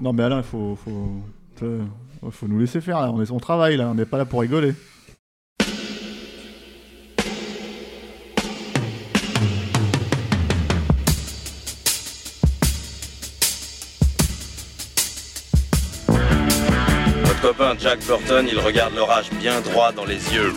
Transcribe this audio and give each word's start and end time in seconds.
Non 0.00 0.12
mais 0.12 0.22
Alain, 0.22 0.38
il 0.38 0.44
faut, 0.44 0.76
faut, 0.76 2.30
faut 2.30 2.46
nous 2.46 2.58
laisser 2.58 2.80
faire 2.80 3.00
là. 3.00 3.10
On 3.10 3.20
est 3.20 3.26
son 3.26 3.38
travail 3.38 3.76
là, 3.76 3.88
on 3.88 3.94
n'est 3.94 4.04
pas 4.04 4.18
là 4.18 4.24
pour 4.24 4.40
rigoler. 4.40 4.74
Votre 17.24 17.40
copain 17.40 17.74
Jack 17.78 17.98
Burton, 18.06 18.46
il 18.50 18.58
regarde 18.60 18.94
l'orage 18.94 19.30
bien 19.32 19.60
droit 19.60 19.90
dans 19.90 20.04
les 20.04 20.32
yeux 20.32 20.52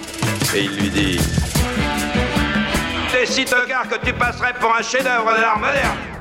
et 0.56 0.66
il 0.66 0.76
lui 0.78 0.90
dit 0.90 1.20
T'es 3.12 3.26
si 3.26 3.44
tocard 3.46 3.88
que 3.90 4.06
tu 4.06 4.14
passerais 4.14 4.54
pour 4.60 4.76
un 4.76 4.84
chef-d'œuvre 4.84 5.36
de 5.36 5.42
l'art 5.42 5.60
moderne. 5.60 6.21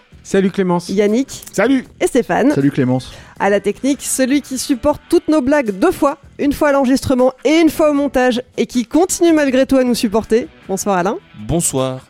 Salut 0.23 0.51
Clémence. 0.51 0.89
Yannick. 0.89 1.43
Salut. 1.51 1.85
Et 1.99 2.07
Stéphane. 2.07 2.51
Salut 2.51 2.71
Clémence. 2.71 3.11
À 3.39 3.49
la 3.49 3.59
technique, 3.59 4.01
celui 4.01 4.41
qui 4.41 4.59
supporte 4.59 5.01
toutes 5.09 5.27
nos 5.27 5.41
blagues 5.41 5.71
deux 5.71 5.91
fois, 5.91 6.17
une 6.37 6.53
fois 6.53 6.69
à 6.69 6.71
l'enregistrement 6.73 7.33
et 7.43 7.59
une 7.59 7.69
fois 7.69 7.89
au 7.89 7.93
montage, 7.93 8.41
et 8.55 8.67
qui 8.67 8.85
continue 8.85 9.33
malgré 9.33 9.65
tout 9.65 9.77
à 9.77 9.83
nous 9.83 9.95
supporter. 9.95 10.47
Bonsoir 10.67 10.97
Alain. 10.97 11.17
Bonsoir. 11.39 12.05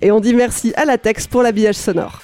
Et 0.00 0.12
on 0.12 0.20
dit 0.20 0.34
merci 0.34 0.72
à 0.76 0.84
la 0.84 0.98
Tex 0.98 1.26
pour 1.26 1.42
l'habillage 1.42 1.74
sonore. 1.74 2.22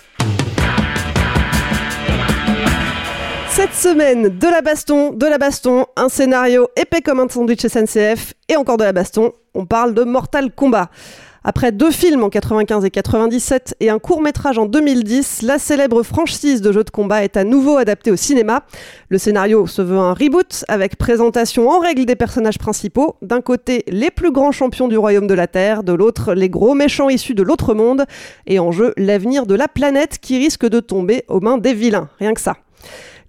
Cette 3.51 3.75
semaine, 3.75 4.37
de 4.37 4.49
la 4.49 4.63
baston, 4.63 5.13
de 5.13 5.27
la 5.27 5.39
baston, 5.39 5.87
un 5.97 6.09
scénario 6.09 6.69
épais 6.77 7.03
comme 7.03 7.21
un 7.21 7.29
sandwich 7.29 7.67
SNCF, 7.67 8.35
et 8.49 8.57
encore 8.57 8.79
de 8.79 8.85
la 8.85 8.93
baston, 8.93 9.33
on 9.55 9.67
parle 9.67 9.95
de 9.95 10.03
Mortal 10.03 10.51
Kombat. 10.53 10.91
Après 11.47 11.73
deux 11.73 11.91
films 11.91 12.25
en 12.25 12.31
95 12.31 12.87
et 12.87 12.91
97 12.91 13.77
et 13.81 13.91
un 13.91 13.99
court 13.99 14.23
métrage 14.23 14.57
en 14.57 14.65
2010, 14.65 15.43
la 15.43 15.59
célèbre 15.59 16.03
franchise 16.03 16.63
de 16.63 16.73
jeux 16.73 16.85
de 16.85 16.91
combat 16.91 17.23
est 17.23 17.37
à 17.37 17.45
nouveau 17.45 17.77
adaptée 17.77 18.11
au 18.11 18.17
cinéma. 18.17 18.63
Le 19.11 19.19
scénario 19.19 19.67
se 19.67 19.83
veut 19.83 19.99
un 19.99 20.15
reboot 20.15 20.65
avec 20.69 20.97
présentation 20.97 21.69
en 21.69 21.81
règle 21.81 22.07
des 22.07 22.17
personnages 22.17 22.57
principaux. 22.57 23.17
D'un 23.21 23.43
côté, 23.43 23.85
les 23.89 24.11
plus 24.11 24.33
grands 24.33 24.53
champions 24.53 24.89
du 24.89 24.97
royaume 24.97 25.27
de 25.27 25.35
la 25.35 25.47
Terre, 25.47 25.83
de 25.83 25.93
l'autre, 25.93 26.33
les 26.33 26.49
gros 26.49 26.73
méchants 26.73 27.11
issus 27.11 27.35
de 27.35 27.43
l'autre 27.43 27.75
monde, 27.75 28.07
et 28.47 28.59
en 28.59 28.73
jeu, 28.73 28.95
l'avenir 28.97 29.45
de 29.45 29.55
la 29.55 29.69
planète 29.69 30.21
qui 30.23 30.39
risque 30.39 30.65
de 30.65 30.81
tomber 30.81 31.25
aux 31.29 31.41
mains 31.41 31.59
des 31.59 31.75
vilains. 31.75 32.09
Rien 32.21 32.33
que 32.33 32.41
ça. 32.41 32.57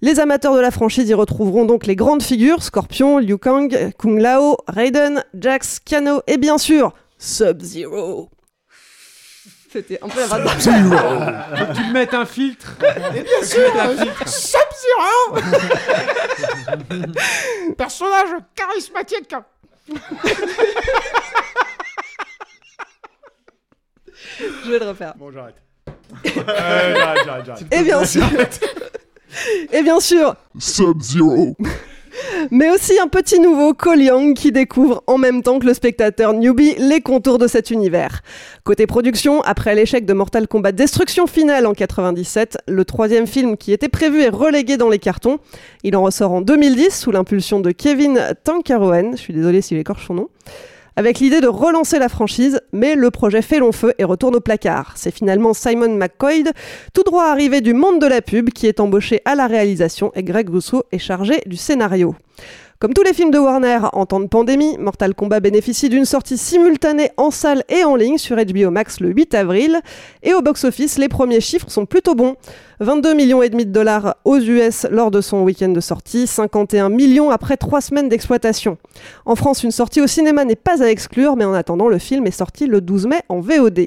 Les 0.00 0.20
amateurs 0.20 0.54
de 0.54 0.60
la 0.60 0.70
franchise 0.70 1.06
y 1.06 1.14
retrouveront 1.14 1.66
donc 1.66 1.86
les 1.86 1.96
grandes 1.96 2.22
figures 2.22 2.62
Scorpion, 2.62 3.18
Liu 3.18 3.36
Kang, 3.36 3.92
Kung 3.98 4.18
Lao, 4.18 4.56
Raiden, 4.68 5.22
Jax, 5.38 5.80
Kano 5.80 6.22
et 6.26 6.38
bien 6.38 6.56
sûr 6.56 6.94
Sub-Zero. 7.26 8.30
C'était 9.72 9.98
un 10.00 10.08
peu 10.08 10.20
la. 10.20 10.28
Sub-Zero 10.60 10.96
Faut 11.56 11.66
que 11.66 11.74
tu 11.74 11.82
me 11.84 11.92
mettes 11.92 12.14
un 12.14 12.24
filtre. 12.24 12.72
Et 13.14 13.22
bien 13.22 13.42
sûr, 13.42 13.72
Sub-Zero 14.26 15.40
Personnage 17.76 18.28
charismatique. 18.54 19.34
Je 24.64 24.70
vais 24.70 24.78
le 24.78 24.88
refaire. 24.88 25.14
Bon, 25.16 25.32
j'arrête. 25.32 25.56
euh, 25.88 26.30
j'arrête, 26.46 27.24
j'arrête, 27.24 27.44
j'arrête. 27.46 27.66
Et 27.74 27.82
bien 27.82 28.04
sûr. 28.04 28.24
Et 29.72 29.82
bien 29.82 29.98
sûr. 30.00 30.36
Sub-Zero. 30.58 31.56
Mais 32.50 32.70
aussi 32.70 32.98
un 32.98 33.08
petit 33.08 33.40
nouveau, 33.40 33.74
Young, 33.96 34.34
qui 34.34 34.52
découvre 34.52 35.02
en 35.06 35.18
même 35.18 35.42
temps 35.42 35.58
que 35.58 35.66
le 35.66 35.74
spectateur 35.74 36.32
newbie 36.32 36.74
les 36.78 37.00
contours 37.00 37.38
de 37.38 37.46
cet 37.46 37.70
univers. 37.70 38.22
Côté 38.64 38.86
production, 38.86 39.40
après 39.42 39.74
l'échec 39.74 40.06
de 40.06 40.12
Mortal 40.12 40.48
Kombat 40.48 40.72
Destruction 40.72 41.26
Finale 41.26 41.66
en 41.66 41.72
97, 41.72 42.58
le 42.68 42.84
troisième 42.84 43.26
film 43.26 43.56
qui 43.56 43.72
était 43.72 43.88
prévu 43.88 44.22
est 44.22 44.28
relégué 44.28 44.76
dans 44.76 44.88
les 44.88 44.98
cartons. 44.98 45.38
Il 45.82 45.96
en 45.96 46.02
ressort 46.02 46.32
en 46.32 46.40
2010 46.40 46.90
sous 46.90 47.10
l'impulsion 47.10 47.60
de 47.60 47.70
Kevin 47.70 48.20
Tankaroen, 48.44 49.12
je 49.12 49.20
suis 49.20 49.34
désolé 49.34 49.60
s'il 49.60 49.78
écorche 49.78 50.06
son 50.06 50.14
nom 50.14 50.28
avec 50.96 51.20
l'idée 51.20 51.40
de 51.40 51.46
relancer 51.46 51.98
la 51.98 52.08
franchise, 52.08 52.60
mais 52.72 52.94
le 52.94 53.10
projet 53.10 53.42
fait 53.42 53.58
long 53.58 53.72
feu 53.72 53.92
et 53.98 54.04
retourne 54.04 54.34
au 54.34 54.40
placard. 54.40 54.94
C'est 54.96 55.14
finalement 55.14 55.54
Simon 55.54 55.94
McCoy, 55.94 56.44
tout 56.94 57.02
droit 57.02 57.26
arrivé 57.26 57.60
du 57.60 57.74
monde 57.74 58.00
de 58.00 58.06
la 58.06 58.22
pub, 58.22 58.50
qui 58.50 58.66
est 58.66 58.80
embauché 58.80 59.20
à 59.24 59.34
la 59.34 59.46
réalisation 59.46 60.10
et 60.14 60.22
Greg 60.22 60.48
Rousseau 60.48 60.84
est 60.92 60.98
chargé 60.98 61.42
du 61.46 61.56
scénario. 61.56 62.14
Comme 62.78 62.92
tous 62.92 63.04
les 63.04 63.14
films 63.14 63.30
de 63.30 63.38
Warner 63.38 63.78
en 63.94 64.04
temps 64.04 64.20
de 64.20 64.26
pandémie, 64.26 64.76
Mortal 64.76 65.14
Kombat 65.14 65.40
bénéficie 65.40 65.88
d'une 65.88 66.04
sortie 66.04 66.36
simultanée 66.36 67.10
en 67.16 67.30
salle 67.30 67.64
et 67.70 67.84
en 67.84 67.96
ligne 67.96 68.18
sur 68.18 68.36
HBO 68.36 68.70
Max 68.70 69.00
le 69.00 69.08
8 69.08 69.34
avril. 69.34 69.80
Et 70.22 70.34
au 70.34 70.42
box-office, 70.42 70.98
les 70.98 71.08
premiers 71.08 71.40
chiffres 71.40 71.70
sont 71.70 71.86
plutôt 71.86 72.14
bons. 72.14 72.36
22 72.80 73.14
millions 73.14 73.40
et 73.40 73.48
demi 73.48 73.64
de 73.64 73.72
dollars 73.72 74.16
aux 74.26 74.36
US 74.36 74.86
lors 74.90 75.10
de 75.10 75.22
son 75.22 75.42
week-end 75.42 75.70
de 75.70 75.80
sortie, 75.80 76.26
51 76.26 76.90
millions 76.90 77.30
après 77.30 77.56
trois 77.56 77.80
semaines 77.80 78.10
d'exploitation. 78.10 78.76
En 79.24 79.36
France, 79.36 79.62
une 79.62 79.70
sortie 79.70 80.02
au 80.02 80.06
cinéma 80.06 80.44
n'est 80.44 80.54
pas 80.54 80.82
à 80.82 80.88
exclure, 80.88 81.34
mais 81.36 81.46
en 81.46 81.54
attendant, 81.54 81.88
le 81.88 81.98
film 81.98 82.26
est 82.26 82.30
sorti 82.30 82.66
le 82.66 82.82
12 82.82 83.06
mai 83.06 83.22
en 83.30 83.40
VOD. 83.40 83.86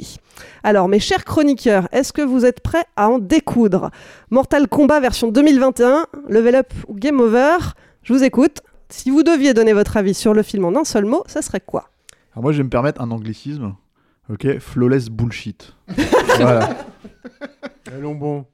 Alors, 0.64 0.88
mes 0.88 1.00
chers 1.00 1.26
chroniqueurs, 1.26 1.88
est-ce 1.92 2.12
que 2.12 2.24
vous 2.24 2.44
êtes 2.44 2.62
prêts 2.62 2.86
à 2.96 3.08
en 3.08 3.20
découdre? 3.20 3.92
Mortal 4.32 4.68
Kombat 4.68 5.00
version 5.00 5.28
2021, 5.28 6.08
Level 6.28 6.56
Up 6.56 6.74
ou 6.88 6.96
Game 6.96 7.20
Over? 7.20 7.58
Je 8.02 8.14
vous 8.14 8.24
écoute. 8.24 8.62
Si 8.90 9.10
vous 9.12 9.24
deviez 9.24 9.54
donner 9.54 9.74
votre 9.74 9.98
avis 9.98 10.14
sur 10.14 10.34
le 10.34 10.44
film 10.44 10.66
en 10.66 10.76
un 10.80 10.84
seul 10.84 11.06
mot, 11.06 11.24
ça 11.28 11.42
serait 11.42 11.62
quoi 11.62 11.90
Alors 12.34 12.44
moi, 12.44 12.52
je 12.52 12.58
vais 12.58 12.64
me 12.64 12.70
permettre 12.70 13.02
un 13.02 13.12
anglicisme. 13.12 13.76
Ok, 14.30 14.60
flawless 14.60 15.10
bullshit. 15.10 15.74
voilà. 16.38 16.70
Allons 17.92 18.16
bon. 18.16 18.46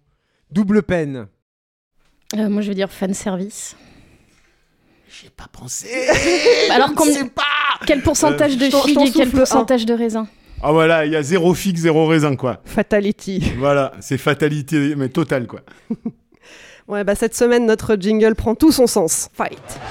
Double 0.52 0.84
peine. 0.84 1.28
Euh, 2.36 2.50
moi, 2.50 2.62
je 2.62 2.70
vais 2.70 2.76
dire 2.76 2.92
fan 2.92 3.14
service. 3.14 3.76
J'ai 5.10 5.30
pas 5.30 5.48
pensé. 5.52 5.88
Alors, 6.72 6.90
Je 6.90 6.94
combien- 6.94 7.14
sais 7.14 7.30
pas. 7.30 7.44
quel 7.86 8.02
pourcentage 8.02 8.58
de 8.58 8.66
je 8.66 8.78
figues 8.78 9.00
et 9.08 9.12
quel 9.12 9.28
un. 9.30 9.32
pourcentage 9.32 9.86
de 9.86 9.94
raisin 9.94 10.28
Ah 10.62 10.72
voilà, 10.72 11.06
il 11.06 11.12
y 11.14 11.16
a 11.16 11.24
zéro 11.24 11.54
figue, 11.54 11.78
zéro 11.78 12.08
raisin 12.08 12.36
quoi. 12.36 12.62
Fatality. 12.66 13.54
Voilà, 13.58 13.94
c'est 14.02 14.18
fatalité 14.18 14.96
mais 14.96 15.10
totale 15.10 15.48
quoi. 15.48 15.62
Ouais, 16.88 17.04
bah 17.04 17.16
cette 17.16 17.36
semaine, 17.36 17.66
notre 17.66 17.96
jingle 18.00 18.36
prend 18.36 18.54
tout 18.54 18.72
son 18.72 18.86
sens. 18.86 19.30
Fight. 19.34 19.60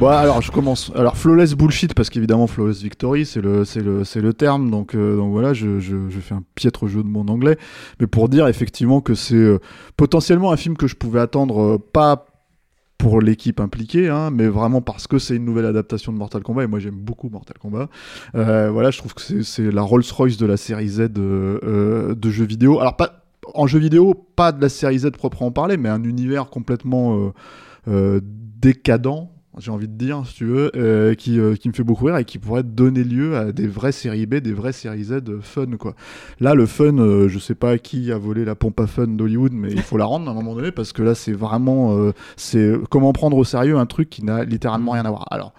Bon, 0.00 0.06
alors 0.06 0.40
je 0.42 0.52
commence. 0.52 0.92
Alors 0.94 1.16
flawless 1.16 1.54
bullshit 1.54 1.92
parce 1.92 2.08
qu'évidemment 2.08 2.46
flawless 2.46 2.80
victory 2.82 3.26
c'est 3.26 3.40
le 3.40 3.64
c'est 3.64 3.80
le 3.80 4.04
c'est 4.04 4.20
le 4.20 4.32
terme 4.32 4.70
donc 4.70 4.94
euh, 4.94 5.16
donc 5.16 5.32
voilà 5.32 5.54
je, 5.54 5.80
je, 5.80 5.96
je 6.08 6.20
fais 6.20 6.36
un 6.36 6.44
piètre 6.54 6.86
jeu 6.86 7.02
de 7.02 7.08
mon 7.08 7.26
anglais 7.26 7.58
mais 7.98 8.06
pour 8.06 8.28
dire 8.28 8.46
effectivement 8.46 9.00
que 9.00 9.16
c'est 9.16 9.34
euh, 9.34 9.58
potentiellement 9.96 10.52
un 10.52 10.56
film 10.56 10.76
que 10.76 10.86
je 10.86 10.94
pouvais 10.94 11.18
attendre 11.18 11.60
euh, 11.60 11.78
pas 11.78 12.26
pour 12.98 13.20
l'équipe 13.22 13.60
impliquée, 13.60 14.08
hein, 14.08 14.30
mais 14.30 14.48
vraiment 14.48 14.80
parce 14.82 15.06
que 15.06 15.18
c'est 15.20 15.36
une 15.36 15.44
nouvelle 15.44 15.66
adaptation 15.66 16.12
de 16.12 16.18
Mortal 16.18 16.42
Kombat, 16.42 16.64
et 16.64 16.66
moi 16.66 16.80
j'aime 16.80 16.96
beaucoup 16.96 17.28
Mortal 17.28 17.56
Kombat. 17.58 17.88
Euh, 18.34 18.70
voilà, 18.70 18.90
je 18.90 18.98
trouve 18.98 19.14
que 19.14 19.42
c'est- 19.42 19.70
la 19.70 19.82
Rolls-Royce 19.82 20.36
de 20.36 20.46
la 20.46 20.56
série 20.56 20.88
Z 20.88 21.00
euh, 21.00 21.60
euh, 21.62 22.14
de 22.16 22.30
jeux 22.30 22.44
vidéo. 22.44 22.80
Alors, 22.80 22.96
pas, 22.96 23.24
en 23.54 23.66
jeu 23.68 23.78
vidéo, 23.78 24.14
pas 24.14 24.50
de 24.50 24.60
la 24.60 24.68
série 24.68 24.98
Z 24.98 25.12
proprement 25.12 25.52
parler, 25.52 25.76
mais 25.76 25.88
un 25.88 26.02
univers 26.02 26.50
complètement 26.50 27.32
décadent, 28.60 29.28
j'ai 29.58 29.70
envie 29.70 29.88
de 29.88 29.92
dire, 29.92 30.22
si 30.26 30.34
tu 30.34 30.44
veux, 30.44 30.70
euh, 30.76 31.14
qui, 31.14 31.38
euh, 31.38 31.54
qui 31.54 31.68
me 31.68 31.72
fait 31.72 31.82
beaucoup 31.82 32.06
rire 32.06 32.16
et 32.16 32.24
qui 32.24 32.38
pourrait 32.38 32.62
donner 32.62 33.04
lieu 33.04 33.36
à 33.36 33.52
des 33.52 33.66
vraies 33.66 33.92
séries 33.92 34.26
B, 34.26 34.36
des 34.36 34.52
vraies 34.52 34.72
séries 34.72 35.04
Z 35.04 35.12
euh, 35.28 35.40
fun, 35.40 35.66
quoi. 35.78 35.94
Là, 36.40 36.54
le 36.54 36.66
fun, 36.66 36.98
euh, 36.98 37.28
je 37.28 37.38
sais 37.38 37.54
pas 37.54 37.78
qui 37.78 38.12
a 38.12 38.18
volé 38.18 38.44
la 38.44 38.54
pompe 38.54 38.80
à 38.80 38.86
fun 38.86 39.06
d'Hollywood, 39.06 39.52
mais 39.52 39.70
il 39.70 39.82
faut 39.82 39.96
la 39.96 40.04
rendre 40.04 40.28
à 40.28 40.32
un 40.32 40.34
moment 40.34 40.54
donné 40.54 40.70
parce 40.70 40.92
que 40.92 41.02
là, 41.02 41.14
c'est 41.14 41.32
vraiment, 41.32 41.96
euh, 41.96 42.12
c'est 42.36 42.72
comment 42.90 43.12
prendre 43.12 43.36
au 43.36 43.44
sérieux 43.44 43.78
un 43.78 43.86
truc 43.86 44.10
qui 44.10 44.24
n'a 44.24 44.44
littéralement 44.44 44.92
rien 44.92 45.04
à 45.04 45.10
voir. 45.10 45.26
Alors. 45.30 45.52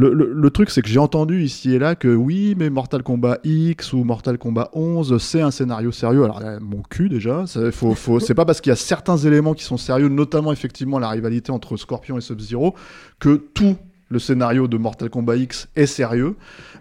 Le, 0.00 0.48
truc, 0.50 0.70
c'est 0.70 0.80
que 0.80 0.88
j'ai 0.88 1.00
entendu 1.00 1.42
ici 1.42 1.74
et 1.74 1.80
là 1.80 1.96
que 1.96 2.06
oui, 2.06 2.54
mais 2.56 2.70
Mortal 2.70 3.02
Kombat 3.02 3.38
X 3.42 3.92
ou 3.92 4.04
Mortal 4.04 4.38
Kombat 4.38 4.70
11, 4.72 5.20
c'est 5.20 5.40
un 5.40 5.50
scénario 5.50 5.90
sérieux. 5.90 6.22
Alors, 6.22 6.38
là, 6.38 6.60
mon 6.60 6.82
cul 6.82 7.08
déjà, 7.08 7.44
faut, 7.72 7.96
faut, 7.96 8.20
c'est 8.20 8.34
pas 8.34 8.44
parce 8.44 8.60
qu'il 8.60 8.70
y 8.70 8.72
a 8.72 8.76
certains 8.76 9.16
éléments 9.16 9.54
qui 9.54 9.64
sont 9.64 9.76
sérieux, 9.76 10.08
notamment 10.08 10.52
effectivement 10.52 11.00
la 11.00 11.08
rivalité 11.08 11.50
entre 11.50 11.76
Scorpion 11.76 12.16
et 12.16 12.20
Sub-Zero, 12.20 12.76
que 13.18 13.34
tout 13.34 13.76
le 14.08 14.20
scénario 14.20 14.68
de 14.68 14.76
Mortal 14.78 15.10
Kombat 15.10 15.36
X 15.36 15.68
est 15.74 15.86
sérieux, 15.86 16.36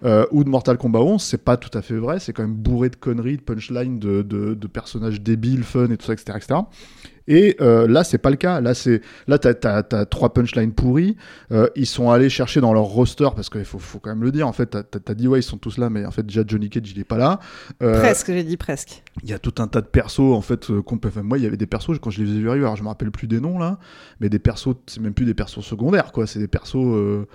euh, 0.05 0.27
ou 0.31 0.43
de 0.43 0.49
Mortal 0.49 0.77
Kombat 0.77 0.99
11, 0.99 1.19
c'est 1.19 1.43
pas 1.43 1.57
tout 1.57 1.75
à 1.75 1.81
fait 1.81 1.97
vrai, 1.97 2.19
c'est 2.19 2.33
quand 2.33 2.43
même 2.43 2.55
bourré 2.55 2.89
de 2.89 2.95
conneries, 2.95 3.37
de 3.37 3.41
punchlines, 3.41 3.97
de, 3.97 4.21
de, 4.21 4.53
de 4.53 4.67
personnages 4.67 5.21
débiles, 5.21 5.63
fun 5.63 5.89
et 5.89 5.97
tout 5.97 6.05
ça, 6.05 6.13
etc. 6.13 6.37
etc. 6.37 6.59
Et 7.27 7.57
euh, 7.62 7.88
là, 7.88 8.03
c'est 8.03 8.18
pas 8.18 8.29
le 8.29 8.35
cas. 8.35 8.62
Là, 8.62 8.74
c'est 8.74 9.01
là, 9.27 9.38
t'as 9.38 9.53
t'as 9.53 9.83
t'as 9.83 10.06
trois 10.06 10.33
punchlines 10.33 10.71
pourries. 10.74 11.18
Euh, 11.51 11.68
ils 11.75 11.85
sont 11.85 12.09
allés 12.09 12.29
chercher 12.29 12.62
dans 12.62 12.74
leur 12.74 12.83
roster 12.83 13.27
parce 13.35 13.50
qu'il 13.50 13.65
faut, 13.65 13.79
faut 13.79 14.00
quand 14.00 14.09
même 14.12 14.24
le 14.24 14.31
dire. 14.31 14.47
En 14.47 14.53
fait, 14.53 14.68
t'as- 14.68 14.83
t'as 14.83 15.00
t'as 15.00 15.13
dit 15.13 15.27
ouais, 15.27 15.39
ils 15.39 15.44
sont 15.44 15.57
tous 15.57 15.77
là, 15.77 15.89
mais 15.89 16.06
en 16.06 16.12
fait 16.12 16.24
déjà 16.25 16.44
Johnny 16.47 16.69
Cage 16.69 16.91
il 16.91 17.00
est 17.00 17.03
pas 17.03 17.18
là. 17.18 17.39
Euh, 17.83 18.00
Presque, 18.00 18.27
j'ai 18.27 18.44
dit 18.44 18.57
presque. 18.57 19.03
il 19.24 19.29
y 19.29 19.33
a 19.33 19.39
tout 19.39 19.56
un 19.59 19.68
tas 19.68 19.81
de 19.81 19.88
persos 19.88 20.19
en 20.19 20.41
fait 20.41 20.69
euh, 20.71 20.81
qu'on 20.81 20.97
peut- 20.97 21.09
enfin, 21.09 21.24
moi 21.24 21.38
il 21.38 21.44
y 21.44 21.47
avait 21.47 21.57
des 21.57 21.68
persos 21.68 22.00
quand 22.01 22.09
je 22.09 22.21
les 22.24 22.31
ai 22.31 22.39
vus 22.39 22.50
arriver 22.50 22.63
alors 22.65 22.75
je 22.75 22.83
me 22.83 22.88
rappelle 22.88 23.12
plus 23.12 23.27
des 23.27 23.39
noms 23.39 23.57
là 23.59 23.77
mais 24.19 24.29
des 24.29 24.39
persos 24.39 24.75
c'est 24.85 25.00
même 25.01 25.13
plus 25.13 25.25
des 25.25 25.33
persos 25.33 25.62
secondaires 25.65 26.12
quoi 26.12 26.27
c'est 26.27 26.39
des 26.39 26.47
persos 26.47 26.75
euh, 26.77 27.25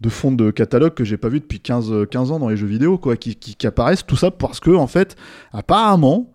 de 0.00 0.08
fond 0.08 0.32
de 0.32 0.50
catalogue 0.50 0.94
que 0.94 1.04
j'ai 1.04 1.16
pas 1.16 1.28
vu 1.28 1.40
depuis 1.40 1.60
15, 1.60 1.90
euh, 1.92 2.06
15 2.06 2.30
ans 2.30 2.38
dans 2.38 2.48
les 2.48 2.56
jeux 2.56 2.66
vidéo 2.66 2.98
quoi 2.98 3.16
qui, 3.16 3.36
qui, 3.36 3.54
qui 3.56 3.66
apparaissent 3.66 4.06
tout 4.06 4.16
ça 4.16 4.30
parce 4.30 4.60
que 4.60 4.70
en 4.70 4.86
fait 4.86 5.16
apparemment 5.52 6.32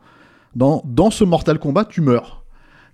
dans, 0.56 0.82
dans 0.86 1.12
ce 1.12 1.24
Mortal 1.24 1.60
Kombat 1.60 1.86
tu 1.86 2.02
meurs 2.02 2.39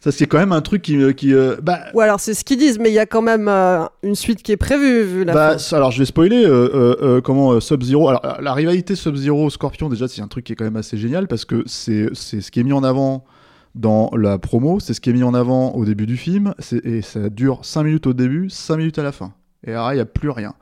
ça 0.05 0.11
c'est 0.11 0.27
quand 0.27 0.37
même 0.37 0.51
un 0.51 0.61
truc 0.61 0.83
qui, 0.83 0.97
euh, 0.97 1.13
qui 1.13 1.33
euh, 1.33 1.55
bah, 1.63 1.79
Ou 1.95 1.99
alors 1.99 2.19
c'est 2.19 2.35
ce 2.35 2.43
qu'ils 2.43 2.59
disent, 2.59 2.77
mais 2.77 2.91
il 2.91 2.93
y 2.93 2.99
a 2.99 3.07
quand 3.07 3.23
même 3.23 3.47
euh, 3.47 3.85
une 4.03 4.13
suite 4.13 4.43
qui 4.43 4.51
est 4.51 4.57
prévue 4.57 5.01
vu 5.01 5.23
la 5.23 5.33
bah, 5.33 5.57
fin. 5.57 5.77
alors 5.77 5.89
je 5.89 5.97
vais 5.97 6.05
spoiler 6.05 6.45
euh, 6.45 7.21
comment 7.21 7.59
Sub-Zero. 7.59 8.09
Alors 8.09 8.37
la 8.39 8.53
rivalité 8.53 8.95
Sub-Zero 8.95 9.49
Scorpion 9.49 9.89
déjà 9.89 10.07
c'est 10.07 10.21
un 10.21 10.27
truc 10.27 10.45
qui 10.45 10.53
est 10.53 10.55
quand 10.55 10.63
même 10.63 10.75
assez 10.75 10.95
génial 10.95 11.27
parce 11.27 11.43
que 11.43 11.63
c'est 11.65 12.09
c'est 12.13 12.41
ce 12.41 12.51
qui 12.51 12.59
est 12.59 12.63
mis 12.63 12.71
en 12.73 12.83
avant 12.83 13.25
dans 13.73 14.11
la 14.15 14.37
promo, 14.37 14.79
c'est 14.79 14.93
ce 14.93 15.01
qui 15.01 15.09
est 15.09 15.13
mis 15.13 15.23
en 15.23 15.33
avant 15.33 15.71
au 15.71 15.85
début 15.85 16.05
du 16.05 16.17
film 16.17 16.53
et 16.83 17.01
ça 17.01 17.29
dure 17.31 17.65
5 17.65 17.83
minutes 17.83 18.05
au 18.05 18.13
début, 18.13 18.51
5 18.51 18.77
minutes 18.77 18.99
à 18.99 19.03
la 19.03 19.11
fin. 19.11 19.33
Et 19.65 19.71
alors 19.71 19.91
il 19.91 19.97
y 19.97 20.01
a 20.01 20.05
plus 20.05 20.29
rien. 20.29 20.53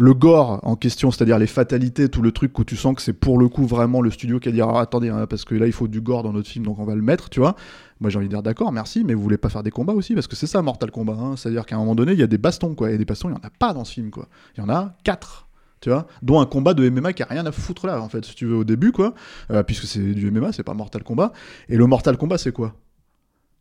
Le 0.00 0.14
gore 0.14 0.60
en 0.62 0.76
question, 0.76 1.10
c'est-à-dire 1.10 1.40
les 1.40 1.48
fatalités, 1.48 2.08
tout 2.08 2.22
le 2.22 2.30
truc 2.30 2.56
où 2.58 2.64
tu 2.64 2.76
sens 2.76 2.94
que 2.94 3.02
c'est 3.02 3.12
pour 3.12 3.36
le 3.36 3.48
coup 3.48 3.66
vraiment 3.66 4.00
le 4.00 4.12
studio 4.12 4.38
qui 4.38 4.48
a 4.48 4.52
dit 4.52 4.62
ah, 4.62 4.78
attendez 4.78 5.08
hein, 5.08 5.26
parce 5.28 5.44
que 5.44 5.56
là 5.56 5.66
il 5.66 5.72
faut 5.72 5.88
du 5.88 6.00
gore 6.00 6.22
dans 6.22 6.32
notre 6.32 6.48
film 6.48 6.64
donc 6.64 6.78
on 6.78 6.84
va 6.84 6.94
le 6.94 7.02
mettre, 7.02 7.28
tu 7.28 7.40
vois. 7.40 7.56
Moi 8.00 8.10
j'ai 8.10 8.18
envie 8.18 8.28
de 8.28 8.32
dire 8.32 8.42
d'accord, 8.42 8.70
merci, 8.72 9.04
mais 9.04 9.14
vous 9.14 9.22
voulez 9.22 9.38
pas 9.38 9.48
faire 9.48 9.62
des 9.62 9.70
combats 9.70 9.92
aussi 9.92 10.14
parce 10.14 10.26
que 10.26 10.36
c'est 10.36 10.46
ça 10.46 10.62
Mortal 10.62 10.90
Kombat, 10.90 11.14
hein. 11.14 11.36
c'est-à-dire 11.36 11.66
qu'à 11.66 11.76
un 11.76 11.78
moment 11.78 11.94
donné 11.94 12.12
il 12.12 12.18
y 12.18 12.22
a 12.22 12.28
des 12.28 12.38
bastons 12.38 12.74
quoi, 12.74 12.90
et 12.90 12.98
des 12.98 13.04
bastons 13.04 13.28
il 13.28 13.32
y 13.32 13.34
en 13.34 13.40
a 13.42 13.50
pas 13.50 13.72
dans 13.72 13.84
ce 13.84 13.92
film 13.92 14.10
quoi, 14.10 14.28
il 14.56 14.60
y 14.60 14.62
en 14.62 14.68
a 14.68 14.94
quatre. 15.04 15.46
Tu 15.80 15.90
vois, 15.90 16.08
dont 16.22 16.40
un 16.40 16.46
combat 16.46 16.74
de 16.74 16.88
MMA 16.88 17.12
qui 17.12 17.22
a 17.22 17.26
rien 17.26 17.46
à 17.46 17.52
foutre 17.52 17.86
là 17.86 18.00
en 18.02 18.08
fait, 18.08 18.24
si 18.24 18.34
tu 18.34 18.46
veux 18.46 18.56
au 18.56 18.64
début 18.64 18.90
quoi, 18.90 19.14
Euh, 19.52 19.62
puisque 19.62 19.84
c'est 19.84 20.00
du 20.00 20.30
MMA, 20.30 20.52
c'est 20.52 20.64
pas 20.64 20.74
Mortal 20.74 21.04
Kombat. 21.04 21.32
Et 21.68 21.76
le 21.76 21.86
Mortal 21.86 22.16
Kombat 22.16 22.38
c'est 22.38 22.52
quoi? 22.52 22.74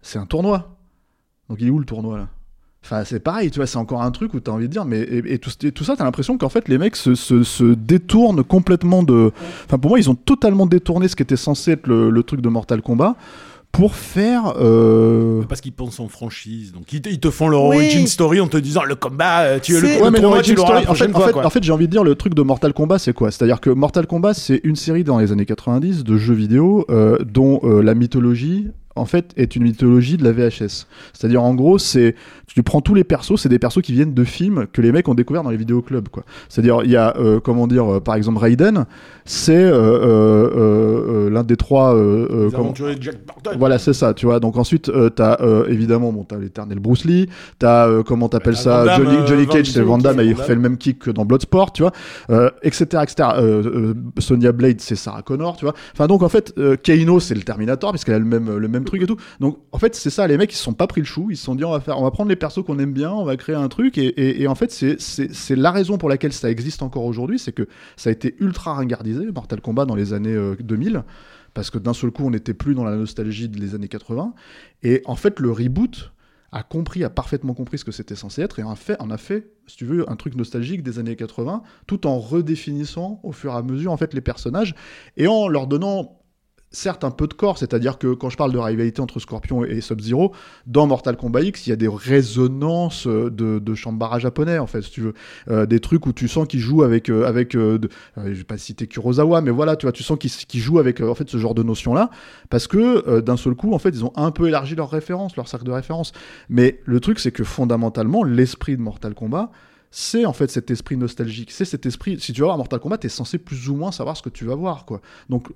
C'est 0.02 0.18
un 0.18 0.26
tournoi. 0.26 0.78
Donc 1.48 1.60
il 1.62 1.68
est 1.68 1.70
où 1.70 1.78
le 1.78 1.86
tournoi 1.86 2.18
là? 2.18 2.28
Enfin, 2.84 3.04
c'est 3.04 3.20
pareil, 3.20 3.52
tu 3.52 3.58
vois, 3.58 3.68
c'est 3.68 3.78
encore 3.78 4.02
un 4.02 4.12
truc 4.12 4.34
où 4.34 4.40
t'as 4.40 4.52
envie 4.52 4.68
de 4.68 4.72
dire, 4.72 4.86
mais 4.86 5.02
et, 5.02 5.40
tout, 5.40 5.52
et 5.64 5.72
tout 5.72 5.84
ça, 5.84 5.98
t'as 5.98 6.06
l'impression 6.06 6.38
qu'en 6.38 6.48
fait 6.48 6.70
les 6.70 6.78
mecs 6.78 6.96
se, 6.96 7.16
se, 7.16 7.74
détournent 7.74 8.44
complètement 8.44 9.04
de. 9.04 9.32
Enfin, 9.66 9.78
pour 9.78 9.90
moi, 9.90 10.00
ils 10.00 10.10
ont 10.10 10.16
totalement 10.16 10.66
détourné 10.66 11.08
ce 11.08 11.16
qui 11.16 11.24
était 11.24 11.36
censé 11.36 11.72
être 11.72 11.88
le 11.88 12.24
truc 12.24 12.40
de 12.42 12.50
Mortal 12.50 12.82
Kombat 12.82 13.16
pour 13.78 13.96
faire. 13.96 14.54
euh, 14.60 15.42
Parce 15.48 15.62
qu'ils 15.62 15.72
pensent 15.72 16.00
en 16.00 16.08
franchise, 16.08 16.72
donc 16.74 16.92
ils 16.92 17.02
te, 17.02 17.10
ils 17.10 17.20
te 17.20 17.30
font 17.30 17.48
leur 17.48 17.64
Oui. 17.66 17.78
origin 17.78 18.06
story 18.08 18.40
en 18.42 18.48
te 18.48 18.58
disant 18.58 18.84
le 18.84 18.96
combat, 18.96 19.42
euh, 19.44 19.60
tu 19.62 19.76
es 19.76 19.80
le, 19.82 19.88
Ouais, 20.02 20.12
mais 20.12 20.18
tu 20.18 20.24
l'auras 20.24 20.42
story- 20.44 20.68
en 20.76 20.80
fait, 20.80 20.86
prochaine 20.86 21.12
en 21.12 21.18
fois. 21.18 21.28
fait, 21.28 21.34
quoi. 21.34 21.46
en 21.46 21.50
fait, 21.50 21.64
j'ai 21.64 21.72
envie 21.72 21.86
de 21.88 21.92
dire 21.92 22.04
le 22.04 22.16
truc 22.16 22.34
de 22.34 22.42
Mortal 22.42 22.74
Kombat, 22.74 23.00
c'est 23.00 23.14
quoi? 23.14 23.32
C'est-à-dire 23.32 23.62
que 23.62 23.70
Mortal 23.70 24.08
Kombat, 24.08 24.34
c'est 24.34 24.60
une 24.64 24.76
série 24.76 25.04
dans 25.04 25.20
les 25.20 25.32
années 25.32 25.46
90 25.46 26.04
de 26.04 26.18
jeux 26.18 26.34
vidéo 26.34 26.86
euh, 26.90 27.18
dont 27.24 27.60
euh, 27.64 27.82
la 27.82 27.94
mythologie 27.94 28.68
en 28.98 29.06
fait 29.06 29.32
est 29.38 29.56
une 29.56 29.64
mythologie 29.64 30.18
de 30.18 30.24
la 30.24 30.32
VHS. 30.32 30.86
C'est-à-dire 31.14 31.44
en 31.44 31.56
gros, 31.56 31.78
c'est 31.78 32.16
tu 32.48 32.64
prends 32.64 32.82
tous 32.82 32.96
les 32.96 33.04
persos, 33.04 33.36
c'est 33.38 33.50
des 33.50 33.60
persos 33.60 33.82
qui 33.84 33.94
viennent 33.94 34.14
de 34.14 34.24
films 34.24 34.66
que 34.74 34.82
les 34.82 34.92
mecs 34.92 35.08
ont 35.08 35.14
découvert 35.14 35.44
dans 35.44 35.52
les 35.52 35.58
vidéoclubs 35.58 36.08
quoi. 36.10 36.24
C'est-à-dire 36.50 36.80
il 36.84 36.90
y 36.90 36.96
a 36.96 37.16
euh, 37.18 37.40
comment 37.40 37.68
dire 37.68 37.94
euh, 37.94 38.00
par 38.00 38.16
exemple 38.16 38.40
Raiden, 38.40 38.86
c'est 39.26 39.54
euh, 39.56 41.30
l'un 41.30 41.44
des 41.44 41.58
trois 41.58 41.94
Les 41.96 42.50
comment- 42.52 42.72
de 42.72 42.98
Jack 43.00 43.18
Burton. 43.26 43.56
voilà, 43.60 43.78
c'est 43.78 43.94
ça, 43.94 44.14
tu 44.14 44.26
vois. 44.26 44.40
Donc 44.40 44.58
ensuite, 44.58 44.92
t'as 45.16 45.38
évidemment, 45.68 46.12
bon, 46.12 46.24
t'as 46.24 46.38
l'éternel 46.38 46.80
Bruce 46.80 47.06
Lee, 47.06 47.30
t'as 47.60 48.04
comment 48.04 48.30
t'appelles 48.30 48.54
Bah, 48.54 48.60
ça, 48.60 48.86
Damme, 48.86 49.04
Johnny, 49.04 49.28
Johnny 49.28 49.48
Cage, 49.48 49.72
c'est 49.72 49.82
Van 49.82 49.98
Damme, 49.98 50.22
il 50.24 50.36
fait 50.36 50.56
le 50.56 50.62
même 50.62 50.78
kick 50.78 51.00
que 51.00 51.12
dans 51.12 51.26
Bloodsport, 51.26 51.74
tu 51.74 51.84
vois, 51.84 51.92
etc., 52.64 53.04
etc. 53.04 53.30
Sonya 54.20 54.52
Blade, 54.52 54.82
c'est 54.82 54.96
Sarah 54.96 55.22
Connor, 55.22 55.58
tu 55.58 55.66
vois. 55.66 55.74
Enfin 55.94 56.08
donc 56.08 56.24
en 56.24 56.30
fait, 56.30 56.54
Kano, 56.84 57.20
c'est 57.20 57.36
le 57.36 57.42
Terminator 57.42 57.92
puisqu'elle 57.92 58.16
a 58.16 58.20
le 58.20 58.26
même 58.26 58.58
le 58.58 58.68
même 58.68 58.84
truc 58.88 59.02
et 59.04 59.08
tout. 59.08 59.18
Donc 59.40 59.60
en 59.72 59.80
fait, 59.80 59.96
c'est 59.96 60.10
ça, 60.10 60.28
les 60.28 60.38
mecs 60.38 60.52
ils 60.52 60.58
se 60.58 60.64
sont 60.64 60.74
pas 60.74 60.88
pris 60.88 61.02
le 61.02 61.06
chou, 61.06 61.28
ils 61.30 61.38
se 61.38 61.44
sont 61.44 61.56
dit 61.56 61.64
on 61.64 61.72
va 61.72 61.80
faire, 61.80 62.00
on 62.00 62.04
va 62.04 62.12
prendre 62.12 62.30
les 62.30 62.36
persos 62.36 62.64
qu'on 62.66 62.80
aime 62.80 62.94
bien, 62.94 63.12
on 63.12 63.24
va 63.24 63.38
créer 63.38 63.56
un 63.56 63.68
truc. 63.68 63.98
Et, 63.98 64.48
en 64.48 64.56
fait 64.56 64.72
c'est 64.72 65.56
la 65.56 65.72
raison 65.72 65.98
pour 65.98 66.10
laquelle 66.10 66.34
ça 66.34 66.50
existe 66.50 66.82
encore 66.82 67.06
aujourd'hui, 67.06 67.40
c'est 67.40 67.52
que 67.52 67.68
ça 67.96 68.10
a 68.10 68.14
été 68.14 68.36
ultra 68.40 68.74
ringardisé, 68.74 69.26
Mortal 69.32 69.62
Kombat 69.62 69.86
dans 69.86 69.96
les 69.96 70.14
années 70.14 70.34
euh, 70.34 70.56
2000 70.60 71.04
parce 71.54 71.72
que 71.72 71.80
d'un 71.80 71.94
seul 71.94 72.12
coup 72.12 72.24
on 72.24 72.30
n'était 72.30 72.54
plus 72.54 72.76
dans 72.76 72.84
la 72.84 72.96
nostalgie 72.96 73.50
des 73.50 73.74
années 73.74 73.88
80 73.88 74.36
et 74.84 75.02
en 75.06 75.16
fait 75.16 75.40
le 75.40 75.52
reboot 75.52 76.12
a 76.52 76.62
compris 76.62 77.04
a 77.04 77.10
parfaitement 77.10 77.56
compris 77.56 77.80
ce 77.80 77.86
que 77.86 77.92
c'était 77.92 78.16
censé 78.16 78.44
être 78.44 78.60
et 78.60 78.64
en 78.64 78.76
fait 78.76 78.96
on 79.00 79.10
a 79.10 79.18
fait 79.18 79.52
si 79.66 79.76
tu 79.76 79.86
veux 79.86 80.08
un 80.10 80.16
truc 80.16 80.36
nostalgique 80.36 80.84
des 80.84 81.00
années 81.00 81.16
80 81.16 81.64
tout 81.88 82.06
en 82.06 82.20
redéfinissant 82.20 83.20
au 83.24 83.32
fur 83.32 83.54
et 83.54 83.56
à 83.56 83.64
mesure 83.64 83.92
en 83.92 83.98
fait 83.98 84.14
les 84.14 84.22
personnages 84.22 84.76
et 85.18 85.28
en 85.28 85.48
leur 85.48 85.66
donnant 85.66 86.20
certes 86.78 87.04
un 87.04 87.12
peu 87.12 87.28
de 87.28 87.34
corps, 87.34 87.58
c'est-à-dire 87.58 87.98
que 87.98 88.14
quand 88.14 88.30
je 88.30 88.38
parle 88.38 88.52
de 88.52 88.58
rivalité 88.58 89.02
entre 89.02 89.20
Scorpion 89.20 89.66
et 89.66 89.82
Sub-Zero, 89.82 90.32
dans 90.68 90.86
Mortal 90.86 91.18
Kombat 91.18 91.42
X, 91.42 91.66
il 91.66 91.72
y 91.72 91.74
a 91.74 91.76
des 91.76 91.88
résonances 91.88 93.08
euh, 93.08 93.32
de, 93.32 93.60
de 93.60 93.76
Shambara 93.76 94.20
japonais, 94.20 94.60
en 94.60 94.68
fait, 94.68 94.82
si 94.84 94.92
tu 94.92 95.02
veux. 95.02 95.14
Euh, 95.50 95.66
des 95.66 95.80
trucs 95.80 96.06
où 96.06 96.14
tu 96.14 96.28
sens 96.28 96.48
qu'ils 96.48 96.60
jouent 96.60 96.84
avec... 96.84 97.10
euh, 97.10 97.26
avec 97.26 97.56
euh, 97.56 97.80
de- 97.80 97.90
euh, 98.18 98.32
vais 98.32 98.44
pas 98.44 98.58
citer 98.58 98.86
Kurosawa, 98.88 99.42
mais 99.42 99.52
voilà, 99.52 99.76
tu 99.76 99.86
vois, 99.86 99.92
tu 99.92 100.04
sens 100.04 100.18
qu'ils 100.20 100.32
qu'ils 100.32 100.62
jouent 100.62 100.80
avec 100.80 101.02
en 101.02 101.16
fait, 101.16 101.28
ce 101.30 101.38
genre 101.38 101.56
de 101.56 101.64
notions-là, 101.64 102.10
parce 102.50 102.68
que 102.68 103.20
d'un 103.22 103.38
seul 103.38 103.56
coup, 103.56 103.74
en 103.74 103.80
fait, 103.80 103.90
ils 103.90 104.06
ont 104.06 104.14
un 104.16 104.32
peu 104.32 104.48
élargi 104.48 104.76
leurs 104.76 104.92
références, 104.92 105.36
leur 105.36 105.48
cercle 105.48 105.66
de 105.66 105.72
référence. 105.72 106.12
Mais 106.50 106.80
le 106.86 107.00
truc, 107.00 107.20
c'est 107.20 107.32
que 107.32 107.44
fondamentalement, 107.44 108.24
l'esprit 108.24 108.78
de 108.78 108.82
Mortal 108.82 109.16
Kombat, 109.16 109.52
c'est 109.90 110.26
en 110.26 110.34
fait 110.34 110.52
cet 110.52 110.70
esprit 110.70 110.98
nostalgique, 110.98 111.52
c'est 111.52 111.66
cet 111.66 111.86
esprit, 111.86 112.20
si 112.20 112.34
tu 112.34 112.42
vas 112.42 112.48
voir 112.48 112.58
Mortal 112.58 112.80
Kombat, 112.80 113.00
t'es 113.00 113.10
censé 113.10 113.38
plus 113.38 113.70
ou 113.70 113.76
moins 113.76 113.92
savoir 113.92 114.16
ce 114.18 114.22
que 114.22 114.30
tu 114.30 114.46
vas 114.46 114.56
voir, 114.56 114.86
quoi. 114.86 115.02
Donc, 115.30 115.48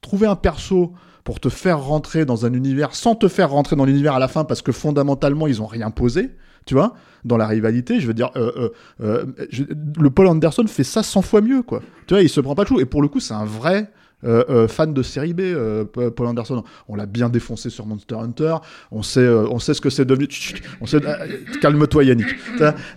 trouver 0.00 0.26
un 0.26 0.36
perso 0.36 0.92
pour 1.24 1.40
te 1.40 1.48
faire 1.48 1.80
rentrer 1.80 2.24
dans 2.24 2.46
un 2.46 2.52
univers 2.52 2.94
sans 2.94 3.14
te 3.14 3.28
faire 3.28 3.50
rentrer 3.50 3.76
dans 3.76 3.84
l'univers 3.84 4.14
à 4.14 4.18
la 4.18 4.28
fin 4.28 4.44
parce 4.44 4.62
que 4.62 4.72
fondamentalement 4.72 5.46
ils 5.46 5.60
ont 5.60 5.66
rien 5.66 5.90
posé 5.90 6.30
tu 6.66 6.74
vois 6.74 6.94
dans 7.24 7.36
la 7.36 7.46
rivalité 7.46 8.00
je 8.00 8.06
veux 8.06 8.14
dire 8.14 8.30
euh, 8.36 8.70
euh, 9.00 9.26
euh, 9.46 9.46
le 9.98 10.10
Paul 10.10 10.26
Anderson 10.26 10.64
fait 10.66 10.84
ça 10.84 11.02
100 11.02 11.22
fois 11.22 11.40
mieux 11.40 11.62
quoi. 11.62 11.80
Tu 12.06 12.14
vois 12.14 12.22
il 12.22 12.28
se 12.28 12.40
prend 12.40 12.54
pas 12.54 12.64
de 12.64 12.68
chou. 12.68 12.80
Et 12.80 12.86
pour 12.86 13.02
le 13.02 13.08
coup 13.08 13.20
c'est 13.20 13.34
un 13.34 13.44
vrai 13.44 13.90
fan 14.68 14.92
de 14.92 15.02
série 15.02 15.32
B, 15.34 15.40
euh, 15.40 15.84
Paul 15.84 16.26
Anderson, 16.26 16.62
on 16.88 16.94
l'a 16.96 17.06
bien 17.06 17.28
défoncé 17.28 17.70
sur 17.70 17.86
Monster 17.86 18.16
Hunter. 18.16 18.56
On 18.90 19.02
sait, 19.02 19.20
euh, 19.20 19.46
on 19.50 19.58
sait 19.58 19.74
ce 19.74 19.80
que 19.80 19.90
c'est 19.90 20.04
devenu. 20.04 20.28
Euh, 20.94 21.26
calme-toi 21.60 22.04
Yannick. 22.04 22.26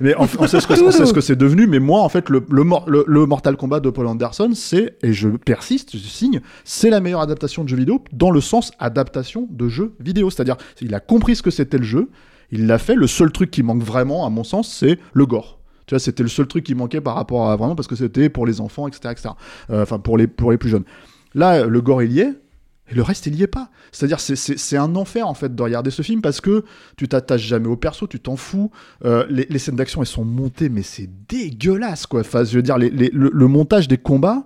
Mais 0.02 0.16
on, 0.18 0.28
sait 0.48 0.60
ce 0.60 1.14
que, 1.14 1.22
c'est 1.22 1.36
devenu. 1.36 1.68
Mais 1.68 1.80
moi, 1.80 2.02
en 2.02 2.10
fait, 2.10 2.30
le, 2.30 2.44
le, 2.50 2.64
mor- 2.64 2.90
le- 2.90 3.06
le 3.08 3.26
Mortal 3.26 3.56
Kombat 3.58 3.80
de 3.80 3.90
Paul 3.90 4.08
Anderson, 4.08 4.52
c'est 4.54 4.98
et 5.04 5.14
je 5.14 5.30
persiste, 5.30 5.94
je 5.94 5.98
signe, 5.98 6.42
c'est 6.64 6.90
la 6.90 7.00
meilleure 7.00 7.22
adaptation 7.22 7.64
de 7.64 7.70
jeu 7.70 7.78
vidéo 7.78 8.04
dans 8.12 8.32
le 8.32 8.42
sens 8.42 8.72
adaptation 8.80 9.48
de 9.50 9.68
jeu 9.70 9.94
vidéo. 10.00 10.30
C'est-à-dire, 10.30 10.58
il 10.82 10.94
a 10.94 11.00
compris 11.00 11.36
ce 11.36 11.42
que 11.42 11.52
c'était 11.52 11.78
le 11.78 11.84
jeu, 11.84 12.10
il 12.52 12.68
l'a 12.68 12.78
fait. 12.78 12.96
Le 12.96 13.08
seul 13.08 13.32
truc 13.32 13.52
qui 13.52 13.64
manque 13.64 13.84
vraiment, 13.84 14.26
à 14.26 14.30
mon 14.30 14.44
sens, 14.44 14.72
c'est 14.74 15.00
le 15.14 15.26
gore. 15.26 15.60
Tu 15.86 15.96
vois, 15.96 16.00
c'était 16.00 16.24
le 16.24 16.30
seul 16.30 16.48
truc 16.48 16.64
qui 16.64 16.76
manquait 16.76 17.02
par 17.02 17.16
rapport 17.16 17.50
à 17.50 17.56
vraiment 17.58 17.76
parce 17.76 17.88
que 17.90 17.96
c'était 17.96 18.30
pour 18.30 18.46
les 18.46 18.62
enfants, 18.62 18.88
etc., 18.88 19.10
etc. 19.12 19.30
Euh, 19.70 19.82
Enfin, 19.84 20.00
pour 20.00 20.18
les 20.18 20.28
plus 20.28 20.70
jeunes. 20.70 20.86
Là, 21.36 21.66
le 21.66 21.82
gore 21.82 22.04
y 22.04 22.20
est. 22.20 22.34
Et 22.92 22.96
le 22.96 23.02
reste, 23.02 23.28
il 23.28 23.36
y 23.36 23.44
est 23.44 23.48
pas. 23.48 23.70
C'est-à-dire, 23.92 24.20
c'est- 24.20 24.78
un 24.78 24.96
enfer, 24.96 25.28
en 25.28 25.34
fait, 25.34 25.56
de 25.56 25.64
regarder 25.64 25.90
ce 25.90 26.02
film 26.02 26.22
parce 26.22 26.42
que 26.42 26.66
tu 26.98 27.08
t'attaches 27.08 27.46
jamais 27.46 27.68
au 27.68 27.78
perso, 27.78 28.08
tu 28.08 28.20
t'en 28.20 28.36
fous. 28.36 28.72
Euh, 29.06 29.26
les, 29.30 29.60
scènes 29.60 29.78
d'action, 29.78 30.02
elles 30.02 30.08
sont 30.08 30.26
montées, 30.26 30.68
mais 30.68 30.82
c'est 30.82 31.10
dégueulasse, 31.30 32.06
quoi. 32.06 32.22
Enfin, 32.22 32.44
je 32.44 32.56
veux 32.58 32.62
dire, 32.62 32.78
le 32.78 33.48
montage 33.48 33.88
des 33.88 33.98
combats, 33.98 34.46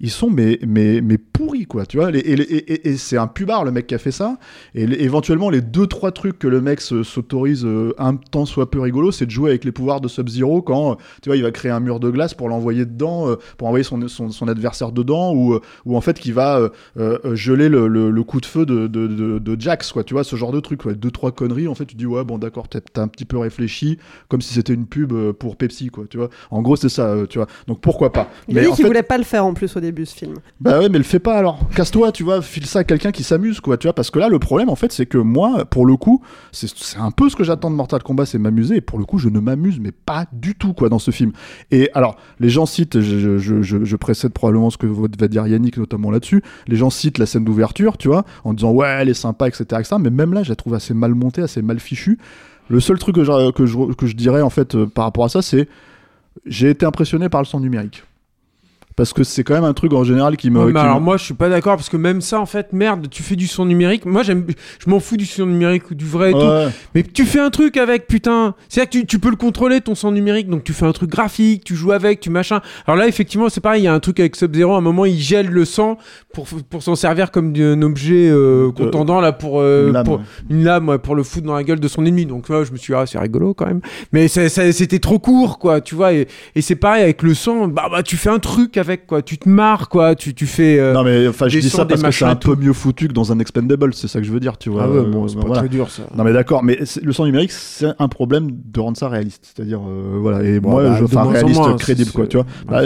ils 0.00 0.10
sont 0.10 0.30
mais, 0.30 0.58
mais, 0.66 1.00
mais 1.02 1.18
pourris, 1.18 1.66
quoi. 1.66 1.84
Tu 1.86 1.96
vois, 1.98 2.10
Les- 2.10 2.20
et, 2.20 2.32
et- 2.32 2.72
et- 2.72 2.88
et 2.90 2.96
c'est 2.96 3.16
un 3.16 3.26
pubard, 3.26 3.64
le 3.64 3.70
mec 3.70 3.86
qui 3.86 3.94
a 3.94 3.98
fait 3.98 4.10
ça. 4.12 4.38
Et 4.74 4.86
les- 4.86 4.96
éventuellement, 5.04 5.50
les 5.50 5.60
deux, 5.60 5.86
trois 5.86 6.10
trucs 6.12 6.38
que 6.38 6.48
le 6.48 6.60
mec 6.60 6.80
se- 6.80 7.02
s'autorise 7.02 7.64
euh, 7.64 7.92
un 7.98 8.16
temps 8.16 8.46
soit 8.46 8.70
peu 8.70 8.80
rigolo, 8.80 9.10
c'est 9.12 9.26
de 9.26 9.30
jouer 9.30 9.50
avec 9.50 9.64
les 9.64 9.72
pouvoirs 9.72 10.00
de 10.00 10.08
Sub-Zero 10.08 10.62
quand, 10.62 10.96
tu 11.22 11.28
vois, 11.28 11.36
il 11.36 11.42
va 11.42 11.50
créer 11.50 11.70
un 11.70 11.80
mur 11.80 12.00
de 12.00 12.10
glace 12.10 12.34
pour 12.34 12.48
l'envoyer 12.48 12.84
dedans, 12.86 13.28
euh, 13.28 13.36
pour 13.58 13.68
envoyer 13.68 13.84
son, 13.84 14.08
son, 14.08 14.30
son 14.30 14.48
adversaire 14.48 14.92
dedans, 14.92 15.32
ou, 15.34 15.54
euh, 15.54 15.60
ou 15.84 15.96
en 15.96 16.00
fait, 16.00 16.18
qui 16.18 16.32
va 16.32 16.70
euh, 16.96 17.34
geler 17.36 17.68
le, 17.68 17.86
le- 17.88 18.10
le 18.10 18.22
coup 18.24 18.40
de 18.40 18.46
feu 18.46 18.64
de, 18.66 18.86
de, 18.86 19.06
de, 19.06 19.38
de 19.38 19.60
Jax, 19.60 19.92
quoi. 19.92 20.02
Tu 20.04 20.14
vois, 20.14 20.24
ce 20.24 20.36
genre 20.36 20.52
de 20.52 20.60
truc, 20.60 20.84
ouais. 20.86 20.94
Deux, 20.94 21.10
trois 21.10 21.32
conneries, 21.32 21.68
en 21.68 21.74
fait, 21.74 21.84
tu 21.86 21.94
dis, 21.96 22.06
ouais, 22.06 22.24
bon, 22.24 22.38
d'accord, 22.38 22.68
t'as 22.68 22.80
t'as 22.80 23.02
un 23.02 23.08
petit 23.08 23.24
peu 23.26 23.36
réfléchi, 23.38 23.98
comme 24.28 24.40
si 24.40 24.54
c'était 24.54 24.72
une 24.74 24.86
pub 24.86 25.12
pour 25.32 25.56
Pepsi, 25.56 25.88
quoi. 25.88 26.04
Tu 26.08 26.16
vois, 26.16 26.30
en 26.50 26.62
gros, 26.62 26.76
c'est 26.76 26.88
ça, 26.88 27.14
tu 27.28 27.38
vois. 27.38 27.46
Donc 27.66 27.80
pourquoi 27.80 28.12
pas. 28.12 28.28
Il 28.48 28.58
a 28.58 28.62
dit 28.62 28.68
qu'il 28.68 28.76
fait- 28.76 28.84
voulait 28.86 29.02
pas 29.02 29.18
le 29.18 29.24
faire 29.24 29.44
en 29.44 29.54
plus 29.54 29.76
au 29.76 29.80
début, 29.80 29.89
ce 30.04 30.14
film. 30.14 30.34
bah 30.60 30.78
ouais, 30.78 30.88
mais 30.88 30.98
le 30.98 31.04
fais 31.04 31.18
pas 31.18 31.36
alors. 31.36 31.58
Casse-toi, 31.74 32.12
tu 32.12 32.24
vois, 32.24 32.42
file 32.42 32.66
ça 32.66 32.80
à 32.80 32.84
quelqu'un 32.84 33.12
qui 33.12 33.22
s'amuse, 33.22 33.60
quoi, 33.60 33.76
tu 33.76 33.86
vois. 33.86 33.94
Parce 33.94 34.10
que 34.10 34.18
là, 34.18 34.28
le 34.28 34.38
problème, 34.38 34.68
en 34.68 34.76
fait, 34.76 34.92
c'est 34.92 35.06
que 35.06 35.18
moi, 35.18 35.64
pour 35.64 35.86
le 35.86 35.96
coup, 35.96 36.22
c'est 36.52 36.68
un 36.98 37.10
peu 37.10 37.28
ce 37.28 37.36
que 37.36 37.44
j'attends 37.44 37.70
de 37.70 37.76
Mortal 37.76 38.02
Kombat, 38.02 38.26
c'est 38.26 38.38
m'amuser. 38.38 38.76
Et 38.76 38.80
pour 38.80 38.98
le 38.98 39.04
coup, 39.04 39.18
je 39.18 39.28
ne 39.28 39.40
m'amuse, 39.40 39.80
mais 39.80 39.92
pas 39.92 40.26
du 40.32 40.54
tout, 40.54 40.72
quoi, 40.72 40.88
dans 40.88 40.98
ce 40.98 41.10
film. 41.10 41.32
Et 41.70 41.90
alors, 41.94 42.16
les 42.38 42.48
gens 42.48 42.66
citent, 42.66 43.00
je, 43.00 43.96
précède 43.96 44.32
probablement 44.32 44.70
ce 44.70 44.78
que 44.78 44.86
va 44.86 45.28
dire 45.28 45.46
Yannick, 45.46 45.76
notamment 45.76 46.10
là-dessus. 46.10 46.42
Les 46.66 46.76
gens 46.76 46.90
citent 46.90 47.18
la 47.18 47.26
scène 47.26 47.44
d'ouverture, 47.44 47.98
tu 47.98 48.08
vois, 48.08 48.24
en 48.44 48.54
disant 48.54 48.72
ouais, 48.72 48.88
elle 48.88 49.08
est 49.08 49.14
sympa, 49.14 49.48
etc., 49.48 49.64
etc. 49.72 49.96
Mais 50.00 50.10
même 50.10 50.32
là, 50.32 50.42
je 50.42 50.48
la 50.48 50.56
trouve 50.56 50.74
assez 50.74 50.94
mal 50.94 51.14
montée, 51.14 51.42
assez 51.42 51.62
mal 51.62 51.80
fichue. 51.80 52.18
Le 52.68 52.80
seul 52.80 52.98
truc 52.98 53.16
que 53.16 53.26
je 53.66 54.16
dirais, 54.16 54.42
en 54.42 54.50
fait, 54.50 54.74
euh, 54.76 54.86
par 54.86 55.04
rapport 55.04 55.24
à 55.24 55.28
ça, 55.28 55.42
c'est 55.42 55.68
j'ai 56.46 56.70
été 56.70 56.86
impressionné 56.86 57.28
par 57.28 57.40
le 57.40 57.46
son 57.46 57.60
numérique. 57.60 58.04
Parce 58.96 59.12
que 59.14 59.24
c'est 59.24 59.44
quand 59.44 59.54
même 59.54 59.64
un 59.64 59.72
truc 59.72 59.92
en 59.94 60.04
général 60.04 60.36
qui 60.36 60.50
me. 60.50 60.58
Ouais, 60.58 60.66
mais 60.66 60.72
qui 60.72 60.78
alors 60.78 61.00
moi 61.00 61.16
je 61.16 61.24
suis 61.24 61.32
pas 61.34 61.48
d'accord 61.48 61.76
parce 61.76 61.88
que 61.88 61.96
même 61.96 62.20
ça 62.20 62.38
en 62.40 62.44
fait 62.44 62.72
merde 62.72 63.06
tu 63.10 63.22
fais 63.22 63.36
du 63.36 63.46
son 63.46 63.64
numérique. 63.64 64.04
Moi 64.04 64.22
j'aime 64.22 64.44
je 64.84 64.90
m'en 64.90 65.00
fous 65.00 65.16
du 65.16 65.24
son 65.24 65.46
numérique 65.46 65.90
ou 65.90 65.94
du 65.94 66.04
vrai 66.04 66.32
et 66.32 66.34
Ouais. 66.34 66.66
tout. 66.66 66.72
mais 66.94 67.02
tu 67.02 67.24
fais 67.24 67.38
un 67.40 67.50
truc 67.50 67.76
avec 67.76 68.06
putain. 68.08 68.54
C'est 68.68 68.80
à 68.80 68.84
dire 68.84 68.90
que 68.90 68.98
tu, 68.98 69.06
tu 69.06 69.18
peux 69.18 69.30
le 69.30 69.36
contrôler 69.36 69.80
ton 69.80 69.94
son 69.94 70.10
numérique 70.12 70.48
donc 70.48 70.64
tu 70.64 70.72
fais 70.74 70.84
un 70.86 70.92
truc 70.92 71.08
graphique 71.10 71.64
tu 71.64 71.76
joues 71.76 71.92
avec 71.92 72.20
tu 72.20 72.28
machin. 72.30 72.60
Alors 72.86 72.98
là 72.98 73.06
effectivement 73.08 73.48
c'est 73.48 73.60
pareil 73.60 73.82
il 73.82 73.84
y 73.84 73.88
a 73.88 73.94
un 73.94 74.00
truc 74.00 74.20
avec 74.20 74.36
Sub 74.36 74.54
Zero 74.54 74.74
à 74.74 74.78
un 74.78 74.82
moment 74.82 75.06
il 75.06 75.18
gèle 75.18 75.48
le 75.48 75.64
sang 75.64 75.96
pour, 76.34 76.46
pour 76.68 76.82
s'en 76.82 76.94
servir 76.96 77.30
comme 77.30 77.54
un 77.56 77.80
objet 77.82 78.28
euh, 78.28 78.70
contendant 78.72 79.20
là 79.20 79.32
pour, 79.32 79.60
euh, 79.60 79.86
une 79.88 79.92
lame, 79.94 80.04
pour- 80.04 80.20
une 80.50 80.64
lame 80.64 80.88
ouais, 80.88 80.98
pour 80.98 81.14
le 81.14 81.22
foutre 81.22 81.46
dans 81.46 81.54
la 81.54 81.64
gueule 81.64 81.80
de 81.80 81.88
son 81.88 82.04
ennemi. 82.04 82.26
Donc 82.26 82.48
là 82.50 82.64
je 82.64 82.72
me 82.72 82.76
suis 82.76 82.92
dit 82.92 82.98
ah 83.00 83.06
c'est 83.06 83.18
rigolo 83.18 83.54
quand 83.54 83.66
même. 83.66 83.80
Mais 84.12 84.28
c'était 84.28 84.98
trop 84.98 85.18
court 85.18 85.58
quoi 85.58 85.80
tu 85.80 85.94
vois. 85.94 86.12
Et, 86.12 86.26
et 86.54 86.60
c'est 86.60 86.76
pareil 86.76 87.02
avec 87.04 87.22
le 87.22 87.32
sang 87.34 87.68
bah, 87.68 87.88
bah 87.90 88.02
tu 88.02 88.16
fais 88.16 88.28
un 88.30 88.38
truc 88.40 88.76
avec 88.76 88.89
quoi 88.96 89.22
tu 89.22 89.38
te 89.38 89.48
marres 89.48 89.88
quoi 89.88 90.14
tu, 90.14 90.34
tu 90.34 90.46
fais 90.46 90.78
euh, 90.78 90.92
Non 90.92 91.02
mais 91.04 91.26
enfin 91.28 91.48
je 91.48 91.56
des 91.56 91.60
dis 91.62 91.70
ça 91.70 91.84
parce 91.86 92.02
que 92.02 92.10
c'est 92.10 92.24
un 92.24 92.36
peu 92.36 92.54
mieux 92.56 92.72
foutu 92.72 93.08
que 93.08 93.12
dans 93.12 93.32
un 93.32 93.38
expendable, 93.38 93.94
c'est 93.94 94.08
ça 94.08 94.20
que 94.20 94.26
je 94.26 94.32
veux 94.32 94.40
dire, 94.40 94.58
tu 94.58 94.70
vois. 94.70 94.84
Ah 94.84 94.90
ouais, 94.90 94.98
Euh, 94.98 95.10
bon, 95.10 95.26
c'est 95.28 95.36
pas 95.36 95.42
voilà. 95.46 95.60
très 95.60 95.68
dur, 95.68 95.90
ça. 95.90 96.02
Non 96.16 96.24
mais 96.24 96.32
d'accord, 96.32 96.62
mais 96.62 96.78
le 97.02 97.12
son 97.12 97.24
numérique 97.24 97.52
c'est 97.52 97.88
un 97.98 98.08
problème 98.08 98.50
de 98.64 98.80
rendre 98.80 98.96
ça 98.96 99.08
réaliste, 99.08 99.52
c'est-à-dire 99.54 99.80
euh, 99.88 100.18
voilà 100.20 100.42
et 100.42 100.60
Bon, 100.60 100.70
moi 100.70 100.82
bah, 100.84 100.96
je 100.98 101.04
enfin 101.04 101.24
réaliste 101.24 101.58
moins, 101.60 101.76
crédible 101.76 102.10
quoi, 102.12 102.26
tu 102.26 102.36
vois. 102.36 102.46
Bah, 102.68 102.82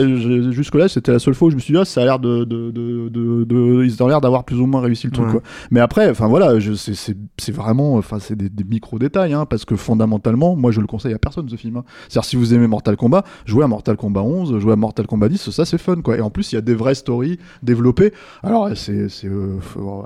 jusque 0.50 0.74
là 0.74 0.88
c'était 0.88 1.12
la 1.12 1.18
seule 1.18 1.34
fois 1.34 1.48
où 1.48 1.50
je 1.50 1.56
me 1.56 1.60
suis 1.60 1.72
dit 1.74 1.78
ah, 1.80 1.84
ça 1.84 2.02
a 2.02 2.04
l'air 2.04 2.18
de, 2.18 2.44
de, 2.44 2.70
de, 2.70 3.08
de, 3.08 3.44
de- 3.44 3.84
ils 3.84 4.02
ont 4.02 4.08
l'air 4.08 4.20
d'avoir 4.20 4.44
plus 4.44 4.56
ou 4.60 4.66
moins 4.66 4.80
réussi 4.80 5.06
le 5.06 5.12
truc 5.12 5.26
Ouais. 5.26 5.32
quoi. 5.32 5.42
Mais 5.70 5.80
après 5.80 6.10
enfin 6.10 6.26
voilà, 6.28 6.52
c'est 6.76 6.94
c'est 6.94 7.16
c'est 7.38 7.52
vraiment 7.52 7.94
enfin 7.94 8.18
c'est 8.18 8.36
des, 8.36 8.48
des 8.48 8.64
micro 8.64 8.98
détails 8.98 9.32
hein, 9.32 9.46
parce 9.46 9.64
que 9.64 9.76
fondamentalement 9.76 10.54
moi 10.56 10.70
je 10.70 10.80
le 10.80 10.86
conseille 10.86 11.14
à 11.14 11.18
personne 11.18 11.48
ce 11.48 11.56
film. 11.56 11.76
hein. 11.78 11.84
C'est-à-dire 12.08 12.24
si 12.28 12.36
vous 12.36 12.52
aimez 12.54 12.66
Mortal 12.66 12.96
Kombat, 12.96 13.24
jouez 13.46 13.64
à 13.64 13.68
Mortal 13.68 13.96
Kombat 13.96 14.22
11, 14.22 14.58
jouez 14.58 14.72
à 14.72 14.76
Mortal 14.76 15.06
Kombat 15.06 15.28
10, 15.28 15.50
ça 15.50 15.64
c'est 15.64 15.78
fun 15.84 16.00
quoi. 16.02 16.16
Et 16.16 16.20
en 16.20 16.30
plus 16.30 16.52
il 16.52 16.54
y 16.56 16.58
a 16.58 16.62
des 16.62 16.74
vraies 16.74 16.94
stories 16.94 17.38
développées. 17.62 18.12
Alors 18.42 18.70
c'est 18.74 19.08
c'est 19.08 19.28
euh, 19.28 19.58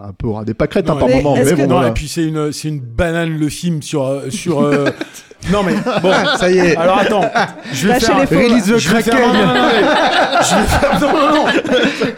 un 0.04 0.12
peu 0.12 0.26
aura 0.26 0.44
des 0.44 0.54
pâquerettes 0.54 0.90
hein, 0.90 0.96
par 0.96 1.08
moment, 1.08 1.34
mais 1.36 1.52
bon 1.54 1.62
non, 1.62 1.74
voilà. 1.76 1.88
et 1.88 1.92
puis 1.92 2.08
c'est 2.08 2.24
une, 2.24 2.52
c'est 2.52 2.68
une 2.68 2.80
banane 2.80 3.38
le 3.38 3.48
film 3.48 3.80
sur. 3.82 4.04
euh, 4.06 4.30
sur 4.30 4.60
euh, 4.62 4.90
non 5.52 5.62
mais 5.62 5.74
bon, 6.02 6.12
Ça 6.38 6.50
y 6.50 6.58
est. 6.58 6.76
Alors 6.76 6.98
attends, 6.98 7.22
je 7.72 7.86
vais 7.86 7.94
Lâchez 7.94 8.06
faire. 8.06 8.18
les 8.20 8.26
faux, 8.26 8.34
Release 8.36 8.66
je 8.76 8.88
the 8.88 8.92
vais 8.92 9.02
faire- 9.02 9.14
Kraken. 9.14 9.32
non, 9.32 9.46
non, 9.46 9.54
non, 9.54 9.68
mais 9.68 10.42
je 10.42 10.54
vais 10.56 10.66
faire. 10.66 11.00
Non, 11.00 11.12
non, 11.12 11.34
non. 11.34 11.46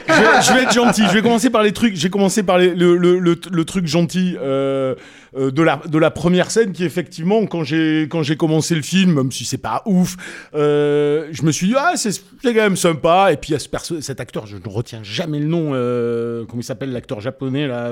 Je 0.08 0.12
vais, 0.14 0.42
je 0.42 0.52
vais 0.54 0.62
être 0.62 0.72
gentil. 0.72 1.02
Je 1.08 1.12
vais 1.14 1.22
commencer 1.22 1.50
par 1.50 1.62
les 1.62 1.72
trucs. 1.72 1.94
J'ai 1.96 2.10
commencé 2.10 2.42
par 2.42 2.58
les- 2.58 2.74
le, 2.74 2.96
le, 2.96 3.18
le, 3.18 3.38
le 3.50 3.64
truc 3.64 3.86
gentil. 3.86 4.36
euh, 4.42 4.94
euh, 5.36 5.50
de 5.50 5.62
la 5.62 5.80
de 5.86 5.98
la 5.98 6.10
première 6.10 6.50
scène 6.50 6.72
qui 6.72 6.84
effectivement 6.84 7.46
quand 7.46 7.62
j'ai 7.64 8.08
quand 8.10 8.22
j'ai 8.22 8.36
commencé 8.36 8.74
le 8.74 8.82
film 8.82 9.14
même 9.14 9.30
si 9.32 9.44
c'est 9.44 9.58
pas 9.58 9.82
ouf 9.86 10.16
euh, 10.54 11.28
je 11.32 11.42
me 11.42 11.52
suis 11.52 11.68
dit 11.68 11.74
ah 11.78 11.92
c'est 11.96 12.10
c'est 12.12 12.22
quand 12.42 12.54
même 12.54 12.76
sympa 12.76 13.32
et 13.32 13.36
puis 13.36 13.50
il 13.50 13.52
y 13.52 13.56
a 13.56 13.58
ce 13.58 13.68
perso 13.68 14.00
cet 14.00 14.20
acteur 14.20 14.46
je 14.46 14.56
ne 14.56 14.68
retiens 14.68 15.00
jamais 15.02 15.38
le 15.38 15.46
nom 15.46 15.70
euh, 15.72 16.44
comment 16.48 16.60
il 16.60 16.64
s'appelle 16.64 16.92
l'acteur 16.92 17.20
japonais 17.20 17.66
là 17.66 17.90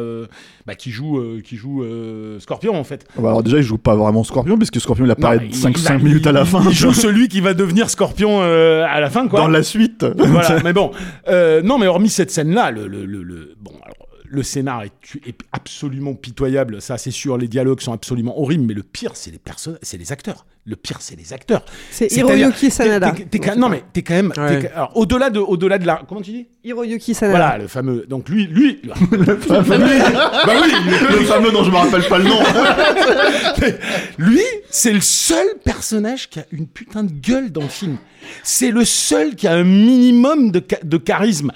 bah, 0.66 0.74
qui 0.74 0.90
joue 0.90 1.22
qui 1.44 1.56
joue 1.56 1.84
Scorpion 2.40 2.74
en 2.76 2.84
fait 2.84 3.06
Ah 3.16 3.20
bah 3.22 3.28
alors 3.28 3.42
déjà 3.42 3.58
il 3.58 3.62
joue 3.62 3.78
pas 3.78 3.94
vraiment 3.94 4.24
Scorpion 4.24 4.56
puisque 4.56 4.80
Scorpion 4.80 5.04
il 5.04 5.08
Non, 5.08 5.12
apparaît 5.14 5.40
il- 5.48 5.54
5, 5.54 5.76
il- 5.76 5.80
5 5.82 5.98
il- 5.98 6.04
minutes 6.04 6.26
à 6.26 6.32
la 6.32 6.44
fin. 6.44 6.62
Il 6.68 6.72
joue 6.74 6.92
celui 6.92 7.28
qui 7.28 7.40
va 7.40 7.54
devenir 7.54 7.88
Scorpion 7.90 8.40
à 8.40 9.00
la 9.00 9.10
fin, 9.10 9.28
quoi. 9.28 9.40
Dans 9.40 9.48
la 9.48 9.62
suite. 9.62 10.04
Voilà, 10.16 10.60
mais 10.64 10.72
bon. 10.72 10.90
Non, 11.64 11.78
mais 11.78 11.86
hormis 11.86 12.08
cette 12.08 12.30
scène-là, 12.30 12.70
le, 12.70 12.86
le, 12.86 13.04
le, 13.06 13.22
le- 13.22 13.54
bon, 13.60 13.72
le 14.30 14.42
scénar 14.42 14.82
est, 14.82 14.92
est 15.26 15.38
absolument 15.52 16.14
pitoyable, 16.14 16.80
ça 16.82 16.98
c'est 16.98 17.10
sûr. 17.10 17.38
Les 17.38 17.48
dialogues 17.48 17.80
sont 17.80 17.92
absolument 17.92 18.38
horribles, 18.40 18.64
mais 18.66 18.74
le 18.74 18.82
pire, 18.82 19.12
c'est 19.14 19.30
les 19.30 19.38
personnes, 19.38 19.78
c'est 19.82 19.96
les 19.98 20.12
acteurs. 20.12 20.44
Le 20.66 20.76
pire, 20.76 20.98
c'est 21.00 21.16
les 21.16 21.32
acteurs. 21.32 21.64
C'est 21.90 22.12
Hiroyuki 22.12 22.70
Sanada. 22.70 23.12
t'es- 23.12 23.24
t'es 23.24 23.38
quand- 23.38 23.56
non, 23.56 23.70
mais 23.70 23.82
t'es 23.94 24.02
quand 24.02 24.12
même. 24.14 24.32
Ouais. 24.36 24.70
alors, 24.74 24.92
au-delà 24.96 25.30
de, 25.30 25.38
au-delà 25.38 25.78
de 25.78 25.86
la. 25.86 26.02
Comment 26.06 26.20
tu 26.20 26.30
dis? 26.32 26.48
Hiroyuki 26.62 27.14
Sanada. 27.14 27.38
Voilà, 27.38 27.58
le 27.58 27.68
fameux. 27.68 28.04
Donc 28.06 28.28
lui, 28.28 28.46
lui. 28.46 28.82
le 29.12 29.36
fameux. 29.36 29.78
bah 29.78 30.52
oui, 30.62 30.70
le 31.10 31.24
fameux 31.24 31.50
dont 31.52 31.64
je 31.64 31.70
me 31.70 31.76
rappelle 31.76 32.06
pas 32.06 32.18
le 32.18 32.24
nom. 32.24 32.38
Lui, 34.18 34.42
c'est 34.70 34.92
le 34.92 35.00
seul 35.00 35.46
personnage 35.64 36.28
qui 36.28 36.40
a 36.40 36.44
une 36.52 36.66
putain 36.66 37.04
de 37.04 37.12
gueule 37.12 37.50
dans 37.50 37.62
le 37.62 37.68
film. 37.68 37.96
C'est 38.42 38.70
le 38.70 38.84
seul 38.84 39.34
qui 39.36 39.46
a 39.46 39.54
un 39.54 39.64
minimum 39.64 40.50
de, 40.50 40.62
cha- 40.68 40.80
de 40.82 40.96
charisme. 40.96 41.50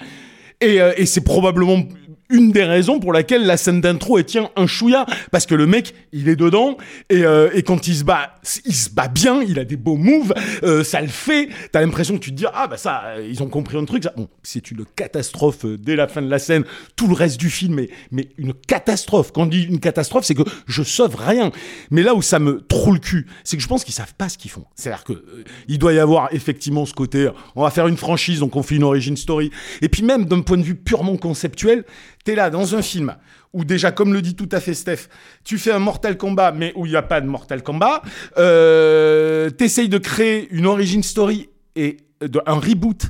Et, 0.61 0.81
euh, 0.81 0.93
et 0.97 1.05
c'est 1.05 1.21
probablement 1.23 1.83
une 2.29 2.51
des 2.51 2.63
raisons 2.63 2.99
pour 2.99 3.13
laquelle 3.13 3.45
la 3.45 3.57
scène 3.57 3.81
d'intro 3.81 4.17
elle 4.17 4.25
tient 4.25 4.49
un 4.55 4.67
chouïa. 4.67 5.05
Parce 5.31 5.45
que 5.45 5.55
le 5.55 5.67
mec 5.67 5.93
il 6.11 6.29
est 6.29 6.35
dedans 6.35 6.77
et, 7.09 7.23
euh, 7.23 7.49
et 7.53 7.63
quand 7.63 7.87
il 7.87 7.95
se 7.95 8.03
bat 8.03 8.39
il 8.65 8.75
se 8.75 8.89
bat 8.89 9.07
bien 9.07 9.41
il 9.41 9.59
a 9.59 9.65
des 9.65 9.77
beaux 9.77 9.95
moves 9.97 10.33
euh, 10.63 10.83
ça 10.83 11.01
le 11.01 11.07
fait. 11.07 11.49
T'as 11.71 11.81
l'impression 11.81 12.15
que 12.15 12.23
tu 12.23 12.31
te 12.31 12.35
dis 12.35 12.45
ah 12.53 12.67
bah 12.67 12.77
ça 12.77 13.03
euh, 13.05 13.27
ils 13.29 13.41
ont 13.43 13.49
compris 13.49 13.77
un 13.77 13.85
truc 13.85 14.03
ça. 14.03 14.13
bon 14.15 14.27
c'est 14.43 14.71
une 14.71 14.85
catastrophe 14.85 15.65
euh, 15.65 15.77
dès 15.77 15.95
la 15.95 16.07
fin 16.07 16.21
de 16.21 16.29
la 16.29 16.39
scène 16.39 16.63
tout 16.95 17.07
le 17.07 17.13
reste 17.13 17.39
du 17.39 17.49
film 17.49 17.79
est 17.79 17.89
mais 18.11 18.29
une 18.37 18.53
catastrophe. 18.53 19.31
Quand 19.31 19.43
on 19.43 19.45
dit 19.45 19.63
une 19.63 19.79
catastrophe 19.79 20.25
c'est 20.25 20.35
que 20.35 20.43
je 20.67 20.83
sauve 20.83 21.15
rien. 21.15 21.51
Mais 21.91 22.03
là 22.03 22.15
où 22.15 22.21
ça 22.21 22.39
me 22.39 22.61
trouve 22.61 22.95
le 22.95 22.99
cul 22.99 23.27
c'est 23.43 23.57
que 23.57 23.63
je 23.63 23.67
pense 23.67 23.83
qu'ils 23.83 23.93
savent 23.93 24.13
pas 24.17 24.29
ce 24.29 24.37
qu'ils 24.37 24.51
font. 24.51 24.65
C'est 24.75 24.89
à 24.89 24.93
dire 24.93 25.03
que 25.03 25.13
euh, 25.13 25.43
il 25.67 25.79
doit 25.79 25.93
y 25.93 25.99
avoir 25.99 26.33
effectivement 26.33 26.85
ce 26.85 26.93
côté 26.93 27.29
on 27.55 27.63
va 27.63 27.69
faire 27.69 27.87
une 27.87 27.97
franchise 27.97 28.39
donc 28.39 28.55
on 28.55 28.63
fait 28.63 28.75
une 28.75 28.83
origin 28.83 29.15
story. 29.17 29.51
Et 29.81 29.89
puis 29.89 30.03
même 30.03 30.25
d'un 30.25 30.41
point 30.41 30.57
de 30.57 30.63
vue 30.63 30.75
purement 30.75 31.17
conceptuel 31.17 31.85
t'es 32.23 32.35
là 32.35 32.49
dans 32.49 32.75
un 32.75 32.81
film 32.81 33.15
où 33.53 33.65
déjà, 33.65 33.91
comme 33.91 34.13
le 34.13 34.21
dit 34.21 34.35
tout 34.35 34.49
à 34.51 34.59
fait 34.59 34.73
Steph, 34.73 35.07
tu 35.43 35.57
fais 35.57 35.71
un 35.71 35.79
Mortal 35.79 36.17
Kombat, 36.17 36.53
mais 36.53 36.71
où 36.75 36.85
il 36.85 36.89
n'y 36.89 36.95
a 36.95 37.01
pas 37.03 37.21
de 37.21 37.27
Mortal 37.27 37.61
Kombat, 37.61 38.01
euh, 38.37 39.49
t'essayes 39.49 39.89
de 39.89 39.97
créer 39.97 40.47
une 40.51 40.65
origin 40.65 41.03
story 41.03 41.49
et 41.75 41.97
de- 42.21 42.41
un 42.45 42.55
reboot, 42.59 43.07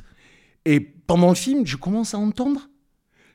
et 0.64 0.80
pendant 0.80 1.28
le 1.30 1.34
film, 1.34 1.66
je 1.66 1.76
commence 1.76 2.14
à 2.14 2.18
entendre 2.18 2.68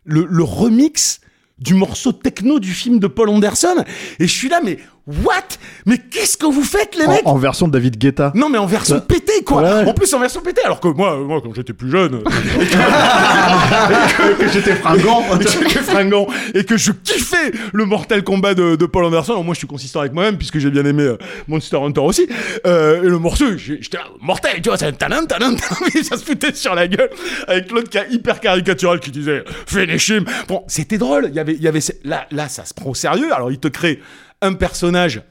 le, 0.04 0.26
le 0.30 0.44
remix 0.44 1.22
du 1.58 1.74
morceau 1.74 2.14
techno 2.14 2.60
du 2.60 2.72
film 2.74 3.00
de 3.00 3.08
Paul 3.08 3.30
Anderson, 3.30 3.84
et 4.20 4.28
je 4.28 4.34
suis 4.34 4.50
là, 4.50 4.62
mais 4.64 4.78
what? 5.24 5.44
Mais 5.86 5.98
qu'est-ce 5.98 6.38
que 6.38 6.46
vous 6.46 6.64
faites, 6.64 6.96
les 6.98 7.08
mecs? 7.08 7.22
En, 7.26 7.38
version 7.38 7.68
de 7.68 7.74
David 7.74 7.98
Guetta. 7.98 8.32
non 8.36 8.50
mais 8.50 8.58
en 8.58 8.66
version 8.66 8.96
Ça- 8.96 9.02
pétée 9.02 9.44
quoi. 9.46 9.62
Ouais. 9.62 9.90
En 9.90 9.94
plus 9.94 10.14
en 10.14 10.20
version 10.20 10.42
pétée 10.42 10.62
alors 10.64 10.80
que 10.80 10.88
moi 10.90 11.18
moi 11.18 11.42
quand 11.44 11.54
j'étais 11.56 11.74
plus 11.74 11.90
jeune 11.90 12.22
que 14.40 14.48
j'étais 14.52 14.76
fringant. 14.76 15.24
et 15.40 15.44
que 15.44 15.50
j'étais 15.50 15.80
fringant 15.80 16.28
et 16.54 16.64
que 16.64 16.78
je 16.78 16.92
kiffais 16.92 17.52
le 17.74 17.86
Mortal 17.86 18.24
Kombat 18.24 18.54
de, 18.54 18.76
de 18.76 18.86
Paul 18.86 19.06
Anderson. 19.06 19.34
Alors 19.34 19.44
moi 19.44 19.54
je 19.54 19.60
suis 19.60 19.68
consistant 19.68 20.02
avec 20.02 20.14
moi-même 20.14 20.38
puisque 20.38 20.60
j'ai 20.60 20.70
bien 20.70 20.86
aimé 20.86 21.04
euh, 21.04 21.18
Monster 21.48 21.78
Hunter 21.78 22.02
aussi. 22.02 22.28
Euh, 22.66 23.04
et 23.04 23.08
le 23.08 23.20
morceau 23.20 23.58
j'étais 23.58 23.98
mortel 24.22 24.62
tu 24.62 24.70
vois 24.70 24.78
c'est 24.78 24.92
tanan 24.98 25.26
et 25.96 26.04
ça 26.04 26.18
se 26.18 26.24
foutait 26.24 26.54
sur 26.54 26.76
la 26.76 26.88
gueule 26.88 27.10
avec 27.48 27.72
l'autre 27.72 27.90
qui 27.90 27.98
a 27.98 28.08
hyper 28.08 28.40
caricatural 28.40 29.00
qui 29.00 29.12
disait 29.12 29.44
finish 29.66 30.10
him. 30.10 30.26
Bon 30.48 30.64
c'était 30.68 30.98
drôle 30.98 31.28
il 31.30 31.36
y 31.36 31.40
avait 31.40 31.54
il 31.54 31.62
y 31.62 31.68
avait 31.68 31.80
là 32.04 32.28
là 32.32 32.50
ça 32.50 32.66
se 32.66 32.74
prend 32.74 32.92
au 32.92 32.96
sérieux 32.96 33.34
alors 33.34 33.52
il 33.52 33.60
te 33.60 33.68
crée 33.68 34.00
un 34.42 34.54
personnage 34.54 35.22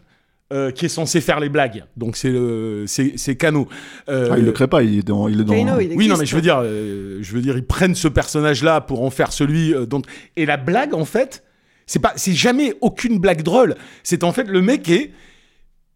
euh, 0.53 0.71
qui 0.71 0.87
est 0.87 0.89
censé 0.89 1.21
faire 1.21 1.41
les 1.41 1.51
blagues. 1.51 1.85
Donc 1.97 2.17
c'est 2.17 2.31
le, 2.31 2.85
c'est, 2.87 3.37
Kano. 3.37 3.69
Euh, 4.09 4.31
Ah, 4.33 4.39
il 4.39 4.45
le 4.45 4.53
crée 4.53 4.67
pas, 4.67 4.83
il 4.83 4.99
est 4.99 5.03
dans. 5.03 5.29
Il 5.29 5.41
est 5.41 5.45
dans... 5.45 5.53
Kano, 5.53 5.81
il 5.81 5.93
oui, 5.95 6.09
non, 6.09 6.17
mais 6.17 6.25
je 6.27 6.35
veux 6.35 6.41
dire, 6.41 6.61
euh, 6.63 7.19
je 7.21 7.33
veux 7.33 7.43
dire, 7.43 7.57
ils 7.57 7.67
prennent 7.67 7.95
ce 7.95 8.09
personnage-là 8.09 8.81
pour 8.81 9.03
en 9.03 9.11
faire 9.11 9.33
celui 9.33 9.75
euh, 9.75 9.85
dont. 9.85 10.01
Et 10.37 10.47
la 10.47 10.57
blague, 10.57 10.95
en 10.95 11.05
fait, 11.05 11.45
c'est 11.87 11.99
pas, 11.99 12.13
c'est 12.17 12.33
jamais 12.33 12.75
aucune 12.81 13.19
blague 13.19 13.43
drôle. 13.43 13.75
C'est 14.03 14.25
en 14.25 14.33
fait 14.33 14.45
le 14.45 14.63
mec 14.63 14.89
est 14.89 15.13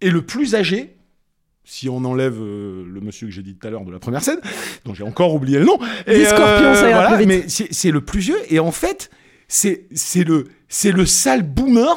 est 0.01 0.11
le 0.11 0.23
plus 0.23 0.55
âgé. 0.55 0.97
Si 1.65 1.89
on 1.89 2.05
enlève 2.05 2.39
euh, 2.41 2.85
le 2.93 3.01
monsieur 3.01 3.29
que 3.29 3.33
j'ai 3.33 3.43
dit 3.43 3.55
tout 3.55 3.67
à 3.67 3.71
l'heure 3.71 3.85
de 3.85 3.93
la 3.93 4.01
première 4.01 4.23
scène, 4.23 4.41
dont 4.85 4.95
j'ai 4.95 5.05
encore 5.05 5.33
oublié 5.33 5.59
le 5.59 5.65
nom. 5.65 5.79
Dis 6.09 6.25
Scorpion, 6.27 6.75
ça 6.75 6.91
ira 6.91 7.07
plus 7.07 7.19
vite. 7.19 7.29
Mais 7.29 7.45
c'est 7.47 7.69
c'est 7.73 7.91
le 7.93 8.01
plus 8.01 8.21
vieux. 8.21 8.39
Et 8.51 8.59
en 8.59 8.73
fait, 8.73 9.11
c'est 9.49 9.87
c'est 9.95 10.25
le 10.25 10.49
c'est 10.69 10.93
le 10.93 11.07
sale 11.07 11.43
boomer 11.43 11.97